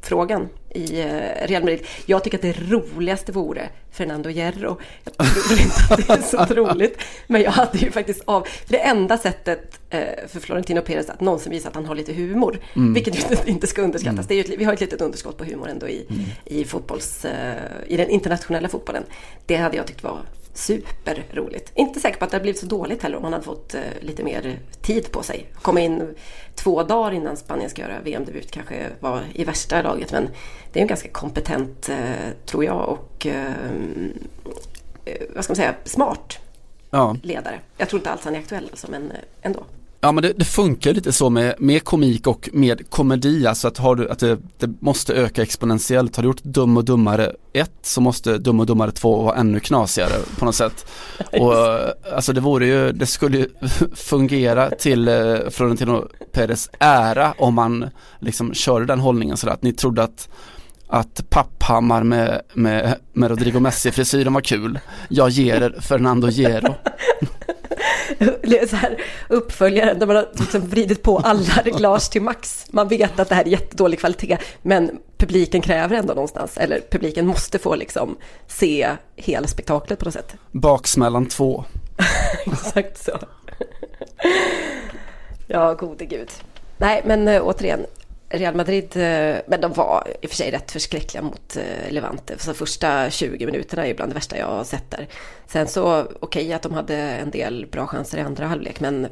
frågan 0.02 0.50
i 0.70 1.02
eh, 1.02 1.48
Real 1.48 1.64
Madrid. 1.64 1.86
Jag 2.06 2.24
tycker 2.24 2.38
att 2.38 2.42
det 2.42 2.60
roligaste 2.72 3.32
vore 3.32 3.70
Fernando 3.92 4.30
Hierro. 4.30 4.78
Jag 5.04 5.14
tror 5.14 5.60
inte 5.60 5.94
att 5.94 6.08
det 6.08 6.14
är 6.14 6.22
så 6.22 6.46
troligt, 6.46 7.00
men 7.28 7.42
jag 7.42 7.52
hade 7.52 7.78
ju 7.78 7.92
faktiskt 7.92 8.22
av... 8.26 8.42
För 8.42 8.72
det 8.74 8.80
enda 8.80 9.18
sättet 9.18 9.80
eh, 9.90 10.28
för 10.28 10.40
Florentino 10.40 10.82
Perez 10.82 11.10
att 11.10 11.22
någonsin 11.22 11.52
visa 11.52 11.70
att 11.70 11.76
han 11.76 11.86
har 11.86 11.96
lite 11.96 12.14
humor, 12.14 12.60
mm. 12.76 12.94
vilket 12.94 13.16
ju 13.16 13.52
inte 13.52 13.68
ska 13.68 13.82
underskattas. 13.82 14.16
Mm. 14.18 14.28
Det 14.28 14.34
är 14.34 14.52
ju 14.52 14.58
vi 14.58 14.64
har 14.64 14.74
ett 14.74 14.82
litet 14.82 15.02
underskott 15.02 15.38
på 15.38 15.44
humor 15.44 15.70
ändå 15.70 15.88
i, 15.88 16.06
mm. 16.10 16.24
i, 16.46 16.66
fotbolls, 16.66 17.26
eh, 17.26 17.54
i 17.88 17.98
den 17.98 18.10
internationella 18.10 18.70
fotbollen. 18.70 19.04
Det 19.46 19.56
hade 19.56 19.78
jag 19.78 19.88
tyckt 19.88 20.04
var 20.04 20.20
superroligt. 20.58 21.72
Inte 21.76 22.00
säker 22.00 22.20
på 22.20 22.26
att 22.26 22.32
det 22.32 22.36
hade 22.36 22.42
blivit 22.42 22.60
så 22.62 22.66
dåligt 22.66 23.04
heller 23.04 23.18
om 23.18 23.24
han 23.24 23.34
hade 23.34 23.46
fått 23.46 23.74
eh, 23.74 23.82
lite 24.02 24.24
mer 24.24 24.60
tid 24.82 25.12
på 25.12 25.24
sig. 25.24 25.46
Komma 25.62 25.80
in 25.80 26.16
två 26.56 26.84
dagar 26.84 27.12
innan 27.12 27.38
Spanien 27.38 27.70
ska 27.70 27.82
göra 27.82 28.00
VM-debut 28.04 28.52
kanske 28.52 28.90
var 29.00 29.22
i 29.34 29.44
värsta 29.44 29.82
laget 29.82 30.12
men 30.12 30.30
det 30.74 30.80
är 30.80 30.82
en 30.82 30.88
ganska 30.88 31.10
kompetent, 31.10 31.90
eh, 31.90 31.98
tror 32.46 32.66
jag, 32.66 32.90
och 32.90 33.28
eh, 33.28 33.52
vad 35.36 35.44
ska 35.44 35.52
man 35.52 35.56
säga, 35.56 35.76
smart 35.84 36.40
ja. 36.90 37.16
ledare. 37.24 37.60
Jag 37.78 37.90
tror 37.90 38.00
inte 38.00 38.10
alls 38.10 38.24
han 38.24 38.36
är 38.36 38.40
aktuell 38.40 38.68
alltså, 38.72 38.92
men 38.92 39.14
ändå. 39.42 39.64
Ja 40.08 40.12
men 40.12 40.22
det, 40.22 40.34
det, 40.34 40.46
funkar 40.46 40.94
lite 40.94 41.12
så 41.12 41.30
med, 41.30 41.56
med 41.60 41.84
komik 41.84 42.28
och 42.28 42.50
med 42.54 42.90
komedi, 42.90 43.48
alltså 43.48 43.68
att, 43.68 43.78
har 43.78 43.96
du, 43.96 44.10
att 44.10 44.20
det, 44.20 44.38
det 44.58 44.70
måste 44.80 45.14
öka 45.14 45.42
exponentiellt. 45.42 46.16
Har 46.16 46.24
du 46.24 46.30
gjort 46.30 46.44
Dum 46.44 46.78
och 46.78 46.86
Dummare 46.86 47.32
1 47.54 47.72
så 47.82 48.02
måste 48.02 48.38
Dum 48.38 48.60
och 48.60 48.66
Dummare 48.66 48.92
2 48.92 49.22
vara 49.22 49.36
ännu 49.36 49.60
knasigare 49.60 50.14
på 50.40 50.46
något 50.46 50.56
sätt. 50.56 50.86
Och 51.40 51.54
alltså 52.16 52.34
det 52.34 52.42
vore 52.42 52.68
ju, 52.68 52.92
det 52.92 53.06
skulle 53.06 53.38
ju 53.38 53.50
fungera 53.96 54.70
till 54.70 55.08
eh, 55.08 55.36
Florentino 55.50 56.08
Perez 56.32 56.70
ära 56.80 57.34
om 57.38 57.54
man 57.54 57.90
liksom 58.20 58.54
körde 58.54 58.86
den 58.86 59.00
hållningen 59.00 59.38
sådär 59.38 59.54
att 59.54 59.64
ni 59.64 59.74
trodde 59.74 60.04
att 60.04 60.30
att 60.90 61.30
Papphammar 61.30 62.04
med, 62.04 62.42
med, 62.54 62.96
med 63.14 63.30
Rodrigo 63.30 63.60
Messi-frisyren 63.60 64.34
var 64.34 64.42
kul. 64.42 64.80
Jag 65.10 65.30
ger 65.30 65.62
er 65.62 65.76
Fernando 65.82 66.30
Gero. 66.30 66.76
så 68.70 68.76
här, 68.76 69.02
uppföljaren 69.30 70.00
där 70.00 70.08
man 70.08 70.16
har 70.16 70.28
liksom 70.40 70.68
vridit 70.68 71.04
på 71.04 71.18
alla 71.18 71.62
reglage 71.64 72.12
till 72.12 72.22
max. 72.22 72.66
Man 72.70 72.88
vet 72.88 73.20
att 73.20 73.30
det 73.30 73.36
här 73.36 73.44
är 73.44 73.50
jättedålig 73.50 74.00
kvalitet, 74.00 74.38
men 74.62 75.00
publiken 75.18 75.62
kräver 75.62 75.96
ändå 75.96 76.14
någonstans, 76.14 76.58
eller 76.58 76.82
publiken 76.92 77.28
måste 77.28 77.60
få 77.60 77.76
liksom 77.76 78.18
se 78.48 78.90
hela 79.16 79.48
spektaklet 79.48 80.00
på 80.00 80.06
något 80.06 80.14
sätt. 80.14 80.36
Baksmällan 80.52 81.26
två. 81.26 81.64
Exakt 82.46 83.04
så. 83.04 83.20
ja, 85.48 85.74
gode 85.74 86.06
gud. 86.06 86.30
Nej, 86.78 87.02
men 87.06 87.28
äh, 87.28 87.42
återigen, 87.44 87.86
Real 88.30 88.56
Madrid, 88.56 88.98
eh, 88.98 89.36
men 89.48 89.62
de 89.62 89.74
var 89.74 90.08
i 90.22 90.26
och 90.26 90.30
för 90.30 90.38
sig 90.38 90.52
rätt 90.52 90.72
förskräckliga 90.72 91.24
mot 91.24 91.58
eh, 91.58 91.92
Levante. 91.92 92.40
Så 92.40 92.54
första 92.54 93.10
20 93.10 93.46
minuterna 93.46 93.88
är 93.88 93.94
bland 93.94 94.12
det 94.12 94.16
värsta 94.16 94.38
jag 94.38 94.48
har 94.48 94.64
sett 94.64 94.92
där. 94.92 95.08
Sen 95.48 95.68
så 95.68 96.02
okej 96.02 96.18
okay, 96.22 96.54
att 96.54 96.62
de 96.62 96.74
hade 96.74 96.96
en 96.98 97.32
del 97.32 97.68
bra 97.72 97.88
chanser 97.88 98.18
i 98.18 98.22
andra 98.22 98.48
halvlek, 98.48 98.80
men 98.80 99.08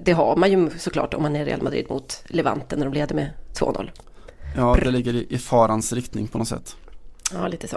det 0.00 0.12
har 0.12 0.36
man 0.36 0.50
ju 0.50 0.70
såklart 0.78 1.14
om 1.14 1.22
man 1.22 1.36
är 1.36 1.44
Real 1.44 1.62
Madrid 1.62 1.86
mot 1.88 2.24
Levante 2.26 2.76
när 2.76 2.84
de 2.84 2.94
leder 2.94 3.14
med 3.14 3.30
2-0. 3.54 3.90
Ja, 4.56 4.76
det 4.82 4.90
ligger 4.90 5.32
i 5.32 5.38
farans 5.38 5.92
riktning 5.92 6.28
på 6.28 6.38
något 6.38 6.48
sätt. 6.48 6.76
Ja, 7.32 7.48
lite 7.48 7.68
så. 7.68 7.76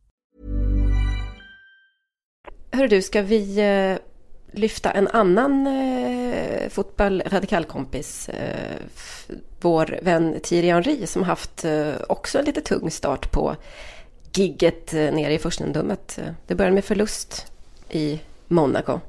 Hör 2.71 2.87
du, 2.87 3.01
ska 3.01 3.21
vi 3.21 3.59
eh, 3.59 3.97
lyfta 4.59 4.91
en 4.91 5.07
annan 5.07 5.67
eh, 5.67 6.69
fotboll 6.69 7.23
radikalkompis? 7.25 8.29
Eh, 8.29 8.75
vår 9.61 9.99
vän 10.01 10.39
Thierry 10.43 10.71
Henry 10.71 11.07
som 11.07 11.23
haft 11.23 11.65
eh, 11.65 11.91
också 12.09 12.39
en 12.39 12.45
lite 12.45 12.61
tung 12.61 12.91
start 12.91 13.31
på 13.31 13.55
gigget 14.33 14.93
eh, 14.93 14.99
nere 14.99 15.33
i 15.33 15.39
furstendömet. 15.39 16.19
Det 16.47 16.55
började 16.55 16.75
med 16.75 16.85
förlust 16.85 17.51
i 17.89 18.19
Monaco. 18.47 18.99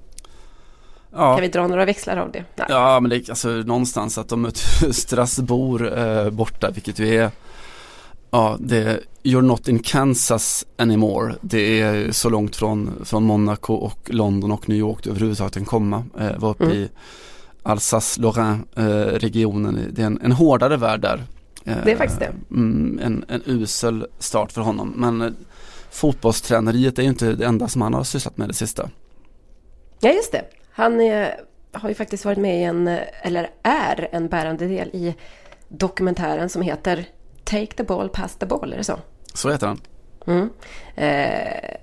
Ja. 1.12 1.34
Kan 1.34 1.42
vi 1.42 1.48
dra 1.48 1.66
några 1.66 1.84
växlar 1.84 2.16
av 2.16 2.32
det? 2.32 2.44
Nej. 2.56 2.66
Ja, 2.68 3.00
men 3.00 3.10
det 3.10 3.16
är 3.16 3.30
alltså 3.30 3.48
någonstans 3.48 4.18
att 4.18 4.28
de 4.28 4.42
möter 4.42 4.92
Strasbourg 4.92 5.86
eh, 5.86 6.30
borta, 6.30 6.70
vilket 6.70 6.98
ju 6.98 7.16
är 7.16 7.30
Ja, 8.34 8.56
det 8.60 8.76
är 8.76 9.00
You're 9.22 9.42
not 9.42 9.68
in 9.68 9.78
Kansas 9.78 10.66
anymore. 10.76 11.34
Det 11.40 11.80
är 11.80 12.12
så 12.12 12.28
långt 12.28 12.56
från, 12.56 13.04
från 13.04 13.24
Monaco 13.24 13.74
och 13.74 14.10
London 14.10 14.52
och 14.52 14.68
New 14.68 14.78
York 14.78 15.04
du 15.04 15.10
överhuvudtaget 15.10 15.54
kan 15.54 15.64
komma. 15.64 16.04
Eh, 16.18 16.38
var 16.38 16.50
uppe 16.50 16.64
mm. 16.64 16.76
i 16.76 16.88
Alsace-Lorraine-regionen. 17.62 19.78
Eh, 19.78 19.84
det 19.90 20.02
är 20.02 20.06
en, 20.06 20.20
en 20.22 20.32
hårdare 20.32 20.76
värld 20.76 21.00
där. 21.00 21.24
Eh, 21.64 21.76
det 21.84 21.92
är 21.92 21.96
faktiskt 21.96 22.20
det. 22.20 22.32
Mm, 22.50 23.00
en, 23.02 23.24
en 23.28 23.42
usel 23.46 24.06
start 24.18 24.52
för 24.52 24.60
honom. 24.60 24.94
Men 24.96 25.22
eh, 25.22 25.30
fotbollsträneriet 25.90 26.98
är 26.98 27.02
ju 27.02 27.08
inte 27.08 27.32
det 27.32 27.46
enda 27.46 27.68
som 27.68 27.82
han 27.82 27.94
har 27.94 28.04
sysslat 28.04 28.36
med 28.36 28.48
det 28.48 28.54
sista. 28.54 28.90
Ja, 30.00 30.12
just 30.12 30.32
det. 30.32 30.44
Han 30.70 31.00
är, 31.00 31.40
har 31.72 31.88
ju 31.88 31.94
faktiskt 31.94 32.24
varit 32.24 32.38
med 32.38 32.60
i 32.60 32.62
en, 32.62 32.88
eller 33.22 33.50
är 33.62 34.08
en 34.12 34.28
bärande 34.28 34.66
del 34.66 34.88
i 34.88 35.14
dokumentären 35.68 36.48
som 36.48 36.62
heter 36.62 37.06
Take 37.44 37.66
the 37.66 37.84
ball, 37.84 38.08
pass 38.08 38.36
the 38.36 38.46
ball, 38.46 38.72
är 38.72 38.76
det 38.76 38.84
så? 38.84 38.98
Så 39.34 39.50
heter 39.50 39.66
han. 39.66 39.80
Mm. 40.26 40.50
Eh, 40.94 41.76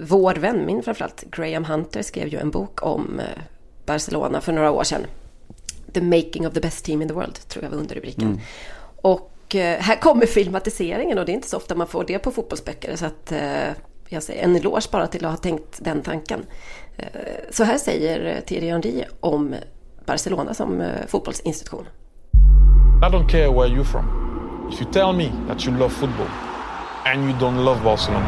vår 0.00 0.34
vän, 0.34 0.66
min 0.66 0.82
framförallt, 0.82 1.24
Graham 1.30 1.64
Hunter 1.64 2.02
skrev 2.02 2.28
ju 2.28 2.38
en 2.38 2.50
bok 2.50 2.86
om 2.86 3.20
eh, 3.20 3.42
Barcelona 3.86 4.40
för 4.40 4.52
några 4.52 4.70
år 4.70 4.84
sedan. 4.84 5.06
The 5.92 6.00
making 6.00 6.46
of 6.46 6.54
the 6.54 6.60
best 6.60 6.84
team 6.84 7.02
in 7.02 7.08
the 7.08 7.14
world, 7.14 7.48
tror 7.48 7.64
jag 7.64 7.70
var 7.70 7.78
underrubriken. 7.78 8.28
Mm. 8.28 8.40
Och 8.96 9.54
eh, 9.54 9.80
här 9.80 9.96
kommer 9.96 10.26
filmatiseringen 10.26 11.18
och 11.18 11.26
det 11.26 11.32
är 11.32 11.34
inte 11.34 11.48
så 11.48 11.56
ofta 11.56 11.74
man 11.74 11.86
får 11.86 12.04
det 12.04 12.18
på 12.18 12.30
fotbollsböcker. 12.30 12.96
Så 12.96 13.06
att 13.06 13.32
eh, 13.32 13.68
jag 14.08 14.22
säger 14.22 14.44
en 14.44 14.56
eloge 14.56 14.88
bara 14.92 15.06
till 15.06 15.24
att 15.24 15.30
ha 15.30 15.36
tänkt 15.36 15.78
den 15.84 16.02
tanken. 16.02 16.46
Eh, 16.96 17.06
så 17.50 17.64
här 17.64 17.78
säger 17.78 18.40
Thierry 18.40 18.70
Henry 18.70 19.04
om 19.20 19.54
Barcelona 20.06 20.54
som 20.54 20.80
eh, 20.80 21.06
fotbollsinstitution. 21.06 21.86
I 23.02 23.04
don't 23.04 23.28
care 23.28 23.48
where 23.48 23.68
you're 23.68 23.84
from. 23.84 24.31
If 24.70 24.80
you 24.80 24.92
tell 24.92 25.12
me 25.12 25.32
that 25.48 25.66
you 25.66 25.78
love 25.78 25.90
football 25.90 26.26
and 27.04 27.30
you 27.30 27.38
don't 27.38 27.64
love 27.64 27.84
Barcelona, 27.84 28.26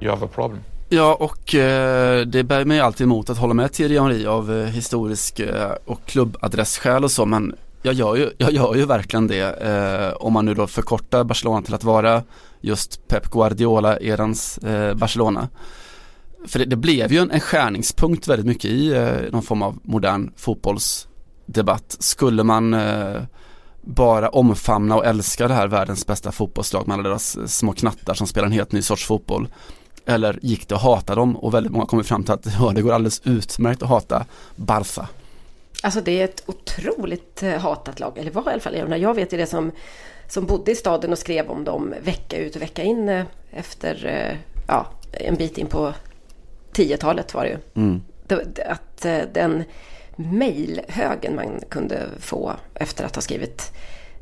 you 0.00 0.10
have 0.10 0.24
a 0.24 0.28
problem. 0.34 0.60
Ja, 0.88 1.14
och 1.14 1.54
eh, 1.54 2.26
det 2.26 2.44
bär 2.44 2.64
mig 2.64 2.80
alltid 2.80 3.04
emot 3.04 3.30
att 3.30 3.38
hålla 3.38 3.54
med 3.54 3.72
Thierry 3.72 3.98
Henry 3.98 4.26
av 4.26 4.52
eh, 4.52 4.64
historisk 4.64 5.40
eh, 5.40 5.72
och 5.84 6.04
klubbadressskäl 6.06 7.04
och 7.04 7.10
så, 7.10 7.26
men 7.26 7.54
jag 7.82 7.94
gör 7.94 8.16
ju, 8.16 8.30
jag 8.38 8.52
gör 8.52 8.74
ju 8.74 8.86
verkligen 8.86 9.26
det 9.26 9.62
eh, 9.62 10.16
om 10.16 10.32
man 10.32 10.44
nu 10.44 10.54
då 10.54 10.66
förkortar 10.66 11.24
Barcelona 11.24 11.62
till 11.62 11.74
att 11.74 11.84
vara 11.84 12.22
just 12.60 13.08
Pep 13.08 13.30
Guardiola-erans 13.30 14.58
eh, 14.58 14.94
Barcelona. 14.94 15.48
För 16.46 16.58
det, 16.58 16.64
det, 16.64 16.76
blev 16.76 17.12
ju 17.12 17.18
en, 17.18 17.30
en 17.30 17.40
skärningspunkt 17.40 18.28
väldigt 18.28 18.46
mycket 18.46 18.70
i 18.70 18.92
eh, 18.92 19.32
någon 19.32 19.42
form 19.42 19.62
av 19.62 19.78
modern 19.82 20.30
fotbollsdebatt. 20.36 21.96
Skulle 21.98 22.42
man 22.42 22.74
eh, 22.74 23.22
bara 23.86 24.28
omfamna 24.28 24.96
och 24.96 25.06
älska 25.06 25.48
det 25.48 25.54
här 25.54 25.68
världens 25.68 26.06
bästa 26.06 26.32
fotbollslag 26.32 26.88
med 26.88 26.94
alla 26.94 27.08
deras 27.08 27.36
eh, 27.36 27.46
små 27.46 27.72
knattar 27.72 28.14
som 28.14 28.26
spelar 28.26 28.46
en 28.46 28.52
helt 28.52 28.72
ny 28.72 28.82
sorts 28.82 29.06
fotboll. 29.06 29.48
Eller 30.06 30.38
gick 30.42 30.68
det 30.68 30.74
att 30.74 30.82
hata 30.82 31.14
dem 31.14 31.36
och 31.36 31.54
väldigt 31.54 31.72
många 31.72 31.86
kommer 31.86 32.02
fram 32.02 32.24
till 32.24 32.32
att 32.32 32.46
ja, 32.60 32.72
det 32.74 32.82
går 32.82 32.92
alldeles 32.92 33.20
utmärkt 33.24 33.82
att 33.82 33.88
hata 33.88 34.24
Barca. 34.56 35.08
Alltså 35.82 36.00
det 36.00 36.20
är 36.20 36.24
ett 36.24 36.42
otroligt 36.46 37.42
eh, 37.42 37.58
hatat 37.58 38.00
lag, 38.00 38.18
eller 38.18 38.30
var 38.30 38.42
i 38.42 38.52
alla 38.52 38.60
fall. 38.60 39.00
Jag 39.00 39.14
vet 39.14 39.32
ju 39.32 39.36
det 39.36 39.46
som, 39.46 39.72
som 40.28 40.46
bodde 40.46 40.72
i 40.72 40.74
staden 40.74 41.12
och 41.12 41.18
skrev 41.18 41.50
om 41.50 41.64
dem 41.64 41.94
vecka 42.02 42.38
ut 42.38 42.56
och 42.56 42.62
vecka 42.62 42.82
in 42.82 43.08
eh, 43.08 43.24
efter 43.50 44.38
ja, 44.68 44.86
en 45.12 45.34
bit 45.34 45.58
in 45.58 45.66
på 45.66 45.92
10-talet 46.72 47.34
var 47.34 47.44
det 47.44 47.50
ju. 47.50 47.58
Mm. 47.74 48.02
Att 48.66 49.06
den 49.32 49.64
mejlhögen 50.16 51.36
man 51.36 51.60
kunde 51.68 52.06
få 52.20 52.52
efter 52.74 53.04
att 53.04 53.14
ha 53.14 53.22
skrivit 53.22 53.72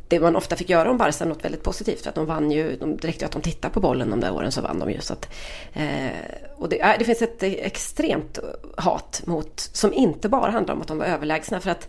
det 0.08 0.20
man 0.20 0.36
ofta 0.36 0.56
fick 0.56 0.70
göra 0.70 0.90
om 0.90 0.98
Barca 0.98 1.24
något 1.24 1.44
väldigt 1.44 1.62
positivt. 1.62 2.02
För 2.02 2.08
att 2.08 2.14
de 2.14 2.26
vann 2.26 2.50
ju, 2.50 2.76
de 2.76 2.98
räckte 2.98 3.26
att 3.26 3.32
de 3.32 3.42
tittade 3.42 3.74
på 3.74 3.80
bollen 3.80 4.10
de 4.10 4.20
där 4.20 4.32
åren 4.32 4.52
så 4.52 4.60
vann 4.60 4.78
de 4.78 4.90
ju. 4.90 5.00
Så 5.00 5.12
att, 5.12 5.28
eh, 5.72 6.08
och 6.56 6.68
det, 6.68 6.96
det, 6.98 7.04
finns 7.04 7.22
ett 7.22 7.42
extremt 7.42 8.38
hat 8.76 9.22
mot, 9.24 9.70
som 9.72 9.92
inte 9.92 10.28
bara 10.28 10.50
handlar 10.50 10.74
om 10.74 10.80
att 10.80 10.88
de 10.88 10.98
var 10.98 11.06
överlägsna. 11.06 11.60
För 11.60 11.70
att 11.70 11.88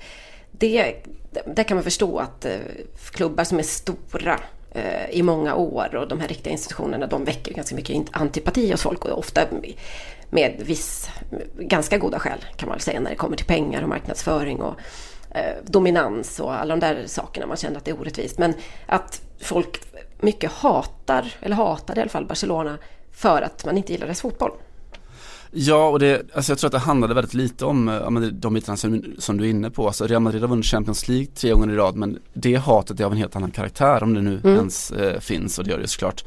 det, 0.52 0.96
det 1.56 1.64
kan 1.64 1.78
man 1.78 1.84
förstå 1.84 2.20
att 2.20 2.46
eh, 2.46 2.58
klubbar 3.12 3.44
som 3.44 3.60
är 3.60 3.64
stora 3.64 4.40
eh, 4.72 5.10
i 5.10 5.24
många 5.24 5.56
år 5.56 5.96
och 5.96 6.08
de 6.08 6.20
här 6.20 6.28
riktiga 6.28 6.52
institutionerna 6.52 7.08
de 7.08 7.26
väcker 7.26 7.54
ganska 7.54 7.76
mycket 7.76 8.08
antipati 8.12 8.72
hos 8.72 8.82
folk 8.82 9.06
och 9.06 9.18
ofta 9.18 9.42
med 10.36 10.62
viss, 10.66 11.10
ganska 11.60 11.98
goda 11.98 12.20
skäl 12.20 12.46
kan 12.56 12.70
man 12.70 12.80
säga 12.80 13.00
när 13.00 13.10
det 13.10 13.16
kommer 13.16 13.38
till 13.38 13.46
pengar 13.46 13.84
och 13.84 13.90
marknadsföring 13.90 14.62
och 14.62 14.76
eh, 15.32 15.56
dominans 15.68 16.40
och 16.40 16.54
alla 16.54 16.76
de 16.76 16.80
där 16.80 17.04
sakerna. 17.08 17.48
Man 17.48 17.58
känner 17.58 17.78
att 17.78 17.86
det 17.86 17.92
är 17.92 18.00
orättvist. 18.00 18.38
Men 18.38 18.54
att 18.86 19.22
folk 19.40 19.82
mycket 20.20 20.52
hatar, 20.52 21.34
eller 21.42 21.56
hatade 21.56 22.00
i 22.00 22.02
alla 22.02 22.10
fall, 22.10 22.26
Barcelona 22.26 22.78
för 23.12 23.42
att 23.42 23.66
man 23.66 23.78
inte 23.78 23.92
gillar 23.92 24.08
dess 24.08 24.22
fotboll. 24.22 24.52
Ja, 25.52 25.90
och 25.90 26.00
det, 26.00 26.22
alltså 26.34 26.52
jag 26.52 26.60
tror 26.60 26.68
att 26.68 26.72
det 26.72 26.78
handlade 26.78 27.14
väldigt 27.14 27.34
lite 27.34 27.66
om 27.66 27.88
ja, 27.88 28.30
de 28.32 28.54
bitarna 28.54 28.78
som, 28.78 29.04
som, 29.20 29.38
du 29.38 29.46
är 29.46 29.50
inne 29.50 29.70
på. 29.70 29.88
Alltså 29.88 30.08
Real 30.08 30.22
Madrid 30.22 30.42
har 30.42 30.50
vunnit 30.50 30.66
Champions 30.66 31.08
League 31.08 31.26
tre 31.26 31.52
gånger 31.52 31.74
i 31.74 31.76
rad 31.76 31.96
men 31.96 32.20
det 32.34 32.56
hatet 32.56 33.00
är 33.00 33.06
av 33.06 33.12
en 33.12 33.18
helt 33.18 33.36
annan 33.36 33.52
karaktär 33.52 34.04
om 34.04 34.14
det 34.14 34.22
nu 34.22 34.40
mm. 34.44 34.56
ens 34.56 34.92
eh, 34.92 35.20
finns 35.20 35.58
och 35.60 35.66
det 35.66 35.72
gör 35.72 35.80
det 35.80 35.88
såklart. 35.88 36.26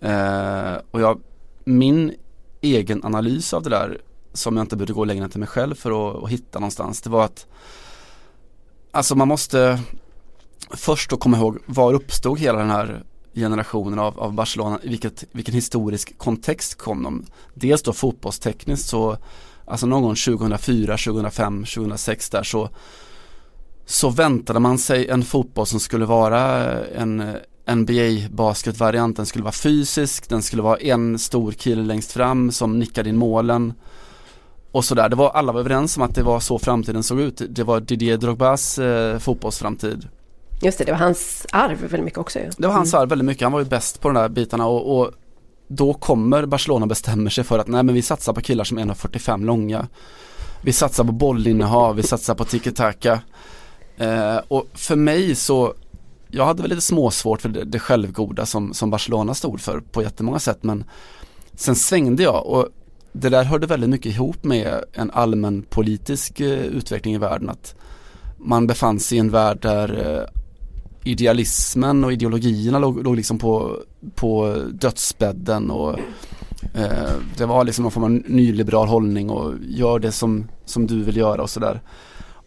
Eh, 0.00 0.74
och 0.90 1.00
jag, 1.00 1.20
min 1.64 2.14
egen 2.60 3.04
analys 3.04 3.54
av 3.54 3.62
det 3.62 3.70
där 3.70 4.00
som 4.32 4.56
jag 4.56 4.64
inte 4.64 4.76
behövde 4.76 4.92
gå 4.92 5.04
längre 5.04 5.24
än 5.24 5.30
till 5.30 5.40
mig 5.40 5.48
själv 5.48 5.74
för 5.74 5.90
att, 6.10 6.24
att 6.24 6.30
hitta 6.30 6.58
någonstans. 6.58 7.00
Det 7.00 7.10
var 7.10 7.24
att 7.24 7.46
Alltså 8.90 9.14
man 9.14 9.28
måste 9.28 9.80
först 10.70 11.10
då 11.10 11.16
komma 11.16 11.36
ihåg 11.36 11.58
var 11.66 11.92
uppstod 11.94 12.38
hela 12.38 12.58
den 12.58 12.70
här 12.70 13.02
generationen 13.34 13.98
av, 13.98 14.20
av 14.20 14.32
Barcelona, 14.32 14.78
i 14.82 14.88
vilket, 14.88 15.24
vilken 15.32 15.54
historisk 15.54 16.18
kontext 16.18 16.74
kom 16.74 17.02
de? 17.02 17.24
Dels 17.54 17.82
då 17.82 17.92
fotbollstekniskt 17.92 18.88
så, 18.88 19.16
alltså 19.64 19.86
någon 19.86 20.02
gång 20.02 20.14
2004, 20.14 20.96
2005, 20.96 21.64
2006 21.64 22.30
där 22.30 22.42
så 22.42 22.68
så 23.86 24.10
väntade 24.10 24.60
man 24.60 24.78
sig 24.78 25.08
en 25.08 25.22
fotboll 25.22 25.66
som 25.66 25.80
skulle 25.80 26.04
vara 26.04 26.40
en 26.84 27.36
NBA 27.76 28.28
basketvariant, 28.30 29.16
den 29.16 29.26
skulle 29.26 29.44
vara 29.44 29.52
fysisk, 29.52 30.28
den 30.28 30.42
skulle 30.42 30.62
vara 30.62 30.76
en 30.76 31.18
stor 31.18 31.52
kille 31.52 31.82
längst 31.82 32.12
fram 32.12 32.52
som 32.52 32.78
nickade 32.78 33.08
in 33.08 33.16
målen 33.16 33.74
och 34.72 34.84
sådär. 34.84 35.08
Det 35.08 35.16
var, 35.16 35.30
alla 35.30 35.52
var 35.52 35.60
överens 35.60 35.96
om 35.96 36.02
att 36.02 36.14
det 36.14 36.22
var 36.22 36.40
så 36.40 36.58
framtiden 36.58 37.02
såg 37.02 37.20
ut. 37.20 37.42
Det 37.48 37.64
var 37.64 37.80
Didier 37.80 38.16
Drogbas 38.16 38.78
eh, 38.78 39.18
fotbollsframtid. 39.18 40.08
Just 40.62 40.78
det, 40.78 40.84
det 40.84 40.92
var 40.92 40.98
hans 40.98 41.46
arv 41.52 41.80
väldigt 41.80 42.04
mycket 42.04 42.18
också 42.18 42.38
ju. 42.38 42.50
Det 42.56 42.66
var 42.66 42.74
hans 42.74 42.94
mm. 42.94 43.02
arv 43.02 43.08
väldigt 43.08 43.26
mycket, 43.26 43.42
han 43.42 43.52
var 43.52 43.60
ju 43.60 43.66
bäst 43.66 44.00
på 44.00 44.08
de 44.08 44.14
där 44.14 44.28
bitarna 44.28 44.66
och, 44.66 45.00
och 45.00 45.10
då 45.68 45.94
kommer 45.94 46.46
Barcelona 46.46 46.86
bestämmer 46.86 47.30
sig 47.30 47.44
för 47.44 47.58
att 47.58 47.68
nej 47.68 47.82
men 47.82 47.94
vi 47.94 48.02
satsar 48.02 48.32
på 48.32 48.40
killar 48.40 48.64
som 48.64 48.78
är 48.78 48.84
1,45 48.84 49.44
långa. 49.44 49.86
Vi 50.62 50.72
satsar 50.72 51.04
på 51.04 51.12
bollinnehav, 51.12 51.96
vi 51.96 52.02
satsar 52.02 52.34
på 52.34 52.44
tiki-taka. 52.44 53.20
Eh, 53.96 54.36
och 54.48 54.66
för 54.74 54.96
mig 54.96 55.34
så 55.34 55.74
jag 56.30 56.46
hade 56.46 56.62
väl 56.62 56.70
lite 56.70 56.82
småsvårt 56.82 57.42
för 57.42 57.48
det, 57.48 57.64
det 57.64 57.78
självgoda 57.78 58.46
som, 58.46 58.74
som 58.74 58.90
Barcelona 58.90 59.34
stod 59.34 59.60
för 59.60 59.80
på 59.80 60.02
jättemånga 60.02 60.38
sätt 60.38 60.58
men 60.60 60.84
sen 61.54 61.76
svängde 61.76 62.22
jag 62.22 62.46
och 62.46 62.68
det 63.12 63.28
där 63.28 63.44
hörde 63.44 63.66
väldigt 63.66 63.90
mycket 63.90 64.12
ihop 64.12 64.44
med 64.44 64.84
en 64.92 65.10
allmän 65.10 65.62
politisk 65.62 66.40
eh, 66.40 66.64
utveckling 66.64 67.14
i 67.14 67.18
världen 67.18 67.48
att 67.48 67.74
man 68.36 68.66
befann 68.66 69.00
sig 69.00 69.18
i 69.18 69.20
en 69.20 69.30
värld 69.30 69.58
där 69.62 70.18
eh, 70.18 70.40
idealismen 71.10 72.04
och 72.04 72.12
ideologierna 72.12 72.78
låg, 72.78 73.04
låg 73.04 73.16
liksom 73.16 73.38
på, 73.38 73.76
på 74.14 74.62
dödsbädden 74.72 75.70
och 75.70 75.98
eh, 76.74 77.12
det 77.36 77.46
var 77.46 77.64
liksom 77.64 77.82
någon 77.82 77.92
form 77.92 78.04
av 78.04 78.10
nyliberal 78.10 78.88
hållning 78.88 79.30
och 79.30 79.54
gör 79.68 79.98
det 79.98 80.12
som, 80.12 80.48
som 80.64 80.86
du 80.86 81.02
vill 81.02 81.16
göra 81.16 81.42
och 81.42 81.50
sådär. 81.50 81.80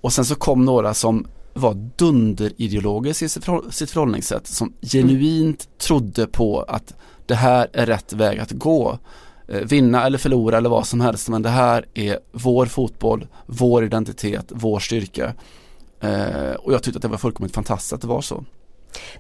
Och 0.02 0.14
sen 0.14 0.26
så 0.26 0.36
kom 0.36 0.66
några 0.66 0.94
som 0.94 1.28
var 1.54 1.74
dunderideologisk 1.96 3.22
i 3.22 3.30
sitt, 3.30 3.46
förhållningssätt 3.92 4.48
som 4.48 4.74
genuint 4.82 5.70
trodde 5.78 6.28
på 6.28 6.62
att 6.62 6.94
det 7.26 7.36
här 7.36 7.68
är 7.74 7.86
rätt 7.86 8.14
väg 8.14 8.40
att 8.40 8.52
gå. 8.52 8.98
Eh, 9.48 9.60
vinna 9.60 10.06
eller 10.06 10.18
förlora 10.18 10.58
eller 10.58 10.70
vad 10.70 10.88
som 10.88 11.02
helst 11.02 11.30
men 11.30 11.42
det 11.42 11.50
här 11.50 11.86
är 11.94 12.20
vår 12.32 12.66
fotboll, 12.66 13.28
vår 13.46 13.84
identitet, 13.84 14.46
vår 14.50 14.80
styrka. 14.80 15.34
Eh, 16.00 16.54
och 16.60 16.74
jag 16.74 16.84
tyckte 16.84 16.98
att 16.98 17.02
det 17.02 17.08
var 17.08 17.18
fullkomligt 17.18 17.56
fantastiskt 17.56 17.94
att 17.94 18.02
det 18.02 18.08
var 18.08 18.22
så. 18.22 18.46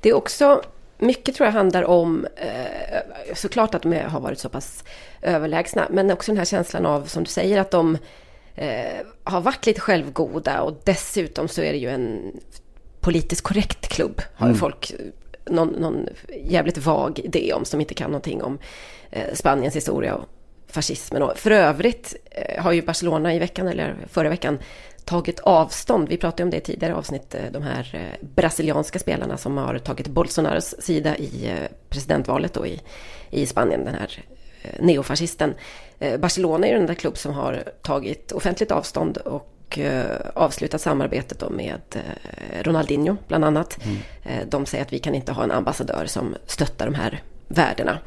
Det 0.02 0.10
är 0.10 0.14
också 0.14 0.62
mycket 0.98 1.36
tror 1.36 1.46
jag 1.46 1.54
handlar 1.54 1.84
om 1.84 2.28
eh, 2.36 3.36
såklart 3.36 3.76
att 3.76 3.82
de 3.82 3.94
har 3.94 4.20
varit 4.20 4.40
så 4.40 4.50
pass 4.50 4.84
överlägsna 5.22 5.88
men 5.90 6.12
också 6.12 6.32
den 6.32 6.38
här 6.38 6.46
känslan 6.46 6.86
av 6.86 7.06
som 7.06 7.24
du 7.24 7.30
säger 7.30 7.62
att 7.62 7.72
de 7.72 7.98
eh, 8.56 9.06
har 9.24 9.42
varit 9.42 9.66
lite 9.66 9.82
självgoda 9.82 10.62
och 10.62 10.82
dessutom 10.84 11.48
så 11.48 11.62
är 11.62 11.72
det 11.72 11.80
ju 11.80 11.90
en 11.90 12.40
politiskt 13.00 13.42
korrekt 13.42 13.88
klubb. 13.88 14.22
Har 14.36 14.48
mm. 14.48 14.60
folk 14.60 14.94
någon, 15.46 15.68
någon 15.68 16.08
jävligt 16.44 16.78
vag 16.78 17.20
idé 17.20 17.54
om 17.54 17.66
som 17.66 17.82
inte 17.82 17.94
kan 17.94 18.12
någonting 18.12 18.44
om 18.44 18.60
eh, 19.12 19.34
Spaniens 19.34 19.76
historia 19.76 20.16
och 20.16 20.26
fascismen. 20.68 21.22
Och 21.24 21.38
för 21.38 21.52
övrigt 21.52 22.16
eh, 22.32 22.64
har 22.64 22.72
ju 22.72 22.82
Barcelona 22.82 23.36
i 23.36 23.40
veckan, 23.40 23.68
eller 23.68 23.96
förra 24.08 24.30
veckan, 24.30 24.60
tagit 25.06 25.40
avstånd. 25.40 26.10
Vi 26.10 26.18
pratade 26.18 26.44
om 26.44 26.50
det 26.50 26.58
i 26.58 26.62
tidigare 26.62 26.96
avsnitt, 26.96 27.36
eh, 27.36 27.52
de 27.52 27.64
här 27.64 27.90
eh, 27.94 28.28
brasilianska 28.36 29.00
spelarna 29.00 29.38
som 29.38 29.58
har 29.58 29.78
tagit 29.78 30.08
Bolsonaros 30.08 30.76
sida 30.80 31.18
i 31.18 31.50
eh, 31.50 31.70
presidentvalet 31.90 32.54
då 32.54 32.68
i, 32.68 32.82
i 33.30 33.46
Spanien, 33.46 33.86
den 33.86 33.94
här 33.94 34.18
eh, 34.18 34.31
neofascisten. 34.80 35.54
Eh, 36.02 36.18
Barcelona 36.18 36.68
är 36.68 36.74
den 36.74 36.86
där 36.86 36.94
klubb 36.94 37.18
som 37.18 37.34
har 37.34 37.64
tagit 37.82 38.32
offentligt 38.32 38.72
avstånd 38.72 39.18
och 39.18 39.80
eh, 39.80 40.18
avslutat 40.34 40.82
samarbetet 40.82 41.50
med 41.50 41.82
eh, 41.94 42.64
Ronaldinho 42.64 43.18
bland 43.28 43.46
annat. 43.46 43.80
Mm. 43.86 44.50
De 44.50 44.66
säger 44.66 44.84
att 44.84 44.94
vi 44.94 45.00
kan 45.00 45.16
inte 45.16 45.32
ha 45.32 45.44
en 45.44 45.52
ambassadör 45.52 46.06
som 46.06 46.36
stöttar 46.46 46.86
de 46.86 46.96
här 46.96 47.22
värdena. 47.48 48.00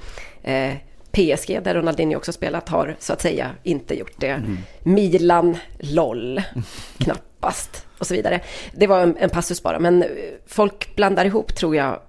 PSG, 1.11 1.63
där 1.63 1.75
Ronaldinho 1.75 2.17
också 2.17 2.33
spelat, 2.33 2.69
har 2.69 2.97
så 2.99 3.13
att 3.13 3.21
säga 3.21 3.51
inte 3.63 3.99
gjort 3.99 4.15
det. 4.17 4.29
Mm. 4.29 4.59
Milan, 4.83 5.57
LOL, 5.79 6.43
knappast 6.99 7.87
och 7.99 8.07
så 8.07 8.15
vidare. 8.15 8.41
Det 8.73 8.87
var 8.87 9.01
en, 9.01 9.17
en 9.17 9.31
passus 9.31 9.63
bara, 9.63 9.79
men 9.79 10.05
folk 10.47 10.97
blandar 10.97 11.25
ihop, 11.25 11.55
tror 11.55 11.77
jag, 11.77 12.01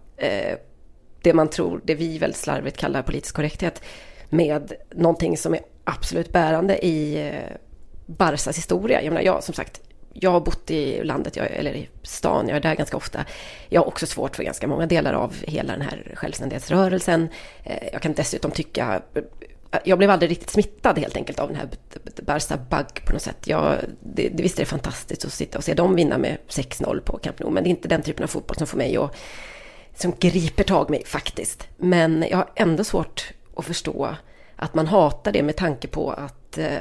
det 1.22 1.34
man 1.34 1.50
tror, 1.50 1.82
det 1.84 1.96
vi 1.96 2.18
väldigt 2.18 2.40
slarvigt 2.40 2.78
kallar 2.78 3.02
politisk 3.02 3.36
korrekthet 3.36 3.82
med 4.36 4.74
någonting 4.96 5.38
som 5.38 5.54
är 5.54 5.60
absolut 5.84 6.32
bärande 6.32 6.86
i 6.86 7.28
eh, 7.28 7.56
Barsas 8.06 8.58
historia. 8.58 9.02
Jag 9.02 9.12
menar, 9.12 9.26
jag 9.26 9.44
som 9.44 9.54
sagt, 9.54 9.82
jag 10.14 10.32
har 10.32 10.40
bott 10.40 10.72
i 10.72 11.04
landet, 11.04 11.36
jag, 11.36 11.52
eller 11.52 11.74
i 11.74 11.90
stan, 12.04 12.48
jag 12.48 12.58
är 12.58 12.62
där 12.62 12.76
ganska 12.76 12.98
ofta. 12.98 13.26
Jag 13.70 13.82
har 13.82 13.88
också 13.88 14.06
svårt 14.06 14.36
för 14.36 14.44
ganska 14.44 14.68
många 14.68 14.86
delar 14.86 15.14
av 15.14 15.36
hela 15.42 15.74
den 15.74 15.82
här 15.82 16.12
självständighetsrörelsen. 16.16 17.30
Eh, 17.64 17.90
jag 17.94 18.02
kan 18.02 18.14
dessutom 18.14 18.52
tycka 18.52 19.02
eh, 19.16 19.24
jag 19.84 19.98
blev 19.98 20.10
aldrig 20.10 20.32
riktigt 20.32 20.50
smittad 20.50 21.00
helt 21.00 21.18
enkelt 21.18 21.40
av 21.40 21.48
den 21.48 21.58
här 21.58 21.70
Barca 22.22 22.58
Bug 22.58 23.06
på 23.06 23.14
något 23.14 23.22
sätt. 23.22 23.48
Jag, 23.48 23.76
det, 24.00 24.30
det 24.30 24.44
visst 24.44 24.56
är 24.58 24.62
det 24.62 24.66
fantastiskt 24.70 25.26
att 25.26 25.34
sitta 25.34 25.58
och 25.58 25.64
se 25.64 25.74
dem 25.74 25.96
vinna 25.96 26.18
med 26.18 26.38
6-0 26.48 27.00
på 27.00 27.18
Camp 27.18 27.40
Nou, 27.40 27.52
men 27.52 27.64
det 27.64 27.68
är 27.68 27.72
inte 27.72 27.88
den 27.88 28.02
typen 28.02 28.24
av 28.24 28.28
fotboll 28.28 28.58
som 28.58 28.68
får 28.68 28.78
mig 28.78 28.98
att, 28.98 29.16
som 29.96 30.14
griper 30.20 30.64
tag 30.64 30.90
mig 30.90 31.06
faktiskt. 31.06 31.68
Men 31.78 32.26
jag 32.30 32.38
har 32.38 32.50
ändå 32.56 32.84
svårt 32.84 33.34
och 33.56 33.66
förstå 33.66 34.16
att 34.56 34.74
man 34.74 34.88
hatar 34.88 35.32
det 35.32 35.44
med 35.44 35.56
tanke 35.56 35.88
på 35.88 36.12
att 36.12 36.58
eh, 36.58 36.78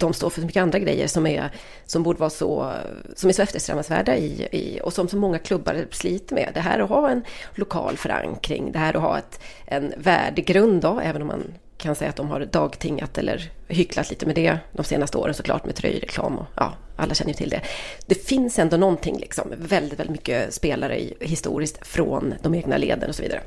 de 0.00 0.14
står 0.14 0.30
för 0.30 0.40
så 0.40 0.46
mycket 0.46 0.62
andra 0.62 0.78
grejer 0.78 1.06
som, 1.06 1.26
är, 1.26 1.50
som 1.86 2.02
borde 2.02 2.18
vara 2.18 2.30
så, 2.30 2.72
som 3.16 3.28
är 3.28 3.32
så 3.34 3.42
eftersträvansvärda 3.42 4.16
i, 4.16 4.48
i, 4.52 4.80
och 4.82 4.92
som 4.92 5.08
så 5.08 5.16
många 5.16 5.38
klubbar 5.38 5.86
sliter 5.90 6.34
med. 6.34 6.50
Det 6.54 6.60
här 6.60 6.78
att 6.78 6.88
ha 6.88 7.10
en 7.10 7.24
lokal 7.54 7.96
förankring, 7.96 8.72
det 8.72 8.78
här 8.78 8.96
att 8.96 9.02
ha 9.02 9.18
ett, 9.18 9.40
en 9.66 9.94
värdegrund 9.96 10.82
då, 10.82 11.00
även 11.00 11.22
om 11.22 11.28
man 11.28 11.42
kan 11.76 11.94
säga 11.94 12.10
att 12.10 12.16
de 12.16 12.28
har 12.28 12.40
dagtingat 12.40 13.18
eller 13.18 13.50
hycklat 13.68 14.10
lite 14.10 14.26
med 14.26 14.34
det 14.34 14.58
de 14.72 14.84
senaste 14.84 15.18
åren 15.18 15.34
såklart 15.34 15.64
med 15.64 15.74
tröjreklam 15.74 16.38
och 16.38 16.46
ja, 16.56 16.72
alla 16.96 17.14
känner 17.14 17.30
ju 17.30 17.36
till 17.36 17.50
det. 17.50 17.60
Det 18.06 18.14
finns 18.14 18.58
ändå 18.58 18.76
någonting 18.76 19.18
liksom, 19.18 19.52
väldigt, 19.56 19.98
väldigt 19.98 20.12
mycket 20.12 20.54
spelare 20.54 21.00
i, 21.00 21.14
historiskt 21.20 21.86
från 21.86 22.34
de 22.42 22.54
egna 22.54 22.76
leden 22.76 23.08
och 23.08 23.14
så 23.14 23.22
vidare. 23.22 23.40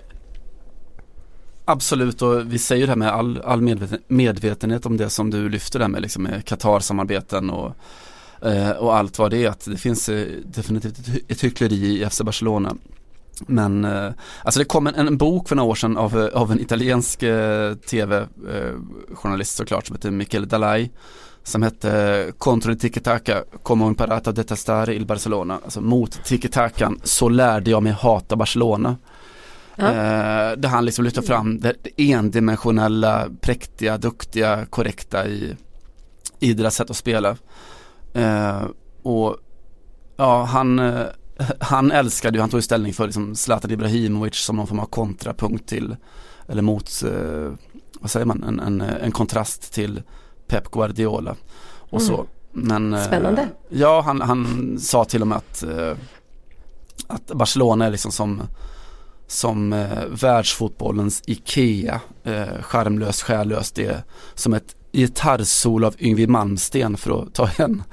Absolut 1.65 2.21
och 2.21 2.53
vi 2.53 2.59
säger 2.59 2.85
det 2.85 2.91
här 2.91 2.97
med 2.97 3.09
all, 3.09 3.41
all 3.41 3.61
medveten, 3.61 3.99
medvetenhet 4.07 4.85
om 4.85 4.97
det 4.97 5.09
som 5.09 5.29
du 5.29 5.49
lyfter 5.49 5.79
där 5.79 5.87
med, 5.87 6.01
liksom 6.01 6.23
med 6.23 6.45
Qatar-samarbeten 6.45 7.49
och, 7.49 7.75
eh, 8.47 8.69
och 8.69 8.95
allt 8.95 9.19
vad 9.19 9.31
det 9.31 9.43
är. 9.43 9.49
Att 9.49 9.65
det 9.65 9.77
finns 9.77 10.09
eh, 10.09 10.27
definitivt 10.45 10.99
ett, 10.99 11.31
ett 11.31 11.43
hyckleri 11.43 12.03
i 12.03 12.09
FC 12.09 12.21
Barcelona. 12.21 12.75
Men 13.47 13.85
eh, 13.85 14.11
alltså 14.43 14.59
det 14.59 14.65
kom 14.65 14.87
en, 14.87 14.95
en, 14.95 15.17
bok 15.17 15.49
för 15.49 15.55
några 15.55 15.69
år 15.69 15.75
sedan 15.75 15.97
av, 15.97 16.19
eh, 16.19 16.41
av 16.41 16.51
en 16.51 16.59
italiensk 16.59 17.23
eh, 17.23 17.73
tv-journalist 17.73 19.59
eh, 19.59 19.63
såklart 19.63 19.87
som 19.87 19.95
heter 19.95 20.11
Michele 20.11 20.45
Dalai 20.45 20.89
som 21.43 21.63
hette 21.63 21.99
eh, 21.99 22.31
Contro 22.37 22.71
il 22.71 22.79
tiki-taka 22.79 23.43
como 23.63 23.87
Imparata 23.87 24.29
a 24.29 24.33
detestare 24.33 24.95
il 24.95 25.05
Barcelona. 25.05 25.59
Alltså 25.63 25.81
mot 25.81 26.23
tiki-takan 26.23 26.99
så 27.03 27.29
lärde 27.29 27.71
jag 27.71 27.83
mig 27.83 27.91
hata 27.91 28.35
Barcelona. 28.35 28.97
Ja. 29.75 29.87
Eh, 29.87 30.57
där 30.57 30.69
han 30.69 30.85
liksom 30.85 31.05
lyfter 31.05 31.21
fram 31.21 31.59
det 31.59 31.75
endimensionella, 31.97 33.29
präktiga, 33.41 33.97
duktiga, 33.97 34.65
korrekta 34.65 35.27
i, 35.27 35.55
i 36.39 36.53
deras 36.53 36.75
sätt 36.75 36.89
att 36.89 36.97
spela. 36.97 37.37
Eh, 38.13 38.63
och 39.03 39.37
ja, 40.17 40.43
han, 40.43 40.79
eh, 40.79 41.05
han 41.59 41.91
älskade 41.91 42.37
ju, 42.37 42.41
han 42.41 42.49
tog 42.49 42.57
ju 42.57 42.61
ställning 42.61 42.93
för 42.93 43.05
liksom 43.05 43.35
Zlatan 43.35 43.71
Ibrahimovic 43.71 44.35
som 44.35 44.55
någon 44.55 44.67
form 44.67 44.79
av 44.79 44.85
kontrapunkt 44.85 45.69
till, 45.69 45.95
eller 46.47 46.61
mot, 46.61 47.03
eh, 47.03 47.51
vad 47.99 48.11
säger 48.11 48.25
man, 48.25 48.43
en, 48.43 48.59
en, 48.59 48.81
en, 48.81 49.11
kontrast 49.11 49.73
till 49.73 50.01
Pep 50.47 50.71
Guardiola 50.71 51.35
och 51.79 52.01
mm. 52.01 52.07
så. 52.07 52.25
Men, 52.51 52.93
eh, 52.93 53.03
Spännande. 53.03 53.47
ja, 53.69 54.01
han, 54.01 54.21
han 54.21 54.75
sa 54.79 55.05
till 55.05 55.21
och 55.21 55.27
med 55.27 55.37
att, 55.37 55.63
eh, 55.63 55.97
att 57.07 57.27
Barcelona 57.27 57.85
är 57.85 57.91
liksom 57.91 58.11
som 58.11 58.41
som 59.33 59.73
eh, 59.73 60.05
världsfotbollens 60.09 61.21
Ikea, 61.25 62.01
eh, 62.23 62.61
skärmlös, 62.61 63.23
själlös, 63.23 63.71
det 63.71 63.85
är 63.85 64.03
som 64.35 64.53
ett 64.53 64.75
gitarrsol 64.93 65.83
av 65.83 65.95
Yngwie 65.99 66.27
Malmsten 66.27 66.97
för 66.97 67.23
att 67.23 67.33
ta 67.33 67.49
en, 67.57 67.83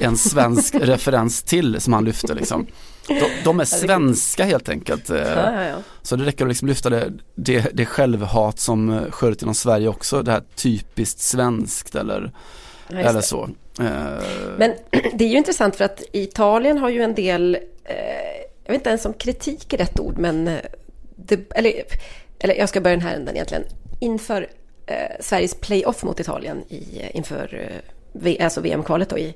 en 0.00 0.16
svensk 0.16 0.74
referens 0.80 1.42
till 1.42 1.80
som 1.80 1.92
han 1.92 2.04
lyfte 2.04 2.34
liksom. 2.34 2.66
De, 3.08 3.30
de 3.44 3.60
är 3.60 3.64
svenska 3.64 4.44
helt 4.44 4.68
enkelt. 4.68 5.10
Eh, 5.10 5.16
ja, 5.16 5.52
ja, 5.52 5.64
ja. 5.64 5.76
Så 6.02 6.16
det 6.16 6.24
räcker 6.24 6.44
att 6.44 6.48
liksom 6.48 6.68
lyfta 6.68 6.90
det, 6.90 7.12
det, 7.34 7.66
det 7.72 7.86
självhat 7.86 8.60
som 8.60 8.90
eh, 8.90 9.10
skördar 9.10 9.42
inom 9.42 9.54
Sverige 9.54 9.88
också, 9.88 10.22
det 10.22 10.32
här 10.32 10.42
typiskt 10.54 11.20
svenskt 11.20 11.94
eller, 11.94 12.32
eller 12.88 13.20
så. 13.20 13.48
Eh, 13.80 14.24
Men 14.58 14.72
det 15.14 15.24
är 15.24 15.28
ju 15.28 15.36
intressant 15.36 15.76
för 15.76 15.84
att 15.84 16.02
Italien 16.12 16.78
har 16.78 16.88
ju 16.88 17.02
en 17.02 17.14
del, 17.14 17.58
jag 18.64 18.72
vet 18.72 18.80
inte 18.80 18.88
ens 18.88 19.06
om 19.06 19.12
kritik 19.12 19.72
är 19.72 19.78
rätt 19.78 20.00
ord, 20.00 20.18
men 20.18 20.50
det, 21.16 21.52
eller, 21.54 21.72
eller 22.38 22.54
jag 22.54 22.68
ska 22.68 22.80
börja 22.80 22.96
den 22.96 23.06
här 23.06 23.14
änden 23.14 23.34
egentligen. 23.34 23.64
Inför 24.00 24.48
eh, 24.86 24.96
Sveriges 25.20 25.54
playoff 25.54 26.02
mot 26.02 26.20
Italien 26.20 26.64
i, 26.68 27.00
eh, 27.00 27.16
inför 27.16 27.70
eh, 28.24 28.44
alltså 28.44 28.60
VM-kvalet 28.60 29.08
då 29.08 29.18
i 29.18 29.34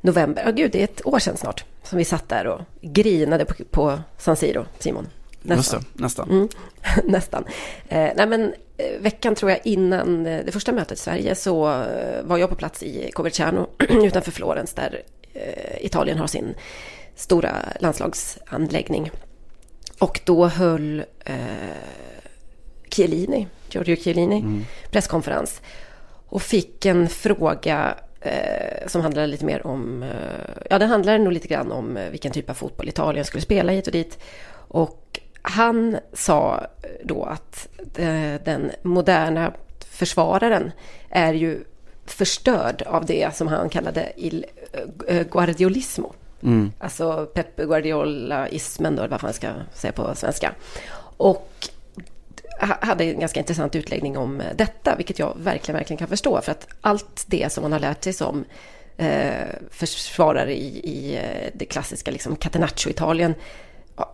november. 0.00 0.42
Ja, 0.42 0.50
oh, 0.50 0.54
gud, 0.54 0.72
det 0.72 0.80
är 0.80 0.84
ett 0.84 1.06
år 1.06 1.18
sedan 1.18 1.36
snart 1.36 1.64
som 1.82 1.98
vi 1.98 2.04
satt 2.04 2.28
där 2.28 2.46
och 2.46 2.60
grinade 2.80 3.44
på, 3.44 3.54
på 3.70 4.00
San 4.18 4.36
Siro, 4.36 4.66
Simon. 4.78 5.08
Nästan. 5.42 5.84
Det, 5.92 6.02
nästan. 6.02 6.30
Mm, 6.30 6.48
nästan. 7.04 7.44
Eh, 7.88 8.10
nej, 8.16 8.26
men 8.26 8.54
eh, 8.76 9.00
veckan 9.00 9.34
tror 9.34 9.50
jag 9.50 9.60
innan 9.64 10.26
eh, 10.26 10.44
det 10.44 10.52
första 10.52 10.72
mötet 10.72 10.98
i 10.98 11.00
Sverige 11.00 11.34
så 11.34 11.60
var 12.22 12.38
jag 12.38 12.48
på 12.48 12.54
plats 12.54 12.82
i 12.82 13.10
Coverciano 13.12 13.66
utanför 13.78 14.30
Florens 14.30 14.74
där 14.74 15.02
Italien 15.80 16.18
har 16.18 16.26
sin 16.26 16.54
stora 17.14 17.54
landslagsanläggning. 17.80 19.10
Och 19.98 20.20
då 20.24 20.46
höll 20.46 21.04
eh, 21.24 21.34
Chiellini, 22.90 23.46
Giorgio 23.70 23.96
Chiellini, 23.96 24.38
mm. 24.38 24.64
presskonferens. 24.90 25.60
Och 26.28 26.42
fick 26.42 26.86
en 26.86 27.08
fråga 27.08 27.94
eh, 28.20 28.86
som 28.86 29.02
handlade 29.02 29.26
lite 29.26 29.44
mer 29.44 29.66
om, 29.66 30.02
eh, 30.02 30.08
ja 30.70 30.78
den 30.78 30.88
handlade 30.90 31.18
nog 31.18 31.32
lite 31.32 31.48
grann 31.48 31.72
om 31.72 31.96
eh, 31.96 32.10
vilken 32.10 32.32
typ 32.32 32.50
av 32.50 32.54
fotboll 32.54 32.88
Italien 32.88 33.24
skulle 33.24 33.42
spela 33.42 33.72
hit 33.72 33.86
och 33.86 33.92
dit. 33.92 34.18
Och 34.52 35.20
han 35.42 35.96
sa 36.12 36.66
då 37.04 37.24
att 37.24 37.68
eh, 37.96 38.34
den 38.44 38.70
moderna 38.82 39.52
försvararen 39.90 40.72
är 41.10 41.34
ju 41.34 41.64
förstörd 42.06 42.82
av 42.82 43.06
det 43.06 43.36
som 43.36 43.48
han 43.48 43.68
kallade 43.68 44.12
il 44.16 44.46
eh, 45.08 45.26
guardiolismo. 45.30 46.14
Mm. 46.42 46.72
Alltså 46.78 47.26
Pep 47.34 47.56
Guardiola-ismen 47.56 48.96
då, 48.96 49.06
vad 49.06 49.22
man 49.22 49.32
ska 49.32 49.48
säga 49.74 49.92
på 49.92 50.14
svenska. 50.14 50.54
Och 51.16 51.70
hade 52.58 53.04
en 53.04 53.20
ganska 53.20 53.40
intressant 53.40 53.76
utläggning 53.76 54.18
om 54.18 54.40
eh, 54.40 54.46
detta, 54.56 54.96
vilket 54.96 55.18
jag 55.18 55.36
verkligen, 55.36 55.78
verkligen 55.78 55.98
kan 55.98 56.08
förstå. 56.08 56.40
För 56.40 56.52
att 56.52 56.68
allt 56.80 57.24
det 57.26 57.52
som 57.52 57.62
man 57.62 57.72
har 57.72 57.80
lärt 57.80 58.04
sig 58.04 58.12
som 58.12 58.44
eh, 58.96 59.46
försvarare 59.70 60.56
i, 60.56 60.78
i 60.78 61.16
eh, 61.16 61.50
det 61.54 61.64
klassiska 61.64 62.10
liksom, 62.10 62.36
Catenaccio-Italien 62.36 63.34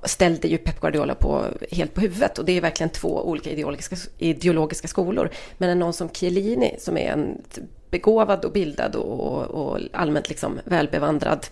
ställde 0.03 0.49
ju 0.49 0.59
Pep 0.59 0.81
Guardiola 0.81 1.14
på, 1.14 1.45
helt 1.70 1.95
på 1.95 2.01
huvudet. 2.01 2.39
Och 2.39 2.45
det 2.45 2.53
är 2.53 2.61
verkligen 2.61 2.91
två 2.91 3.29
olika 3.29 3.51
ideologiska, 3.51 3.97
ideologiska 4.18 4.89
skolor. 4.89 5.31
Men 5.59 5.79
någon 5.79 5.93
som 5.93 6.09
Chiellini, 6.09 6.77
som 6.79 6.97
är 6.97 7.12
en 7.12 7.43
begåvad 7.91 8.45
och 8.45 8.53
bildad 8.53 8.97
och, 8.97 9.43
och 9.43 9.81
allmänt 9.93 10.29
liksom 10.29 10.61
välbevandrad 10.64 11.47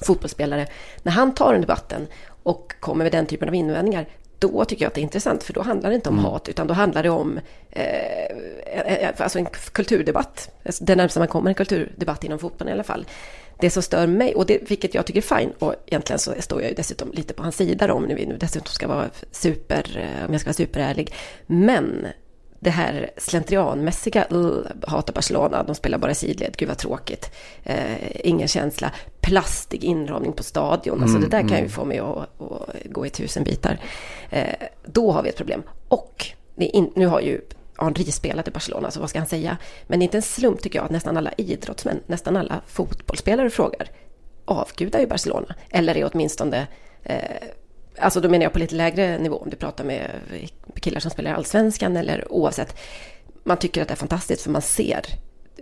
fotbollsspelare, 0.00 0.66
när 1.02 1.12
han 1.12 1.34
tar 1.34 1.52
den 1.52 1.60
debatten 1.60 2.06
och 2.42 2.72
kommer 2.80 3.04
med 3.04 3.12
den 3.12 3.26
typen 3.26 3.48
av 3.48 3.54
invändningar, 3.54 4.06
då 4.38 4.64
tycker 4.64 4.84
jag 4.84 4.88
att 4.88 4.94
det 4.94 5.00
är 5.00 5.02
intressant, 5.02 5.42
för 5.42 5.52
då 5.52 5.62
handlar 5.62 5.90
det 5.90 5.96
inte 5.96 6.08
om 6.08 6.18
mm. 6.18 6.30
hat, 6.30 6.48
utan 6.48 6.66
då 6.66 6.74
handlar 6.74 7.02
det 7.02 7.10
om 7.10 7.40
eh, 7.70 8.24
eh, 8.66 8.92
eh 8.92 9.14
alltså 9.18 9.38
en 9.38 9.46
kulturdebatt. 9.72 10.50
Alltså, 10.64 10.84
det 10.84 10.96
närmsta 10.96 11.20
man 11.20 11.28
kommer 11.28 11.50
en 11.50 11.54
kulturdebatt 11.54 12.24
inom 12.24 12.38
fotbollen 12.38 12.68
i 12.68 12.72
alla 12.72 12.84
fall. 12.84 13.06
Det 13.60 13.70
som 13.70 13.82
stör 13.82 14.06
mig, 14.06 14.34
och 14.34 14.46
det, 14.46 14.70
vilket 14.70 14.94
jag 14.94 15.06
tycker 15.06 15.20
är 15.20 15.38
fine, 15.38 15.52
och 15.58 15.74
egentligen 15.86 16.18
så 16.18 16.34
står 16.38 16.60
jag 16.60 16.68
ju 16.68 16.74
dessutom 16.74 17.12
lite 17.12 17.34
på 17.34 17.42
hans 17.42 17.56
sida 17.56 17.92
om 17.92 18.06
vi 18.06 18.26
nu 18.26 18.36
dessutom 18.36 18.72
ska 18.72 18.88
vara 18.88 19.10
super, 19.30 19.98
eh, 19.98 20.26
om 20.26 20.32
jag 20.32 20.40
ska 20.40 20.48
vara 20.48 20.54
superärlig. 20.54 21.14
Men 21.46 22.06
det 22.60 22.70
här 22.70 23.10
slentrianmässiga, 23.16 24.26
hatar 24.86 25.14
Barcelona, 25.14 25.62
de 25.62 25.74
spelar 25.74 25.98
bara 25.98 26.14
sidled, 26.14 26.56
gud 26.56 26.68
vad 26.68 26.78
tråkigt. 26.78 27.30
Eh, 27.64 28.26
ingen 28.26 28.48
känsla, 28.48 28.92
plastig 29.20 29.84
inramning 29.84 30.32
på 30.32 30.42
stadion, 30.42 31.02
alltså 31.02 31.16
mm, 31.16 31.30
det 31.30 31.36
där 31.36 31.48
kan 31.48 31.56
ju 31.56 31.58
mm. 31.58 31.70
få 31.70 31.84
mig 31.84 31.98
att, 31.98 32.40
att, 32.40 32.76
gå 32.84 33.06
i 33.06 33.10
tusen 33.10 33.44
bitar. 33.44 33.80
Eh, 34.30 34.54
då 34.84 35.12
har 35.12 35.22
vi 35.22 35.28
ett 35.28 35.36
problem. 35.36 35.62
Och 35.88 36.26
in, 36.56 36.92
nu 36.94 37.06
har 37.06 37.20
ju 37.20 37.40
Henri 37.78 38.12
spelat 38.12 38.48
i 38.48 38.50
Barcelona, 38.50 38.90
så 38.90 39.00
vad 39.00 39.10
ska 39.10 39.18
han 39.18 39.28
säga? 39.28 39.56
Men 39.86 39.98
det 39.98 40.02
är 40.02 40.06
inte 40.06 40.18
en 40.18 40.22
slump 40.22 40.62
tycker 40.62 40.78
jag 40.78 40.84
att 40.84 40.90
nästan 40.90 41.16
alla 41.16 41.32
idrottsmän, 41.36 42.00
nästan 42.06 42.36
alla 42.36 42.60
fotbollsspelare 42.66 43.50
frågar 43.50 43.88
avgudar 44.44 45.00
ju 45.00 45.06
Barcelona, 45.06 45.54
eller 45.70 45.96
är 45.96 46.10
åtminstone 46.12 46.66
eh, 47.02 47.18
Alltså 47.98 48.20
då 48.20 48.28
menar 48.28 48.42
jag 48.42 48.52
på 48.52 48.58
lite 48.58 48.74
lägre 48.74 49.18
nivå, 49.18 49.36
om 49.36 49.50
du 49.50 49.56
pratar 49.56 49.84
med 49.84 50.10
killar 50.80 51.00
som 51.00 51.10
spelar 51.10 51.30
i 51.30 51.34
allsvenskan 51.34 51.96
eller 51.96 52.32
oavsett. 52.32 52.76
Man 53.44 53.56
tycker 53.56 53.82
att 53.82 53.88
det 53.88 53.94
är 53.94 53.96
fantastiskt 53.96 54.42
för 54.42 54.50
man 54.50 54.62
ser 54.62 55.06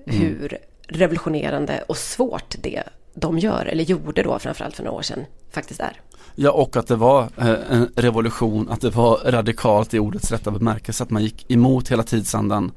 mm. 0.07 0.21
hur 0.21 0.59
revolutionerande 0.89 1.85
och 1.89 1.97
svårt 1.97 2.55
det 2.63 2.83
de 3.15 3.39
gör, 3.39 3.67
eller 3.67 3.85
gjorde 3.85 4.23
då 4.23 4.39
framförallt 4.39 4.77
för 4.77 4.83
några 4.83 4.99
år 4.99 5.03
sedan, 5.03 5.25
faktiskt 5.51 5.81
är. 5.81 6.01
Ja, 6.35 6.51
och 6.51 6.77
att 6.77 6.87
det 6.87 6.97
var 6.97 7.23
eh, 7.37 7.55
en 7.71 7.89
revolution, 7.97 8.69
att 8.69 8.81
det 8.81 8.91
var 8.91 9.17
radikalt 9.25 9.95
i 9.95 9.99
ordets 9.99 10.33
rätta 10.33 10.51
bemärkelse, 10.51 11.03
att 11.03 11.11
man 11.11 11.23
gick 11.23 11.51
emot 11.51 11.91
hela 11.91 12.03
tidsandan 12.03 12.73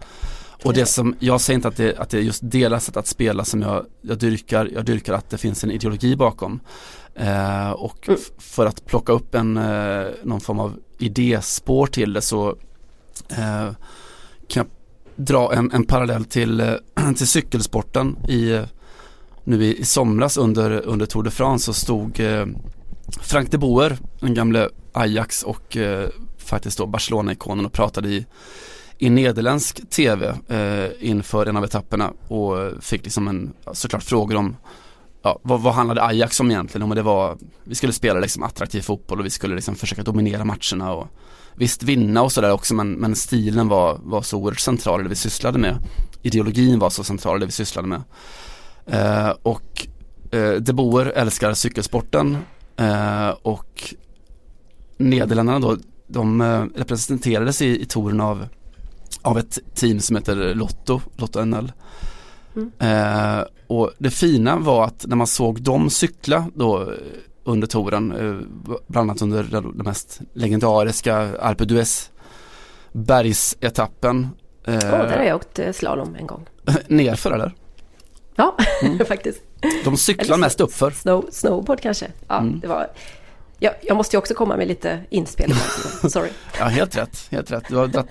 Och 0.63 0.73
det 0.73 0.85
som, 0.85 1.15
jag 1.19 1.41
säger 1.41 1.55
inte 1.55 1.67
att 1.67 1.77
det, 1.77 1.97
att 1.97 2.09
det 2.09 2.17
är 2.17 2.21
just 2.21 2.41
deras 2.43 2.85
sätt 2.85 2.97
att 2.97 3.07
spela 3.07 3.45
som 3.45 3.61
jag, 3.61 3.85
jag 4.01 4.17
dyrkar, 4.17 4.69
jag 4.73 4.85
dyrkar 4.85 5.13
att 5.13 5.29
det 5.29 5.37
finns 5.37 5.63
en 5.63 5.71
ideologi 5.71 6.15
bakom. 6.15 6.59
Eh, 7.17 7.71
och 7.71 8.07
Mm. 8.07 8.19
för 8.37 8.65
att 8.65 8.85
plocka 8.85 9.11
upp 9.11 9.35
en, 9.35 9.57
eh, 9.57 10.07
någon 10.23 10.41
form 10.41 10.59
av 10.59 10.79
idéspår 10.97 11.87
till 11.87 12.13
det 12.13 12.21
så 12.21 12.49
eh, 13.29 13.71
kan 14.47 14.65
jag 14.65 14.67
dra 15.15 15.53
en, 15.53 15.71
en 15.71 15.83
parallell 15.85 16.25
till, 16.25 16.59
eh, 16.59 16.73
till 17.17 17.27
cykelsporten 17.27 18.17
i 18.29 18.61
nu 19.43 19.63
i, 19.63 19.77
i 19.79 19.85
somras 19.85 20.37
under, 20.37 20.71
under 20.71 21.05
Tour 21.05 21.23
de 21.23 21.31
France 21.31 21.65
så 21.65 21.73
stod 21.73 22.19
eh, 22.19 22.45
Frank 23.21 23.51
de 23.51 23.57
Boer, 23.57 23.97
den 24.19 24.33
gamle 24.33 24.69
Ajax 24.93 25.43
och 25.43 25.77
eh, 25.77 26.09
faktiskt 26.37 26.77
då 26.77 26.85
Barcelona-ikonen 26.85 27.65
och 27.65 27.73
pratade 27.73 28.09
i, 28.09 28.25
i 28.97 29.09
nederländsk 29.09 29.89
tv 29.89 30.35
eh, 30.47 31.09
inför 31.09 31.45
en 31.45 31.57
av 31.57 31.63
etapperna 31.63 32.13
och 32.27 32.61
eh, 32.61 32.79
fick 32.79 33.03
liksom 33.03 33.27
en, 33.27 33.53
såklart 33.73 34.03
frågor 34.03 34.35
om 34.35 34.55
ja, 35.27 35.39
vad, 35.43 35.61
vad 35.61 35.73
handlade 35.73 36.03
Ajax 36.03 36.39
om 36.39 36.51
egentligen? 36.51 36.83
Om 36.83 36.95
det 36.95 37.01
var, 37.01 37.37
vi 37.63 37.75
skulle 37.75 37.93
spela 37.93 38.19
liksom 38.19 38.43
attraktiv 38.43 38.81
fotboll 38.81 39.19
och 39.19 39.25
vi 39.25 39.29
skulle 39.29 39.55
liksom 39.55 39.75
försöka 39.75 40.03
dominera 40.03 40.45
matcherna 40.45 40.93
och 40.93 41.07
visst 41.55 41.83
vinna 41.83 42.21
och 42.21 42.31
sådär 42.31 42.51
också 42.51 42.73
men, 42.73 42.91
men 42.91 43.15
stilen 43.15 43.67
var, 43.67 43.99
var 44.03 44.21
så 44.21 44.37
oerhört 44.37 44.59
central 44.59 44.99
i 44.99 45.03
det 45.03 45.09
vi 45.09 45.15
sysslade 45.15 45.59
med. 45.59 45.77
Ideologin 46.21 46.79
var 46.79 46.89
så 46.89 47.03
central 47.03 47.37
i 47.37 47.39
det 47.39 47.45
vi 47.45 47.51
sysslade 47.51 47.87
med. 47.87 48.01
Eh, 48.85 49.29
och 49.43 49.87
eh, 50.31 50.51
De 50.51 50.73
Boer 50.73 51.05
älskar 51.05 51.53
cykelsporten 51.53 52.37
eh, 52.77 53.29
och 53.29 53.93
Nederländerna 54.97 55.59
då, 55.59 55.77
de 56.07 56.41
eh, 56.41 56.65
representerades 56.75 57.61
i, 57.61 57.81
i 57.81 57.85
touren 57.85 58.21
av, 58.21 58.47
av 59.21 59.37
ett 59.37 59.59
team 59.75 59.99
som 59.99 60.15
heter 60.15 60.55
Lotto, 60.55 61.01
Lotto 61.17 61.45
NL. 61.45 61.71
Eh, 62.79 63.39
och 63.67 63.91
det 63.97 64.09
fina 64.09 64.57
var 64.57 64.85
att 64.85 65.05
när 65.07 65.15
man 65.15 65.27
såg 65.27 65.61
dem 65.61 65.89
cykla 65.89 66.45
då 66.55 66.81
eh, 66.81 66.87
under 67.43 67.67
touren, 67.67 68.11
eh, 68.11 68.47
bland 68.87 69.09
annat 69.09 69.21
under 69.21 69.43
den 69.43 69.63
mest 69.67 70.19
legendariska 70.33 71.37
Alpe 71.39 71.63
d'Huez 71.63 72.09
bergsetappen. 72.91 74.27
Eh, 74.65 74.73
Åh, 74.73 74.79
där 74.91 75.17
har 75.17 75.23
jag 75.23 75.35
åkt 75.35 75.59
eh, 75.59 75.71
slalom 75.71 76.15
en 76.19 76.27
gång. 76.27 76.45
nerför 76.87 77.31
eller? 77.31 77.51
Ja, 78.35 78.55
Mm. 78.83 79.05
faktiskt. 79.07 79.41
De 79.83 79.97
cyklar 79.97 80.37
mest 80.37 80.61
uppför. 80.61 80.91
Snow, 80.91 81.25
snowboard 81.31 81.81
kanske. 81.81 82.07
Ja, 82.27 82.37
Mm. 82.39 82.59
det 82.59 82.67
var... 82.67 82.87
Ja, 83.59 83.71
jag 83.83 83.97
måste 83.97 84.15
ju 84.15 84.17
också 84.19 84.33
komma 84.33 84.57
med 84.57 84.67
lite 84.67 84.99
inspel. 85.09 85.53
Sorry. 86.09 86.29
Ja, 86.59 86.65
helt 86.65 86.97
rätt, 86.97 87.27
helt 87.31 87.51
rätt. 87.51 87.63
Du 87.69 87.75
har 87.75 88.05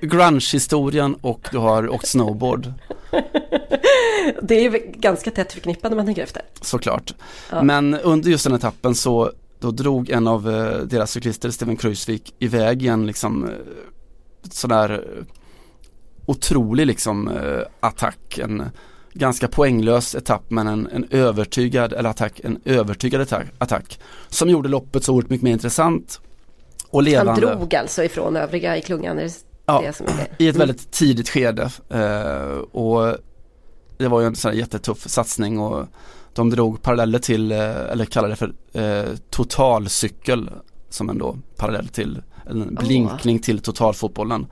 grunge-historien 0.00 1.14
och 1.20 1.48
du 1.50 1.58
har 1.58 1.88
åkt 1.88 2.06
snowboard, 2.08 2.72
Det 4.42 4.54
är 4.54 4.62
ju 4.62 4.92
ganska 4.94 5.30
tätt 5.30 5.52
förknippat 5.52 5.90
när 5.90 5.96
man 5.96 6.06
tänker 6.06 6.22
efter. 6.22 6.42
såklart. 6.60 7.14
Ja. 7.50 7.62
Men 7.62 7.94
under 7.94 8.30
just 8.30 8.44
den 8.44 8.54
etappen 8.54 8.94
så 8.94 9.32
då 9.60 9.70
drog 9.70 10.10
en 10.10 10.26
av 10.26 10.50
eh, 10.50 10.78
deras 10.78 11.10
cyklister, 11.10 11.50
Steven 11.50 11.76
Kruisvik, 11.76 12.34
iväg 12.38 12.82
i 12.82 12.88
en 12.88 13.06
liksom 13.06 13.44
eh, 13.44 13.50
sådär 14.50 14.90
eh, 15.18 15.24
otrolig 16.26 16.86
liksom 16.86 17.30
attack. 17.80 18.38
En 18.38 18.62
ganska 19.14 19.48
poänglös 19.48 20.14
etapp 20.14 20.42
men 20.48 20.66
en, 20.66 20.88
en 20.92 21.06
övertygad, 21.10 21.92
eller 21.92 22.10
attack, 22.10 22.40
en 22.44 22.60
övertygad 22.64 23.20
attack, 23.20 23.46
attack 23.58 24.00
som 24.28 24.50
gjorde 24.50 24.68
loppet 24.68 25.04
så 25.04 25.12
oerhört 25.12 25.30
mycket 25.30 25.42
mer 25.42 25.52
intressant 25.52 26.20
och 26.90 26.98
Han 26.98 27.04
levande. 27.04 27.40
drog 27.40 27.74
alltså 27.74 28.04
ifrån 28.04 28.36
övriga 28.36 28.76
i 28.76 28.82
klungan. 28.82 29.30
Ja? 29.66 29.84
I 30.38 30.48
ett 30.48 30.56
väldigt 30.56 30.90
tidigt 30.90 31.28
skede 31.28 31.70
eh, 31.88 32.58
och 32.58 33.16
det 33.96 34.08
var 34.08 34.20
ju 34.20 34.26
en 34.26 34.36
sån 34.36 34.50
här 34.50 34.58
jättetuff 34.58 35.08
satsning 35.08 35.58
och 35.58 35.86
de 36.32 36.50
drog 36.50 36.82
paralleller 36.82 37.18
till, 37.18 37.52
eh, 37.52 37.58
eller 37.90 38.04
kallade 38.04 38.32
det 38.32 38.36
för 38.36 38.52
eh, 38.72 39.16
totalcykel 39.30 40.50
som 40.90 41.10
en 41.10 41.18
då 41.18 41.38
parallell 41.56 41.88
till, 41.88 42.22
en 42.46 42.74
blinkning 42.74 43.38
till 43.38 43.58
totalfotbollen. 43.58 44.46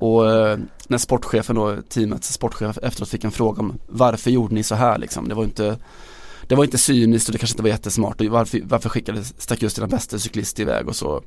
Och 0.00 0.30
eh, 0.30 0.58
när 0.88 0.98
sportchefen 0.98 1.56
då, 1.56 1.76
teamets 1.88 2.32
sportchef 2.32 2.78
efteråt 2.82 3.08
fick 3.08 3.24
en 3.24 3.30
fråga 3.30 3.60
om 3.60 3.78
varför 3.86 4.30
gjorde 4.30 4.54
ni 4.54 4.62
så 4.62 4.74
här 4.74 4.98
liksom? 4.98 5.28
Det 5.28 5.34
var 5.34 5.44
inte 5.44 5.76
det 6.48 6.54
var 6.54 6.64
inte 6.64 6.78
cyniskt 6.78 7.28
och 7.28 7.32
det 7.32 7.38
kanske 7.38 7.54
inte 7.54 7.62
var 7.62 7.70
jättesmart 7.70 8.20
och 8.20 8.26
varför, 8.26 8.60
varför 8.64 8.88
skickade, 8.88 9.24
stack 9.24 9.62
just 9.62 9.76
den 9.76 9.88
bästa 9.88 10.18
cyklist 10.18 10.60
iväg 10.60 10.88
och 10.88 10.96
så 10.96 11.22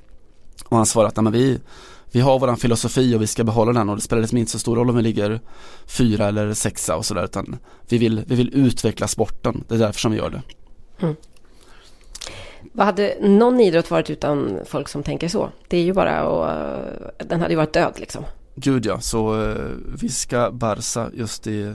och 0.65 0.77
han 0.77 0.85
svarade 0.85 1.09
att 1.09 1.15
"Nej, 1.15 1.23
men 1.23 1.33
vi, 1.33 1.59
vi 2.11 2.19
har 2.19 2.39
våran 2.39 2.57
filosofi 2.57 3.15
och 3.15 3.21
vi 3.21 3.27
ska 3.27 3.43
behålla 3.43 3.73
den 3.73 3.89
och 3.89 3.95
det 3.95 4.01
spelar 4.01 4.21
liksom 4.21 4.37
inte 4.37 4.51
så 4.51 4.59
stor 4.59 4.75
roll 4.75 4.89
om 4.89 4.95
vi 4.95 5.01
ligger 5.01 5.39
fyra 5.85 6.27
eller 6.27 6.53
sexa 6.53 6.95
och 6.95 7.05
sådär 7.05 7.23
utan 7.23 7.59
vi 7.89 7.97
vill, 7.97 8.23
vi 8.27 8.35
vill 8.35 8.53
utveckla 8.53 9.07
sporten, 9.07 9.63
det 9.67 9.75
är 9.75 9.79
därför 9.79 9.99
som 9.99 10.11
vi 10.11 10.17
gör 10.17 10.29
det. 10.29 10.41
Mm. 10.99 11.15
Vad 12.71 12.85
hade 12.85 13.17
någon 13.21 13.59
idrott 13.59 13.91
varit 13.91 14.09
utan 14.09 14.59
folk 14.65 14.87
som 14.87 15.03
tänker 15.03 15.27
så? 15.27 15.49
Det 15.67 15.77
är 15.77 15.83
ju 15.83 15.93
bara 15.93 16.19
att 16.19 17.19
eh, 17.19 17.27
den 17.27 17.41
hade 17.41 17.53
ju 17.53 17.57
varit 17.57 17.73
död 17.73 17.93
liksom. 17.97 18.23
Gud 18.55 18.85
ja, 18.85 18.99
så 18.99 19.41
eh, 19.41 19.55
vi 20.01 20.09
ska 20.09 20.51
Barca 20.51 21.09
just 21.13 21.47
i, 21.47 21.73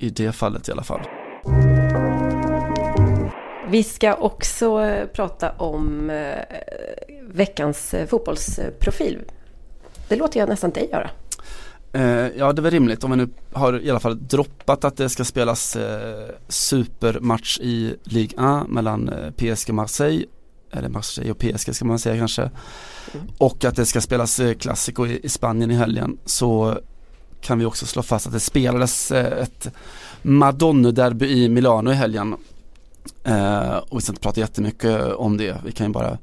i 0.00 0.10
det 0.10 0.32
fallet 0.32 0.68
i 0.68 0.72
alla 0.72 0.82
fall. 0.82 1.00
Vi 3.68 3.82
ska 3.82 4.14
också 4.14 4.80
eh, 4.82 5.06
prata 5.06 5.50
om 5.50 6.10
eh, 6.10 6.38
veckans 7.22 7.94
eh, 7.94 8.06
fotbollsprofil. 8.06 9.18
Det 10.08 10.16
låter 10.16 10.40
jag 10.40 10.48
nästan 10.48 10.70
dig 10.70 10.88
göra. 10.92 11.10
Ja 12.36 12.52
det 12.52 12.60
är 12.60 12.62
väl 12.62 12.70
rimligt 12.70 13.04
om 13.04 13.10
vi 13.10 13.16
nu 13.16 13.28
har 13.52 13.80
i 13.80 13.90
alla 13.90 14.00
fall 14.00 14.28
droppat 14.28 14.84
att 14.84 14.96
det 14.96 15.08
ska 15.08 15.24
spelas 15.24 15.76
supermatch 16.48 17.58
i 17.60 17.96
Ligue 18.04 18.60
1 18.62 18.68
mellan 18.68 19.10
PSG 19.36 19.68
och 19.68 19.74
Marseille 19.74 20.26
eller 20.74 20.88
Marseille 20.88 21.30
och 21.30 21.38
PSG 21.38 21.74
ska 21.74 21.84
man 21.84 21.98
säga 21.98 22.18
kanske. 22.18 22.50
Och 23.38 23.64
att 23.64 23.76
det 23.76 23.86
ska 23.86 24.00
spelas 24.00 24.40
eh, 24.40 24.54
Clasico 24.54 25.06
i, 25.06 25.20
i 25.22 25.28
Spanien 25.28 25.70
i 25.70 25.74
helgen 25.74 26.18
så 26.24 26.78
kan 27.40 27.58
vi 27.58 27.64
också 27.64 27.86
slå 27.86 28.02
fast 28.02 28.26
att 28.26 28.32
det 28.32 28.40
spelades 28.40 29.10
eh, 29.12 29.42
ett 29.42 29.68
Madonna-derby 30.22 31.26
i 31.26 31.48
Milano 31.48 31.90
i 31.90 31.94
helgen. 31.94 32.36
Eh, 33.24 33.76
och 33.76 33.98
vi 33.98 34.02
ska 34.02 34.12
inte 34.12 34.22
prata 34.22 34.40
jättemycket 34.40 35.14
om 35.14 35.36
det. 35.36 35.56
Vi 35.64 35.72
kan 35.72 35.86
ju 35.86 35.92
bara 35.92 36.18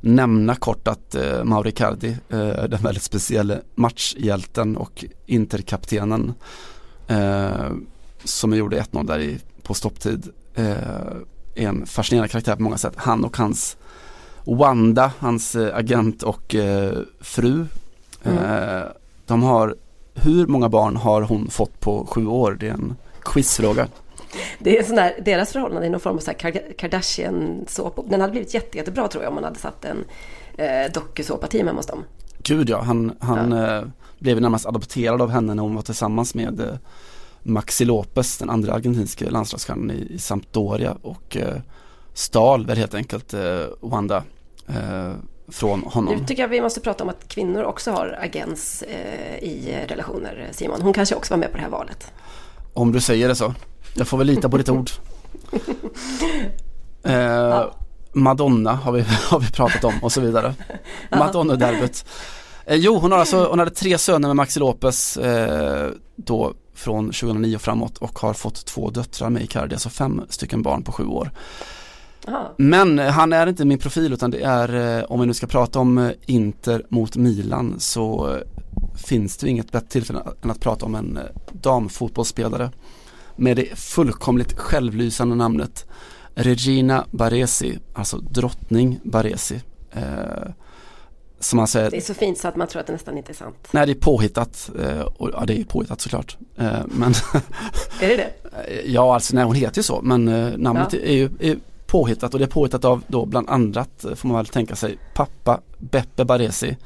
nämna 0.00 0.54
kort 0.54 0.88
att 0.88 1.14
eh, 1.14 1.44
Mauri 1.44 1.72
Cardi, 1.72 2.16
eh, 2.28 2.64
den 2.68 2.82
väldigt 2.82 3.02
speciella 3.02 3.56
matchhjälten 3.74 4.76
och 4.76 5.04
interkaptenen 5.26 6.34
eh, 7.06 7.70
som 8.24 8.56
gjorde 8.56 8.80
1-0 8.80 9.06
där 9.06 9.18
i, 9.18 9.38
på 9.62 9.74
stopptid. 9.74 10.28
Eh, 10.54 10.72
är 11.54 11.68
en 11.68 11.86
fascinerande 11.86 12.28
karaktär 12.28 12.56
på 12.56 12.62
många 12.62 12.78
sätt. 12.78 12.92
Han 12.96 13.24
och 13.24 13.36
hans 13.36 13.76
Wanda, 14.56 15.12
hans 15.18 15.54
eh, 15.54 15.76
agent 15.76 16.22
och 16.22 16.54
eh, 16.54 16.98
fru, 17.20 17.66
eh, 18.22 18.82
de 19.26 19.42
har, 19.42 19.76
hur 20.14 20.46
många 20.46 20.68
barn 20.68 20.96
har 20.96 21.22
hon 21.22 21.50
fått 21.50 21.80
på 21.80 22.06
sju 22.06 22.26
år? 22.26 22.56
Det 22.60 22.68
är 22.68 22.72
en 22.72 22.96
quizfråga. 23.22 23.88
Det 24.58 24.78
är 24.78 24.82
sån 24.82 24.98
här, 24.98 25.14
deras 25.24 25.52
förhållande 25.52 25.86
är 25.86 25.90
någon 25.90 26.00
form 26.00 26.16
av 26.16 26.20
så 26.20 26.32
Kardashian-såpa. 26.78 28.02
Den 28.06 28.20
hade 28.20 28.30
blivit 28.30 28.54
jätte, 28.54 28.78
jättebra 28.78 29.08
tror 29.08 29.24
jag 29.24 29.28
om 29.28 29.34
man 29.34 29.44
hade 29.44 29.58
satt 29.58 29.84
en 29.84 30.04
eh, 30.56 30.92
dokusåpa-team 30.94 31.66
hemma 31.66 31.78
hos 31.78 31.86
dem. 31.86 32.04
Gud 32.42 32.70
ja, 32.70 32.80
han, 32.82 33.16
han 33.20 33.52
eh, 33.52 33.82
blev 34.18 34.40
närmast 34.40 34.66
adopterad 34.66 35.22
av 35.22 35.30
henne 35.30 35.54
när 35.54 35.62
hon 35.62 35.74
var 35.74 35.82
tillsammans 35.82 36.34
med 36.34 36.60
eh, 36.60 36.74
Maxi 37.42 37.84
Lopez, 37.84 38.38
den 38.38 38.50
andra 38.50 38.72
argentinske 38.72 39.30
landslagsstjärnan 39.30 39.90
i, 39.90 40.14
i 40.14 40.18
Sampdoria 40.18 40.96
och 41.02 41.36
eh, 41.36 41.56
stal 42.14 42.66
väl 42.66 42.78
helt 42.78 42.94
enkelt 42.94 43.34
eh, 43.34 43.64
Wanda 43.80 44.22
eh, 44.68 45.12
från 45.48 45.82
honom. 45.82 46.14
Nu 46.14 46.26
tycker 46.26 46.42
jag 46.42 46.48
vi 46.48 46.60
måste 46.60 46.80
prata 46.80 47.04
om 47.04 47.10
att 47.10 47.28
kvinnor 47.28 47.62
också 47.62 47.90
har 47.90 48.18
agens 48.22 48.82
eh, 48.82 49.38
i 49.38 49.84
relationer, 49.88 50.48
Simon. 50.52 50.82
Hon 50.82 50.92
kanske 50.92 51.14
också 51.14 51.34
var 51.34 51.38
med 51.38 51.50
på 51.50 51.56
det 51.56 51.62
här 51.62 51.70
valet. 51.70 52.12
Om 52.74 52.92
du 52.92 53.00
säger 53.00 53.28
det 53.28 53.34
så. 53.34 53.54
Jag 53.94 54.08
får 54.08 54.18
väl 54.18 54.26
lita 54.26 54.48
på 54.48 54.56
ditt 54.56 54.68
ord. 54.68 54.90
Eh, 57.02 57.64
Madonna 58.12 58.72
har 58.72 58.92
vi, 58.92 59.00
har 59.30 59.40
vi 59.40 59.50
pratat 59.50 59.84
om 59.84 59.94
och 60.02 60.12
så 60.12 60.20
vidare. 60.20 60.54
Madonna-derbyt. 61.10 62.04
Eh, 62.64 62.76
jo, 62.76 62.98
hon, 62.98 63.12
har 63.12 63.18
alltså, 63.18 63.48
hon 63.50 63.58
hade 63.58 63.70
tre 63.70 63.98
söner 63.98 64.28
med 64.28 64.36
Maxi 64.36 64.60
Lopez 64.60 65.16
eh, 65.16 65.90
då 66.16 66.54
från 66.74 67.06
2009 67.06 67.54
och 67.54 67.62
framåt 67.62 67.98
och 67.98 68.18
har 68.18 68.32
fått 68.34 68.66
två 68.66 68.90
döttrar 68.90 69.30
med 69.30 69.42
Icardi, 69.42 69.74
alltså 69.74 69.88
fem 69.88 70.22
stycken 70.28 70.62
barn 70.62 70.82
på 70.82 70.92
sju 70.92 71.06
år. 71.06 71.30
Aha. 72.26 72.54
Men 72.56 72.98
eh, 72.98 73.06
han 73.10 73.32
är 73.32 73.46
inte 73.46 73.64
min 73.64 73.78
profil 73.78 74.12
utan 74.12 74.30
det 74.30 74.42
är, 74.42 74.98
eh, 74.98 75.04
om 75.04 75.20
vi 75.20 75.26
nu 75.26 75.34
ska 75.34 75.46
prata 75.46 75.78
om 75.78 75.98
eh, 75.98 76.10
Inter 76.26 76.82
mot 76.88 77.16
Milan 77.16 77.74
så 77.78 78.36
finns 79.06 79.36
det 79.36 79.48
inget 79.48 79.72
bättre 79.72 79.88
tillfälle 79.88 80.22
än 80.42 80.50
att 80.50 80.60
prata 80.60 80.86
om 80.86 80.94
en 80.94 81.18
damfotbollsspelare 81.52 82.70
med 83.36 83.56
det 83.56 83.78
fullkomligt 83.78 84.58
självlysande 84.58 85.34
namnet 85.36 85.86
Regina 86.34 87.06
Baresi, 87.10 87.78
alltså 87.94 88.16
drottning 88.18 89.00
Baresi. 89.02 89.60
Eh, 89.90 90.02
som 91.40 91.56
man 91.56 91.66
säger. 91.66 91.90
Det 91.90 91.96
är 91.96 92.00
så 92.00 92.14
fint 92.14 92.38
så 92.38 92.48
att 92.48 92.56
man 92.56 92.66
tror 92.68 92.80
att 92.80 92.86
det 92.86 92.92
nästan 92.92 93.18
inte 93.18 93.32
är 93.32 93.34
sant. 93.34 93.68
Nej 93.70 93.86
det 93.86 93.92
är 93.92 93.94
påhittat, 93.94 94.70
eh, 94.80 95.00
och, 95.00 95.30
ja 95.32 95.44
det 95.46 95.60
är 95.60 95.64
påhittat 95.64 96.00
såklart. 96.00 96.36
Eh, 96.56 96.80
men 96.86 97.12
är 98.00 98.08
det 98.08 98.16
det? 98.16 98.30
ja 98.86 99.14
alltså 99.14 99.34
nej 99.34 99.44
hon 99.44 99.54
heter 99.54 99.78
ju 99.78 99.82
så 99.82 100.00
men 100.02 100.24
namnet 100.56 100.92
Ja. 100.92 100.98
är 100.98 101.12
ju 101.12 101.30
är 101.40 101.56
påhittat 101.88 102.34
och 102.34 102.38
det 102.40 102.44
är 102.44 102.48
påhittat 102.48 102.84
av 102.84 103.02
då 103.06 103.26
bland 103.26 103.50
annat 103.50 104.04
eh, 104.04 104.14
får 104.14 104.28
man 104.28 104.36
väl 104.36 104.46
tänka 104.46 104.76
sig 104.76 104.98
pappa 105.14 105.60
Beppe 105.78 106.24
Baresi. 106.24 106.76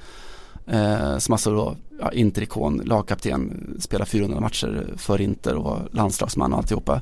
Eh, 0.66 1.18
som 1.18 1.32
alltså 1.32 1.54
då 1.54 1.76
ja, 2.00 2.12
Interikon, 2.12 2.82
lagkapten, 2.84 3.76
spelar 3.80 4.04
400 4.04 4.40
matcher 4.40 4.94
för 4.96 5.20
Inter 5.20 5.54
och 5.54 5.64
var 5.64 5.88
landslagsman 5.92 6.52
och 6.52 6.58
alltihopa. 6.58 7.00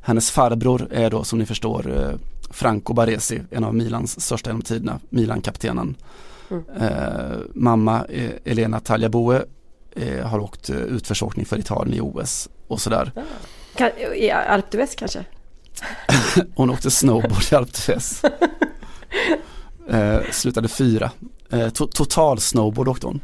Hennes 0.00 0.30
farbror 0.30 0.88
är 0.90 1.10
då 1.10 1.24
som 1.24 1.38
ni 1.38 1.46
förstår 1.46 1.98
eh, 1.98 2.18
Franco 2.50 2.94
Baresi, 2.94 3.40
en 3.50 3.64
av 3.64 3.74
Milans 3.74 4.20
största 4.20 4.50
genom 4.50 4.62
tiderna, 4.62 5.00
Milan-kaptenen. 5.08 5.96
Mm. 6.50 6.64
Eh, 6.80 7.38
mamma 7.54 8.04
eh, 8.08 8.30
Elena 8.44 8.80
Tagliabue 8.80 9.44
eh, 9.96 10.26
har 10.26 10.38
åkt 10.38 10.70
eh, 10.70 10.76
utförsåkning 10.76 11.46
för 11.46 11.58
Italien 11.58 11.96
i 11.96 12.00
OS 12.00 12.48
och 12.68 12.80
sådär. 12.80 13.12
Kan, 13.74 13.90
I 14.16 14.30
Alpe 14.30 14.76
d'Huez 14.76 14.98
kanske? 14.98 15.24
Hon 16.54 16.70
åkte 16.70 16.90
snowboard 16.90 17.52
i 17.52 17.54
Alpträsk 17.54 18.24
eh, 19.88 20.20
slutade 20.30 20.68
fyra. 20.68 21.10
Eh, 21.50 21.68
to 21.68 21.86
total 21.86 22.40
snowboard 22.40 22.88
åkte 22.88 23.06
hon. 23.06 23.20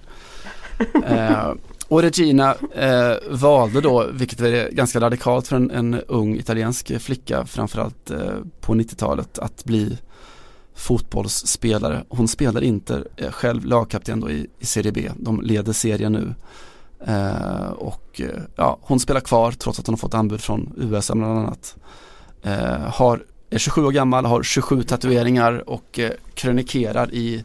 Eh, 1.05 1.53
och 1.89 2.03
Regina 2.03 2.55
eh, 2.75 3.17
valde 3.31 3.81
då, 3.81 4.07
vilket 4.13 4.41
är 4.41 4.71
ganska 4.71 5.01
radikalt 5.01 5.49
för 5.49 5.57
en, 5.57 5.71
en 5.71 5.95
ung 5.95 6.37
italiensk 6.37 7.01
flicka 7.01 7.47
framförallt 7.47 8.11
eh, 8.11 8.19
på 8.61 8.75
90-talet, 8.75 9.39
att 9.39 9.65
bli 9.65 9.99
fotbollsspelare. 10.75 12.05
Hon 12.09 12.29
spelar 12.29 12.65
inte 12.65 13.05
eh, 13.17 13.31
själv 13.31 13.65
lagkapten 13.65 14.21
då 14.21 14.31
i, 14.31 14.47
i 14.59 14.67
Serie 14.67 14.93
B. 14.93 15.11
De 15.17 15.43
leder 15.43 15.73
serien 15.73 16.13
nu. 16.13 16.35
Eh, 17.07 17.71
och 17.71 18.21
eh, 18.21 18.43
ja, 18.57 18.79
hon 18.83 19.01
spelar 19.01 19.21
kvar 19.21 19.53
trots 19.53 19.79
att 19.79 19.87
hon 19.87 19.93
har 19.93 19.99
fått 19.99 20.15
anbud 20.15 20.41
från 20.41 20.73
USA 20.77 21.15
bland 21.15 21.39
annat. 21.39 21.77
Eh, 22.45 22.79
har, 22.79 23.23
är 23.51 23.59
27 23.59 23.85
år 23.85 23.93
gammal, 23.93 24.25
har 24.25 24.43
27 24.43 24.83
tatueringar 24.83 25.69
och 25.71 25.99
eh, 25.99 26.11
krönikerar 26.35 27.15
i 27.15 27.45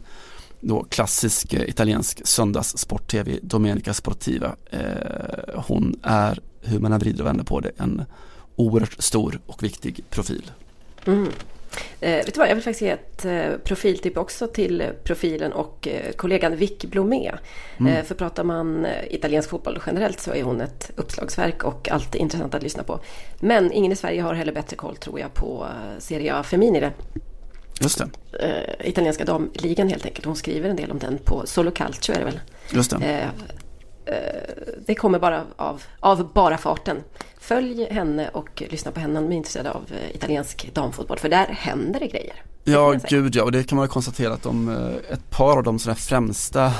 då 0.60 0.84
klassisk 0.84 1.52
eh, 1.52 1.68
italiensk 1.68 2.26
söndagssport-tv 2.26 3.38
Domenica 3.42 3.94
Sportiva. 3.94 4.56
Eh, 4.70 5.62
hon 5.66 6.00
är, 6.02 6.38
hur 6.60 6.78
man 6.78 6.92
än 6.92 6.98
vrider 6.98 7.20
och 7.20 7.26
vänder 7.26 7.44
på 7.44 7.60
det, 7.60 7.70
en 7.78 8.04
oerhört 8.56 9.02
stor 9.02 9.40
och 9.46 9.62
viktig 9.62 10.04
profil. 10.10 10.50
Mm. 11.06 11.28
Eh, 12.00 12.16
vet 12.16 12.34
du 12.34 12.38
vad, 12.38 12.48
jag 12.48 12.54
vill 12.54 12.64
faktiskt 12.64 12.82
ge 12.82 12.90
ett 12.90 13.24
eh, 13.24 13.58
profiltipp 13.64 14.16
också 14.16 14.46
till 14.46 14.84
profilen 15.04 15.52
och 15.52 15.88
eh, 15.88 16.12
kollegan 16.12 16.56
Vic 16.56 16.78
Blomé. 16.78 17.32
Mm. 17.80 17.92
Eh, 17.92 18.04
för 18.04 18.14
pratar 18.14 18.44
man 18.44 18.84
eh, 18.84 19.14
italiensk 19.14 19.50
fotboll 19.50 19.78
generellt 19.86 20.20
så 20.20 20.34
är 20.34 20.42
hon 20.42 20.60
ett 20.60 20.90
uppslagsverk 20.96 21.64
och 21.64 21.88
alltid 21.90 22.20
intressant 22.20 22.54
att 22.54 22.62
lyssna 22.62 22.82
på. 22.82 23.00
Men 23.40 23.72
ingen 23.72 23.92
i 23.92 23.96
Sverige 23.96 24.22
har 24.22 24.34
heller 24.34 24.52
bättre 24.52 24.76
koll 24.76 24.96
tror 24.96 25.20
jag 25.20 25.34
på 25.34 25.66
eh, 25.66 25.98
Serie 25.98 26.34
A 26.34 26.42
Feminile. 26.42 26.92
Just 27.82 27.98
det, 27.98 28.76
italienska 28.84 29.24
damligan 29.24 29.88
helt 29.88 30.06
enkelt. 30.06 30.26
Hon 30.26 30.36
skriver 30.36 30.70
en 30.70 30.76
del 30.76 30.90
om 30.90 30.98
den 30.98 31.18
på 31.18 31.46
Solo 31.46 31.70
Calcio 31.70 32.14
är 32.14 32.18
det 32.18 32.24
väl. 32.24 32.40
just 32.70 32.90
det. 32.90 33.28
Eh, 34.10 34.16
det 34.86 34.94
kommer 34.94 35.18
bara 35.18 35.44
av, 35.56 35.82
av 36.00 36.32
bara 36.32 36.58
farten. 36.58 36.96
Följ 37.38 37.84
henne 37.90 38.28
och 38.28 38.62
lyssna 38.70 38.90
på 38.90 39.00
henne 39.00 39.18
om 39.18 39.26
ni 39.26 39.34
är 39.34 39.36
intresserade 39.36 39.70
av 39.70 39.82
eh, 39.90 40.16
italiensk 40.16 40.74
damfotboll. 40.74 41.18
För 41.18 41.28
där 41.28 41.46
händer 41.46 42.00
det 42.00 42.06
grejer. 42.06 42.34
Det 42.64 42.70
Ja, 42.70 42.94
gud 43.08 43.36
ja, 43.36 43.44
och 43.44 43.52
det 43.52 43.64
kan 43.64 43.76
man 43.76 43.84
ju 43.84 43.88
konstatera 43.88 44.32
att 44.32 44.42
de, 44.42 44.68
eh, 44.68 45.12
ett 45.12 45.30
par 45.30 45.56
av 45.56 45.62
de 45.62 45.78
sådana 45.78 45.96
främsta 45.96 46.72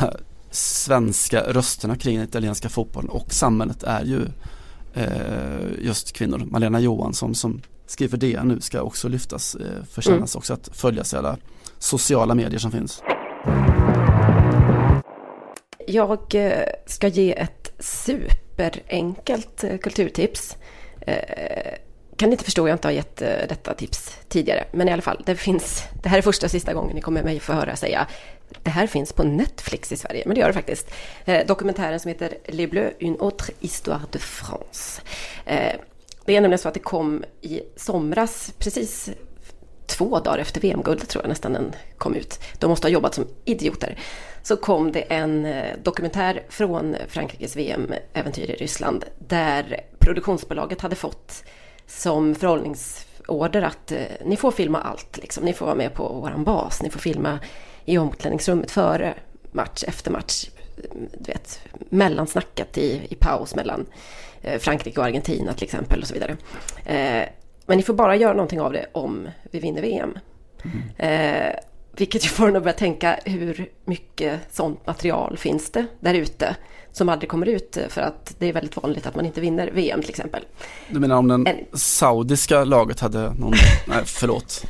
svenska 0.51 1.41
rösterna 1.41 1.97
kring 1.97 2.17
den 2.17 2.25
italienska 2.25 2.69
fotbollen 2.69 3.11
och 3.11 3.33
samhället 3.33 3.83
är 3.83 4.05
ju 4.05 4.21
eh, 4.95 5.85
just 5.87 6.13
kvinnor. 6.13 6.43
Malena 6.51 6.81
Johansson 6.81 7.35
som 7.35 7.63
skriver 7.87 8.19
det 8.19 8.43
nu 8.43 8.61
ska 8.61 8.83
också 8.83 9.09
lyftas, 9.09 9.55
eh, 9.55 9.85
förtjänas 9.91 10.37
också 10.37 10.55
att 10.55 10.69
följas 10.73 11.15
i 11.15 11.17
alla 11.17 11.37
sociala 11.79 12.35
medier 12.35 12.59
som 12.59 12.71
finns. 12.71 13.03
Jag 15.91 16.35
eh, 16.35 16.67
ska 16.87 17.09
ge 17.09 17.33
ett 17.39 17.73
superenkelt 17.79 19.65
eh, 19.65 19.79
kulturtips. 19.79 20.57
Eh, 21.01 21.15
kan 22.17 22.17
Kan 22.17 22.33
inte 22.33 22.45
förstå, 22.45 22.69
jag 22.69 22.75
inte 22.75 22.89
har 22.89 22.93
gett 22.93 23.17
detta 23.49 23.75
tips 23.75 24.17
tidigare. 24.29 24.65
Men 24.73 24.89
i 24.89 24.93
alla 24.93 25.03
fall, 25.03 25.23
det 25.27 25.37
finns, 25.37 25.85
det 26.03 26.09
här 26.09 26.19
är 26.19 26.23
första 26.23 26.47
och 26.47 26.51
sista 26.51 26.75
gången 26.75 26.95
ni 26.95 27.01
kommer 27.01 27.23
mig 27.23 27.41
få 27.41 27.53
höra 27.53 27.77
säga 27.77 28.07
det 28.63 28.71
här 28.71 28.87
finns 28.87 29.13
på 29.13 29.23
Netflix 29.23 29.93
i 29.93 29.97
Sverige, 29.97 30.23
men 30.27 30.35
det 30.35 30.41
gör 30.41 30.49
det 30.49 30.55
faktiskt. 30.55 30.91
Eh, 31.25 31.47
Dokumentären 31.47 32.01
som 32.01 32.09
heter 32.09 32.35
Les 32.47 32.71
Bleus, 32.71 32.93
une 32.99 33.17
autre 33.21 33.53
histoire 33.61 34.01
de 34.13 34.19
France. 34.19 35.03
Eh, 35.47 35.81
Det 36.25 36.37
är 36.37 36.41
nämligen 36.41 36.59
så 36.59 36.69
att 36.69 36.75
det 36.75 36.81
kom 36.81 37.25
i 37.41 37.63
somras, 37.77 38.53
precis 38.59 39.11
två 39.91 40.21
dagar 40.21 40.39
efter 40.39 40.61
VM-guldet 40.61 41.09
tror 41.09 41.25
jag 41.25 41.29
nästan 41.29 41.53
den 41.53 41.73
kom 41.99 42.15
ut. 42.15 42.41
De 42.59 42.71
måste 42.71 42.87
ha 42.87 42.93
jobbat 42.93 43.15
som 43.15 43.27
idioter. 43.45 43.99
Så 44.43 44.57
kom 44.57 44.93
det 44.93 45.01
en 45.01 45.47
eh, 45.47 45.77
dokumentär 45.83 46.43
från 46.49 46.97
Frankrikes 47.09 47.57
VM-äventyr 47.57 48.51
i 48.51 48.55
Ryssland 48.55 49.05
där 49.19 49.81
produktionsbolaget 49.99 50.81
hade 50.81 50.97
fått 50.97 51.45
som 51.87 52.35
förhållningsorder 52.35 53.63
att 53.63 53.93
eh, 53.93 53.99
ni 54.25 54.37
får 54.37 54.51
filma 54.51 54.81
allt. 54.81 55.17
Liksom. 55.17 55.45
Ni 55.45 55.53
får 55.53 55.67
vara 55.67 55.77
med 55.77 55.95
på 55.95 56.09
våran 56.09 56.45
bas. 56.45 56.83
Ni 56.83 56.91
får 56.91 57.01
filma 57.01 57.39
i 57.85 57.99
omklädningsrummet 57.99 58.71
före 58.71 59.15
match, 59.53 59.85
efter 59.87 60.11
match. 60.11 60.49
Du 61.19 61.33
vet, 61.33 61.61
mellansnacket 61.89 62.79
i, 62.79 63.07
i 63.11 63.15
paus 63.15 63.55
mellan 63.55 63.87
eh, 64.43 64.59
Frankrike 64.59 65.01
och 65.01 65.07
Argentina 65.07 65.53
till 65.53 65.65
exempel 65.65 66.01
och 66.01 66.09
så 66.09 66.15
vidare. 66.15 66.37
Men 67.71 67.77
ni 67.77 67.83
får 67.83 67.95
bara 67.95 68.17
göra 68.17 68.33
någonting 68.33 68.61
av 68.61 68.73
det 68.73 68.87
om 68.93 69.29
vi 69.51 69.59
vinner 69.61 69.83
VM. 69.83 70.19
Eh, 70.97 71.55
vilket 71.97 72.25
ju 72.25 72.29
får 72.29 72.49
en 72.49 72.57
att 72.57 72.63
börja 72.63 72.77
tänka 72.77 73.19
hur 73.25 73.69
mycket 73.85 74.41
sånt 74.51 74.87
material 74.87 75.37
finns 75.39 75.71
det 75.71 75.87
där 76.01 76.15
ute 76.15 76.57
som 76.93 77.09
aldrig 77.09 77.29
kommer 77.31 77.49
ut 77.49 77.77
eh, 77.77 77.89
för 77.89 78.01
att 78.01 78.35
det 78.39 78.47
är 78.47 78.53
väldigt 78.53 78.77
vanligt 78.77 79.07
att 79.07 79.15
man 79.17 79.27
inte 79.27 79.41
vinner 79.41 79.71
VM 79.71 80.01
till 80.01 80.11
exempel. 80.11 80.43
Du 80.89 81.01
menar 81.01 81.17
om 81.17 81.29
den 81.29 81.47
En- 81.47 81.65
saudiska 81.79 82.65
laget 82.65 83.01
hade 83.01 83.21
någon, 83.35 83.53
nej 83.89 84.03
förlåt, 84.05 84.65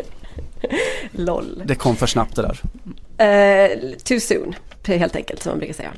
LOL. 1.13 1.63
det 1.67 1.75
kom 1.75 1.97
för 1.97 2.07
snabbt 2.07 2.37
det 2.37 2.43
där. 2.43 2.61
Eh, 3.27 3.79
too 4.05 4.21
soon, 4.21 4.55
helt 4.89 5.17
enkelt 5.17 5.43
som 5.43 5.51
man 5.51 5.59
brukar 5.59 5.75
säga. 5.75 5.93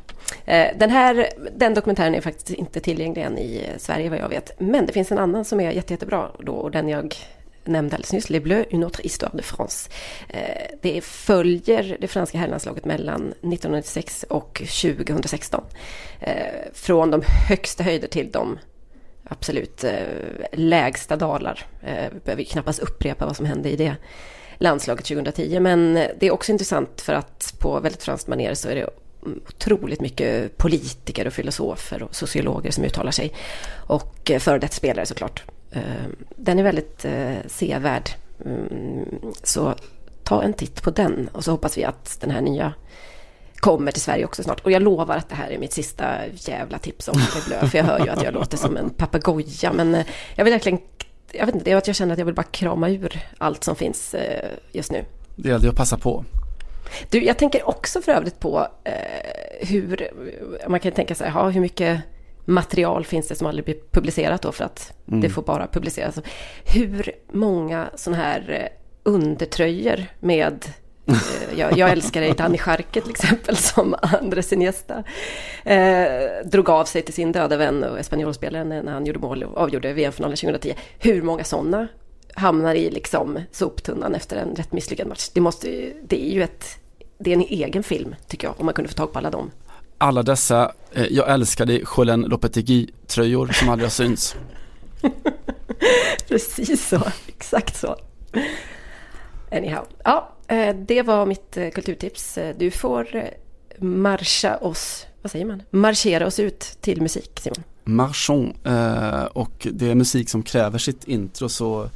Eh, 0.44 0.78
den 0.78 0.90
här 0.90 1.28
den 1.56 1.74
dokumentären 1.74 2.14
är 2.14 2.20
faktiskt 2.20 2.50
inte 2.50 2.80
tillgänglig 2.80 3.22
än 3.22 3.38
i 3.38 3.66
eh, 3.68 3.78
Sverige 3.78 4.10
vad 4.10 4.18
jag 4.18 4.28
vet. 4.28 4.60
Men 4.60 4.86
det 4.86 4.92
finns 4.92 5.12
en 5.12 5.18
annan 5.18 5.44
som 5.44 5.60
är 5.60 5.70
jätte, 5.70 5.94
jättebra 5.94 6.30
då 6.38 6.52
och 6.52 6.70
den 6.70 6.88
jag 6.88 7.14
nämnde 7.64 7.96
alldeles 7.96 8.12
nyss, 8.12 8.30
Les 8.30 8.42
Bleus, 8.42 8.66
une 8.70 8.84
autre 8.84 9.02
histoire 9.02 9.36
de 9.36 9.42
France. 9.42 9.90
Eh, 10.28 10.76
det 10.82 11.04
följer 11.04 11.96
det 12.00 12.08
franska 12.08 12.38
herrlandslaget 12.38 12.84
mellan 12.84 13.20
1996 13.20 14.24
och 14.28 14.62
2016. 14.82 15.64
Från 16.72 17.10
de 17.10 17.22
högsta 17.48 17.82
höjder 17.82 18.08
till 18.08 18.30
de 18.30 18.58
absolut 19.24 19.84
lägsta 20.52 21.16
dalar. 21.16 21.66
Vi 22.12 22.20
behöver 22.24 22.44
knappast 22.44 22.78
upprepa 22.78 23.26
vad 23.26 23.36
som 23.36 23.46
hände 23.46 23.70
i 23.70 23.76
det 23.76 23.96
landslaget 24.62 25.04
2010. 25.04 25.60
Men 25.60 25.94
det 25.94 26.26
är 26.26 26.30
också 26.30 26.52
intressant 26.52 27.00
för 27.00 27.12
att 27.12 27.54
på 27.58 27.80
väldigt 27.80 28.02
franskt 28.02 28.28
manér 28.28 28.54
så 28.54 28.68
är 28.68 28.74
det 28.74 28.90
otroligt 29.48 30.00
mycket 30.00 30.56
politiker 30.56 31.26
och 31.26 31.32
filosofer 31.32 32.02
och 32.02 32.14
sociologer 32.14 32.70
som 32.70 32.84
uttalar 32.84 33.10
sig. 33.10 33.32
Och 33.86 34.30
eh, 34.30 34.38
före 34.38 34.58
detta 34.58 34.74
spelare 34.74 35.06
såklart. 35.06 35.42
Eh, 35.70 35.82
den 36.36 36.58
är 36.58 36.62
väldigt 36.62 37.04
eh, 37.04 37.34
sevärd. 37.46 38.10
Mm, 38.44 39.04
så 39.42 39.74
ta 40.24 40.42
en 40.42 40.52
titt 40.52 40.82
på 40.82 40.90
den 40.90 41.28
och 41.32 41.44
så 41.44 41.50
hoppas 41.50 41.78
vi 41.78 41.84
att 41.84 42.18
den 42.20 42.30
här 42.30 42.40
nya 42.40 42.72
kommer 43.56 43.92
till 43.92 44.02
Sverige 44.02 44.24
också 44.24 44.42
snart. 44.42 44.60
Och 44.60 44.70
jag 44.70 44.82
lovar 44.82 45.16
att 45.16 45.28
det 45.28 45.34
här 45.34 45.50
är 45.50 45.58
mitt 45.58 45.72
sista 45.72 46.26
jävla 46.34 46.78
tips 46.78 47.08
om 47.08 47.18
Le 47.18 47.40
Bleu, 47.46 47.68
för 47.68 47.78
jag 47.78 47.84
hör 47.84 47.98
ju 47.98 48.08
att 48.08 48.22
jag 48.22 48.34
låter 48.34 48.56
som 48.56 48.76
en 48.76 48.90
papegoja. 48.90 49.72
Men 49.72 50.04
jag 50.34 50.44
vill 50.44 50.52
verkligen, 50.52 50.78
jag 51.32 51.46
vet 51.46 51.54
inte, 51.54 51.64
det 51.64 51.72
är 51.72 51.76
att 51.76 51.86
jag 51.86 51.96
känner 51.96 52.12
att 52.12 52.18
jag 52.18 52.26
vill 52.26 52.34
bara 52.34 52.42
krama 52.42 52.90
ur 52.90 53.20
allt 53.38 53.64
som 53.64 53.76
finns 53.76 54.14
eh, 54.14 54.50
just 54.72 54.92
nu. 54.92 55.04
Det 55.36 55.48
gällde 55.48 55.66
ju 55.66 55.70
att 55.70 55.76
passa 55.76 55.98
på. 55.98 56.24
Du, 57.10 57.24
jag 57.24 57.38
tänker 57.38 57.68
också 57.68 58.02
för 58.02 58.12
övrigt 58.12 58.40
på 58.40 58.68
eh, 58.84 59.68
hur, 59.68 60.10
man 60.68 60.80
kan 60.80 60.92
tänka 60.92 61.14
sig, 61.14 61.32
ja, 61.34 61.48
hur 61.48 61.60
mycket 61.60 62.00
material 62.44 63.04
finns 63.04 63.28
det 63.28 63.34
som 63.34 63.46
aldrig 63.46 63.64
blir 63.64 63.76
publicerat 63.90 64.42
då 64.42 64.52
för 64.52 64.64
att 64.64 64.92
det 65.04 65.28
får 65.28 65.42
bara 65.42 65.66
publiceras. 65.66 66.18
Hur 66.64 67.12
många 67.32 67.90
sådana 67.94 68.22
här 68.22 68.50
eh, 68.50 68.78
undertröjor 69.02 70.06
med 70.20 70.64
jag, 71.56 71.78
jag 71.78 71.90
älskar 71.90 72.34
Danny 72.34 72.58
Scharke 72.58 73.00
till 73.00 73.10
exempel, 73.10 73.56
som 73.74 73.94
Andres 74.02 74.52
Iniesta 74.52 75.04
eh, 75.64 76.06
drog 76.44 76.70
av 76.70 76.84
sig 76.84 77.02
till 77.02 77.14
sin 77.14 77.32
döda 77.32 77.56
vän 77.56 77.84
och 77.84 77.98
Espanyol-spelaren 77.98 78.68
när 78.68 78.92
han 78.92 79.06
gjorde 79.06 79.18
mål 79.18 79.44
och 79.44 79.58
avgjorde 79.58 79.92
VM-finalen 79.92 80.36
2010. 80.36 80.74
Hur 80.98 81.22
många 81.22 81.44
sådana 81.44 81.88
hamnar 82.34 82.74
i 82.74 82.90
liksom 82.90 83.38
soptunnan 83.52 84.14
efter 84.14 84.36
en 84.36 84.54
rätt 84.56 84.72
misslyckad 84.72 85.06
match? 85.06 85.30
Det, 85.34 85.40
måste, 85.40 85.92
det 86.08 86.26
är 86.28 86.34
ju 86.34 86.42
ett 86.42 86.78
det 87.22 87.30
är 87.30 87.34
en 87.34 87.40
egen 87.40 87.82
film 87.82 88.14
tycker 88.26 88.46
jag, 88.46 88.60
om 88.60 88.66
man 88.66 88.74
kunde 88.74 88.88
få 88.88 88.94
tag 88.94 89.12
på 89.12 89.18
alla 89.18 89.30
dem. 89.30 89.50
Alla 89.98 90.22
dessa, 90.22 90.72
eh, 90.92 91.06
jag 91.10 91.30
älskade 91.30 91.80
Jolen 91.96 92.26
Lopetegui-tröjor 92.26 93.52
som 93.52 93.68
aldrig 93.68 93.84
har 93.84 93.90
synts. 93.90 94.36
Precis 96.28 96.88
så, 96.88 97.02
exakt 97.26 97.76
så. 97.76 97.96
Anyhow, 99.52 99.86
ja, 100.04 100.32
eh, 100.41 100.41
Eh, 100.52 100.76
det 100.76 101.02
var 101.02 101.26
mitt 101.26 101.56
eh, 101.56 101.70
kulturtips. 101.70 102.38
Eh, 102.38 102.56
du 102.58 102.70
får 102.70 103.30
marscha 103.78 104.56
oss, 104.56 105.06
vad 105.22 105.30
säger 105.30 105.44
man? 105.44 105.62
Marschera 105.70 106.26
oss 106.26 106.38
ut 106.38 106.60
till 106.80 107.02
musik, 107.02 107.40
Simon. 107.40 107.62
Marchon, 107.84 108.52
och 109.32 109.66
det 109.72 109.90
är 109.90 109.94
musik 109.94 110.30
som 110.30 110.42
kräver 110.42 110.78
sitt 110.78 111.04
intro 111.04 111.48
så 111.48 111.90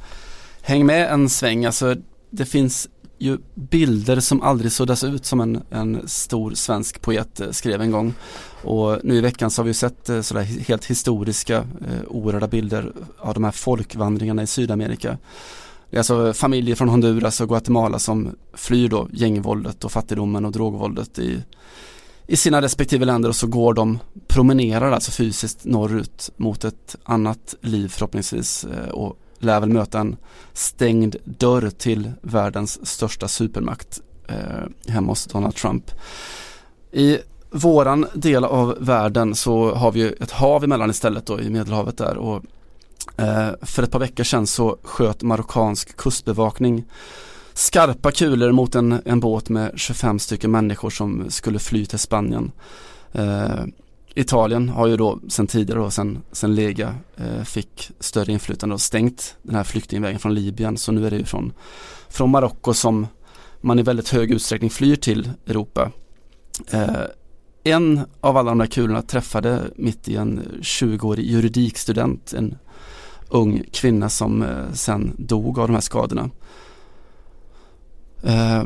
häng 0.61 0.85
med 0.85 1.11
en 1.11 1.29
sväng. 1.29 1.65
Alltså 1.65 1.95
det 2.29 2.45
finns 2.45 2.89
ju 3.17 3.37
bilder 3.55 4.19
som 4.19 4.41
aldrig 4.41 4.71
suddas 4.71 5.03
ut 5.03 5.25
som 5.25 5.39
en, 5.39 5.63
en 5.69 6.07
stor 6.07 6.51
svensk 6.53 7.01
poet 7.01 7.41
skrev 7.51 7.81
en 7.81 7.91
gång. 7.91 8.13
Och 8.63 8.97
nu 9.03 9.15
i 9.15 9.21
veckan 9.21 9.51
så 9.51 9.61
har 9.61 9.67
vi 9.67 9.73
sett 9.73 10.09
sådär 10.21 10.41
helt 10.67 10.85
historiska 10.85 11.57
eh, 11.57 12.07
oerhörda 12.07 12.47
bilder 12.47 12.93
av 13.19 13.33
de 13.33 13.43
här 13.43 13.51
folkvandringarna 13.51 14.43
i 14.43 14.47
Sydamerika. 14.47 15.17
Det 15.89 15.95
är 15.95 15.99
alltså 15.99 16.33
familjer 16.33 16.75
från 16.75 16.89
Honduras 16.89 17.41
och 17.41 17.49
Guatemala 17.49 17.99
som 17.99 18.35
flyr 18.53 18.89
då 18.89 19.07
gängvåldet 19.13 19.83
och 19.83 19.91
fattigdomen 19.91 20.45
och 20.45 20.51
drogvåldet 20.51 21.19
i, 21.19 21.43
i 22.27 22.37
sina 22.37 22.61
respektive 22.61 23.05
länder 23.05 23.29
och 23.29 23.35
så 23.35 23.47
går 23.47 23.73
de, 23.73 23.99
promenerar 24.27 24.91
alltså 24.91 25.11
fysiskt 25.11 25.65
norrut 25.65 26.31
mot 26.37 26.63
ett 26.63 26.95
annat 27.03 27.55
liv 27.61 27.87
förhoppningsvis 27.87 28.65
eh, 28.65 28.89
och 28.89 29.17
lär 29.39 29.59
väl 29.59 29.69
möta 29.69 29.99
en 29.99 30.15
stängd 30.53 31.15
dörr 31.23 31.69
till 31.69 32.11
världens 32.21 32.87
största 32.87 33.27
supermakt 33.27 34.01
eh, 34.27 34.91
hemma 34.93 35.11
hos 35.11 35.25
Donald 35.25 35.55
Trump. 35.55 35.91
I 36.91 37.17
våran 37.49 38.05
del 38.13 38.43
av 38.43 38.77
världen 38.79 39.35
så 39.35 39.75
har 39.75 39.91
vi 39.91 40.01
ett 40.19 40.31
hav 40.31 40.63
emellan 40.63 40.89
istället 40.89 41.25
då 41.25 41.39
i 41.39 41.49
Medelhavet 41.49 41.97
där 41.97 42.17
och 42.17 42.43
Eh, 43.17 43.49
för 43.61 43.83
ett 43.83 43.91
par 43.91 43.99
veckor 43.99 44.23
sedan 44.23 44.47
så 44.47 44.77
sköt 44.83 45.23
marockansk 45.23 45.97
kustbevakning 45.97 46.85
skarpa 47.57 48.11
kulor 48.11 48.51
mot 48.51 48.75
en, 48.75 49.01
en 49.05 49.19
båt 49.19 49.49
med 49.49 49.71
25 49.75 50.19
stycken 50.19 50.51
människor 50.51 50.89
som 50.89 51.25
skulle 51.29 51.59
fly 51.59 51.85
till 51.85 51.99
Spanien. 51.99 52.51
Eh, 53.11 53.63
Italien 54.15 54.69
har 54.69 54.87
ju 54.87 54.97
då 54.97 55.19
sen 55.29 55.47
tidigare 55.47 55.79
då, 55.79 55.89
sen, 55.89 56.19
sen 56.31 56.55
Lega 56.55 56.95
eh, 57.15 57.43
fick 57.43 57.91
större 57.99 58.31
inflytande 58.31 58.73
och 58.73 58.81
stängt 58.81 59.35
den 59.41 59.55
här 59.55 59.63
flyktingvägen 59.63 60.19
från 60.19 60.33
Libyen 60.33 60.77
så 60.77 60.91
nu 60.91 61.05
är 61.05 61.11
det 61.11 61.17
ju 61.17 61.25
från, 61.25 61.53
från 62.09 62.29
Marocko 62.29 62.73
som 62.73 63.07
man 63.61 63.79
i 63.79 63.83
väldigt 63.83 64.09
hög 64.09 64.31
utsträckning 64.31 64.69
flyr 64.69 64.95
till 64.95 65.29
Europa. 65.47 65.91
Eh, 66.71 66.89
en 67.63 68.01
av 68.21 68.37
alla 68.37 68.51
de 68.51 68.57
där 68.57 68.65
kulorna 68.65 69.01
träffade 69.01 69.61
mitt 69.75 70.07
i 70.07 70.15
en 70.15 70.59
20-årig 70.61 71.25
juridikstudent, 71.25 72.33
en 72.33 72.57
ung 73.29 73.63
kvinna 73.71 74.09
som 74.09 74.41
eh, 74.41 74.73
sen 74.73 75.15
dog 75.17 75.59
av 75.59 75.67
de 75.67 75.73
här 75.73 75.81
skadorna. 75.81 76.29
Eh, 78.23 78.63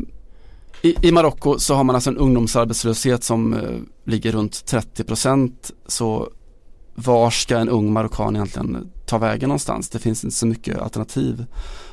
I, 0.82 1.08
i 1.08 1.12
Marocko 1.12 1.60
så 1.60 1.76
har 1.76 1.84
man 1.84 1.96
alltså 1.96 2.10
en 2.10 2.18
ungdomsarbetslöshet 2.18 3.24
som 3.24 3.54
eh, 3.54 3.60
ligger 4.04 4.32
runt 4.32 4.66
30 4.66 5.04
procent. 5.04 5.72
Så 5.88 6.30
var 6.96 7.30
ska 7.30 7.58
en 7.58 7.70
ung 7.70 7.94
marockan 7.94 8.36
egentligen 8.36 8.92
ta 9.06 9.18
vägen 9.18 9.50
någonstans? 9.50 9.90
Det 9.90 10.00
finns 10.00 10.24
inte 10.24 10.36
så 10.36 10.48
mycket 10.48 10.80
alternativ. 10.80 11.46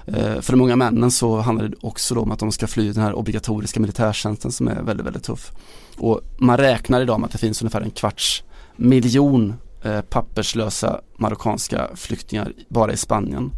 Eh, 0.07 0.41
för 0.41 0.53
de 0.53 0.61
unga 0.61 0.77
männen 0.77 1.11
så 1.11 1.37
handlar 1.41 1.69
det 1.69 1.77
också 1.81 2.19
om 2.19 2.31
att 2.31 2.39
de 2.39 2.53
ska 2.53 2.67
fly 2.67 2.93
den 2.93 3.03
här 3.03 3.15
obligatoriska 3.15 3.81
militärtjänsten 3.81 4.53
som 4.53 4.69
är 4.69 4.83
väldigt, 4.83 5.07
väldigt 5.07 5.25
tuff. 5.25 5.53
Och 5.97 6.21
man 6.39 6.57
räknar 6.57 7.01
idag 7.01 7.21
med 7.21 7.27
att 7.27 7.33
det 7.33 7.39
finns 7.39 7.63
ungefär 7.63 7.81
en 7.81 7.91
kvarts 7.91 8.43
miljon 8.77 9.55
eh, 9.83 10.01
papperslösa 10.01 11.01
marockanska 11.17 11.91
flyktingar 11.95 12.53
bara 12.69 12.93
i 12.93 12.97
Spanien. 12.97 13.53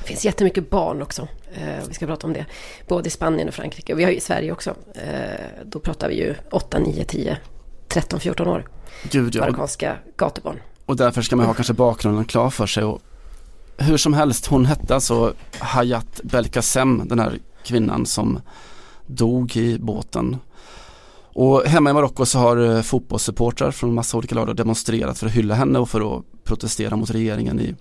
Det 0.00 0.08
finns 0.08 0.24
jättemycket 0.24 0.70
barn 0.70 1.02
också. 1.02 1.28
Eh, 1.54 1.88
vi 1.88 1.94
ska 1.94 2.06
prata 2.06 2.26
om 2.26 2.32
det. 2.32 2.46
Både 2.88 3.06
i 3.06 3.10
Spanien 3.10 3.48
och 3.48 3.54
Frankrike. 3.54 3.92
Och 3.92 3.98
vi 3.98 4.04
har 4.04 4.10
ju 4.10 4.16
i 4.16 4.20
Sverige 4.20 4.52
också. 4.52 4.74
Eh, 4.94 5.64
då 5.64 5.78
pratar 5.78 6.08
vi 6.08 6.14
ju 6.14 6.34
8, 6.50 6.78
9, 6.78 7.04
10, 7.04 7.38
13, 7.88 8.20
14 8.20 8.48
år. 8.48 8.68
Gud, 9.10 9.34
ja. 9.34 9.40
Marockanska 9.40 9.96
gatubarn. 10.16 10.60
Och 10.86 10.96
därför 10.96 11.22
ska 11.22 11.36
man 11.36 11.46
ha 11.46 11.54
kanske 11.54 11.72
bakgrunden 11.72 12.24
klar 12.24 12.50
för 12.50 12.66
sig. 12.66 12.84
Och 12.84 13.00
hur 13.76 13.96
som 13.96 14.14
helst, 14.14 14.46
hon 14.46 14.66
hette 14.66 14.94
alltså 14.94 15.34
Hayat 15.58 16.20
Belkacem, 16.22 17.02
den 17.08 17.18
här 17.18 17.38
kvinnan 17.64 18.06
som 18.06 18.40
dog 19.06 19.56
i 19.56 19.78
båten. 19.78 20.36
Och 21.38 21.62
hemma 21.62 21.90
i 21.90 21.92
Marocko 21.92 22.26
så 22.26 22.38
har 22.38 22.56
eh, 22.56 22.82
fotbollssupportrar 22.82 23.70
från 23.70 23.94
massa 23.94 24.16
olika 24.16 24.34
lag 24.34 24.56
demonstrerat 24.56 25.18
för 25.18 25.26
att 25.26 25.32
hylla 25.32 25.54
henne 25.54 25.78
och 25.78 25.88
för 25.88 26.16
att 26.16 26.24
protestera 26.44 26.96
mot 26.96 27.10
regeringen 27.10 27.60
i 27.60 27.74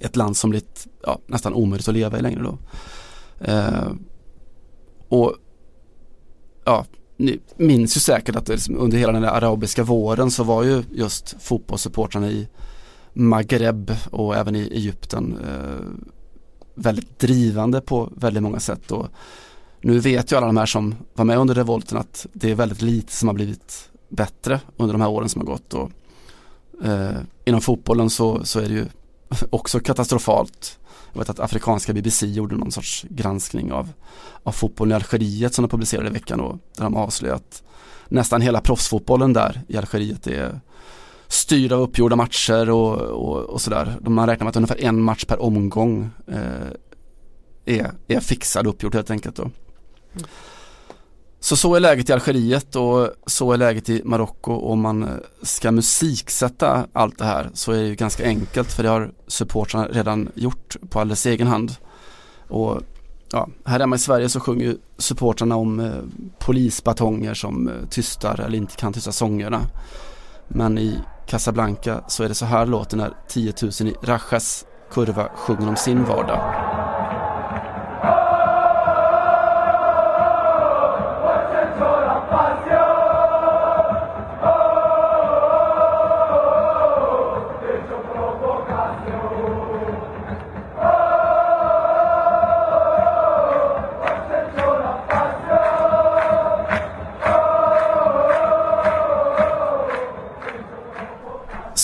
ett 0.00 0.16
land 0.16 0.36
som 0.36 0.50
blivit 0.50 0.86
ja, 1.02 1.18
nästan 1.26 1.54
omöjligt 1.54 1.88
att 1.88 1.94
leva 1.94 2.18
i 2.18 2.22
längre 2.22 2.42
då. 2.42 2.58
Eh, 3.40 3.92
och 5.08 5.34
ja, 6.64 6.86
ni 7.16 7.40
minns 7.56 7.96
ju 7.96 8.00
säkert 8.00 8.36
att 8.36 8.48
liksom 8.48 8.76
under 8.76 8.98
hela 8.98 9.12
den 9.12 9.24
arabiska 9.24 9.84
våren 9.84 10.30
så 10.30 10.44
var 10.44 10.62
ju 10.62 10.82
just 10.90 11.36
fotbollssupportrarna 11.40 12.30
i 12.30 12.48
Maghreb 13.12 13.92
och 14.10 14.36
även 14.36 14.56
i 14.56 14.60
Egypten 14.60 15.38
eh, 15.48 15.86
väldigt 16.74 17.18
drivande 17.18 17.80
på 17.80 18.12
väldigt 18.16 18.42
många 18.42 18.60
sätt. 18.60 18.90
Och 18.92 19.06
nu 19.82 19.98
vet 19.98 20.32
ju 20.32 20.36
alla 20.36 20.46
de 20.46 20.56
här 20.56 20.66
som 20.66 20.94
var 21.14 21.24
med 21.24 21.38
under 21.38 21.54
revolten 21.54 21.98
att 21.98 22.26
det 22.32 22.50
är 22.50 22.54
väldigt 22.54 22.82
lite 22.82 23.12
som 23.12 23.28
har 23.28 23.34
blivit 23.34 23.90
bättre 24.08 24.60
under 24.76 24.92
de 24.92 25.00
här 25.00 25.08
åren 25.08 25.28
som 25.28 25.40
har 25.40 25.46
gått. 25.46 25.74
Och, 25.74 25.90
eh, 26.84 27.16
inom 27.44 27.60
fotbollen 27.60 28.10
så, 28.10 28.44
så 28.44 28.60
är 28.60 28.68
det 28.68 28.74
ju 28.74 28.86
också 29.50 29.80
katastrofalt. 29.80 30.78
Jag 31.12 31.18
vet 31.18 31.30
att 31.30 31.40
afrikanska 31.40 31.92
BBC 31.92 32.26
gjorde 32.26 32.56
någon 32.56 32.72
sorts 32.72 33.06
granskning 33.08 33.72
av, 33.72 33.88
av 34.42 34.52
fotbollen 34.52 34.92
i 34.92 34.94
Algeriet 34.94 35.54
som 35.54 35.62
de 35.62 35.68
publicerade 35.68 36.08
i 36.08 36.12
veckan 36.12 36.40
och 36.40 36.58
där 36.76 36.84
de 36.84 36.96
avslöjade 36.96 37.36
att 37.36 37.62
nästan 38.08 38.40
hela 38.40 38.60
proffsfotbollen 38.60 39.32
där 39.32 39.62
i 39.68 39.76
Algeriet 39.76 40.26
är 40.26 40.60
styrda 41.28 41.76
av 41.76 41.82
uppgjorda 41.82 42.16
matcher 42.16 42.70
och, 42.70 42.96
och, 43.00 43.40
och 43.40 43.60
sådär. 43.60 43.96
Man 44.00 44.28
räknar 44.28 44.44
med 44.44 44.50
att 44.50 44.56
ungefär 44.56 44.84
en 44.84 45.02
match 45.02 45.24
per 45.24 45.42
omgång 45.42 46.10
eh, 46.26 46.68
är, 47.64 47.92
är 48.08 48.20
fixad 48.20 48.66
och 48.66 48.74
uppgjord 48.74 48.94
helt 48.94 49.10
enkelt. 49.10 49.36
Då. 49.36 49.50
Så 51.40 51.56
så 51.56 51.74
är 51.74 51.80
läget 51.80 52.10
i 52.10 52.12
Algeriet 52.12 52.76
och 52.76 53.08
så 53.26 53.52
är 53.52 53.56
läget 53.56 53.88
i 53.88 54.02
Marocko 54.04 54.52
och 54.52 54.72
om 54.72 54.80
man 54.80 55.02
eh, 55.02 55.08
ska 55.42 55.72
musiksätta 55.72 56.86
allt 56.92 57.18
det 57.18 57.24
här 57.24 57.50
så 57.54 57.72
är 57.72 57.76
det 57.76 57.86
ju 57.86 57.94
ganska 57.94 58.24
enkelt 58.24 58.72
för 58.72 58.82
det 58.82 58.88
har 58.88 59.12
supportrarna 59.26 59.88
redan 59.88 60.30
gjort 60.34 60.76
på 60.90 61.00
alldeles 61.00 61.26
egen 61.26 61.46
hand. 61.46 61.76
Och 62.48 62.80
ja, 63.32 63.48
här 63.64 63.80
hemma 63.80 63.96
i 63.96 63.98
Sverige 63.98 64.28
så 64.28 64.40
sjunger 64.40 64.76
supportrarna 64.98 65.56
om 65.56 65.80
eh, 65.80 65.92
polisbatonger 66.38 67.34
som 67.34 67.68
eh, 67.68 67.74
tystar 67.90 68.40
eller 68.40 68.58
inte 68.58 68.76
kan 68.76 68.92
tysta 68.92 69.12
sångerna. 69.12 69.60
Men 70.48 70.78
i 70.78 70.98
Casablanca 71.26 72.04
så 72.08 72.24
är 72.24 72.28
det 72.28 72.34
så 72.34 72.46
här 72.46 72.66
låter 72.66 72.96
när 72.96 73.12
10 73.28 73.52
000 73.62 73.70
i 73.88 73.94
Rajas 74.02 74.64
kurva 74.92 75.28
sjunger 75.36 75.68
om 75.68 75.76
sin 75.76 76.04
vardag. 76.04 76.81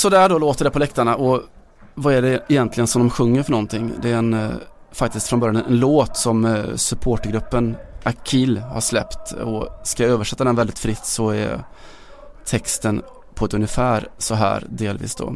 Sådär 0.08 0.28
då 0.28 0.38
låter 0.38 0.64
det 0.64 0.70
på 0.70 0.78
läktarna 0.78 1.16
och 1.16 1.42
vad 1.94 2.14
är 2.14 2.22
det 2.22 2.44
egentligen 2.48 2.86
som 2.86 3.02
de 3.02 3.10
sjunger 3.10 3.42
för 3.42 3.50
någonting? 3.50 3.92
Det 4.02 4.10
är 4.10 4.16
en, 4.16 4.34
eh, 4.34 4.50
faktiskt 4.92 5.28
från 5.28 5.40
början 5.40 5.56
en 5.56 5.78
låt 5.80 6.16
som 6.16 6.44
eh, 6.44 6.74
supportergruppen 6.74 7.76
Akil 8.02 8.58
har 8.58 8.80
släppt 8.80 9.32
och 9.32 9.68
ska 9.84 10.02
jag 10.02 10.12
översätta 10.12 10.44
den 10.44 10.56
väldigt 10.56 10.78
fritt 10.78 11.04
så 11.04 11.30
är 11.30 11.64
texten 12.44 13.02
på 13.34 13.44
ett 13.44 13.54
ungefär 13.54 14.08
så 14.18 14.34
här 14.34 14.66
delvis 14.68 15.14
då. 15.14 15.34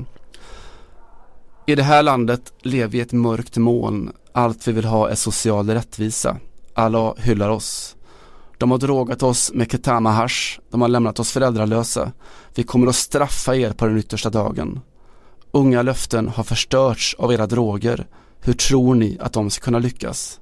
I 1.66 1.75
det 1.75 1.83
här 1.83 2.03
landet 2.03 2.53
lever 2.62 2.89
vi 2.89 2.99
i 2.99 3.01
ett 3.01 3.12
mörkt 3.12 3.57
moln. 3.57 4.12
Allt 4.33 4.68
vi 4.68 4.73
vill 4.73 4.85
ha 4.85 5.11
är 5.11 5.14
social 5.14 5.70
rättvisa. 5.70 6.37
Allah 6.75 7.14
hyllar 7.16 7.49
oss. 7.49 7.97
De 8.63 8.71
har 8.71 8.79
drogat 8.79 9.23
oss 9.23 9.53
med 9.55 9.71
ketama 9.71 10.11
hash. 10.11 10.59
De 10.71 10.81
har 10.81 10.89
lämnat 10.89 11.21
oss 11.21 11.33
föräldralösa. 11.33 12.13
Vi 12.55 12.63
kommer 12.63 12.87
att 12.87 12.95
straffa 12.95 13.57
er 13.57 13.73
på 13.73 13.87
den 13.87 13.99
yttersta 13.99 14.31
dagen. 14.31 14.81
Unga 15.51 15.83
löften 15.83 16.29
har 16.29 16.45
förstörts 16.45 17.15
av 17.19 17.33
era 17.33 17.47
droger. 17.47 18.07
Hur 18.41 18.53
tror 18.53 18.95
ni 18.95 19.19
att 19.21 19.33
de 19.33 19.51
ska 19.51 19.65
kunna 19.65 19.79
lyckas? 19.79 20.41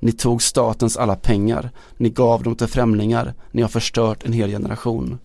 Ni 0.00 0.12
tog 0.12 0.42
statens 0.42 0.96
alla 0.96 1.16
pengar. 1.16 1.70
Ni 1.96 2.10
gav 2.10 2.42
dem 2.42 2.56
till 2.56 2.66
främlingar. 2.66 3.34
Ni 3.52 3.62
har 3.62 3.68
förstört 3.68 4.24
en 4.24 4.32
hel 4.32 4.50
generation. 4.50 5.18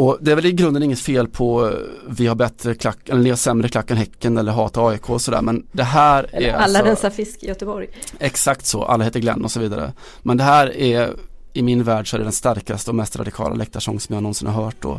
Och 0.00 0.18
det 0.20 0.30
är 0.30 0.36
väl 0.36 0.46
i 0.46 0.52
grunden 0.52 0.82
inget 0.82 1.00
fel 1.00 1.28
på 1.28 1.66
eh, 1.66 1.72
vi 2.08 2.26
har 2.26 2.34
bättre 2.34 2.74
klack, 2.74 3.08
eller 3.08 3.22
ni 3.22 3.28
har 3.28 3.36
sämre 3.36 3.68
klack 3.68 3.90
än 3.90 3.96
Häcken 3.96 4.38
eller 4.38 4.52
hatar 4.52 4.90
AIK 4.90 5.10
och 5.10 5.20
sådär 5.20 5.42
men 5.42 5.66
det 5.72 5.82
här 5.82 6.30
eller 6.32 6.48
är 6.48 6.52
alla 6.52 6.64
alltså, 6.64 6.84
rensa 6.84 7.10
fisk 7.10 7.42
i 7.42 7.46
Göteborg. 7.46 7.88
Exakt 8.18 8.66
så, 8.66 8.84
alla 8.84 9.04
heter 9.04 9.20
Glenn 9.20 9.44
och 9.44 9.50
så 9.50 9.60
vidare. 9.60 9.92
Men 10.22 10.36
det 10.36 10.44
här 10.44 10.76
är 10.76 11.16
i 11.52 11.62
min 11.62 11.82
värld 11.82 12.10
så 12.10 12.16
är 12.16 12.18
det 12.18 12.24
den 12.24 12.32
starkaste 12.32 12.90
och 12.90 12.94
mest 12.94 13.16
radikala 13.16 13.54
läktarsång 13.54 14.00
som 14.00 14.14
jag 14.14 14.22
någonsin 14.22 14.48
har 14.48 14.64
hört 14.64 14.84
och 14.84 14.98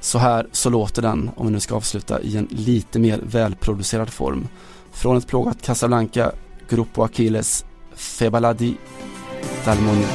så 0.00 0.18
här 0.18 0.46
så 0.52 0.70
låter 0.70 1.02
den, 1.02 1.30
om 1.36 1.46
vi 1.46 1.52
nu 1.52 1.60
ska 1.60 1.74
avsluta, 1.74 2.20
i 2.20 2.36
en 2.36 2.48
lite 2.50 2.98
mer 2.98 3.20
välproducerad 3.22 4.10
form. 4.10 4.48
Från 4.92 5.16
ett 5.16 5.26
plågat 5.26 5.62
Casablanca, 5.62 6.32
Gruppo 6.68 7.02
Achilles, 7.02 7.64
Febaladi, 7.94 8.76
Dalmoni. 9.64 10.06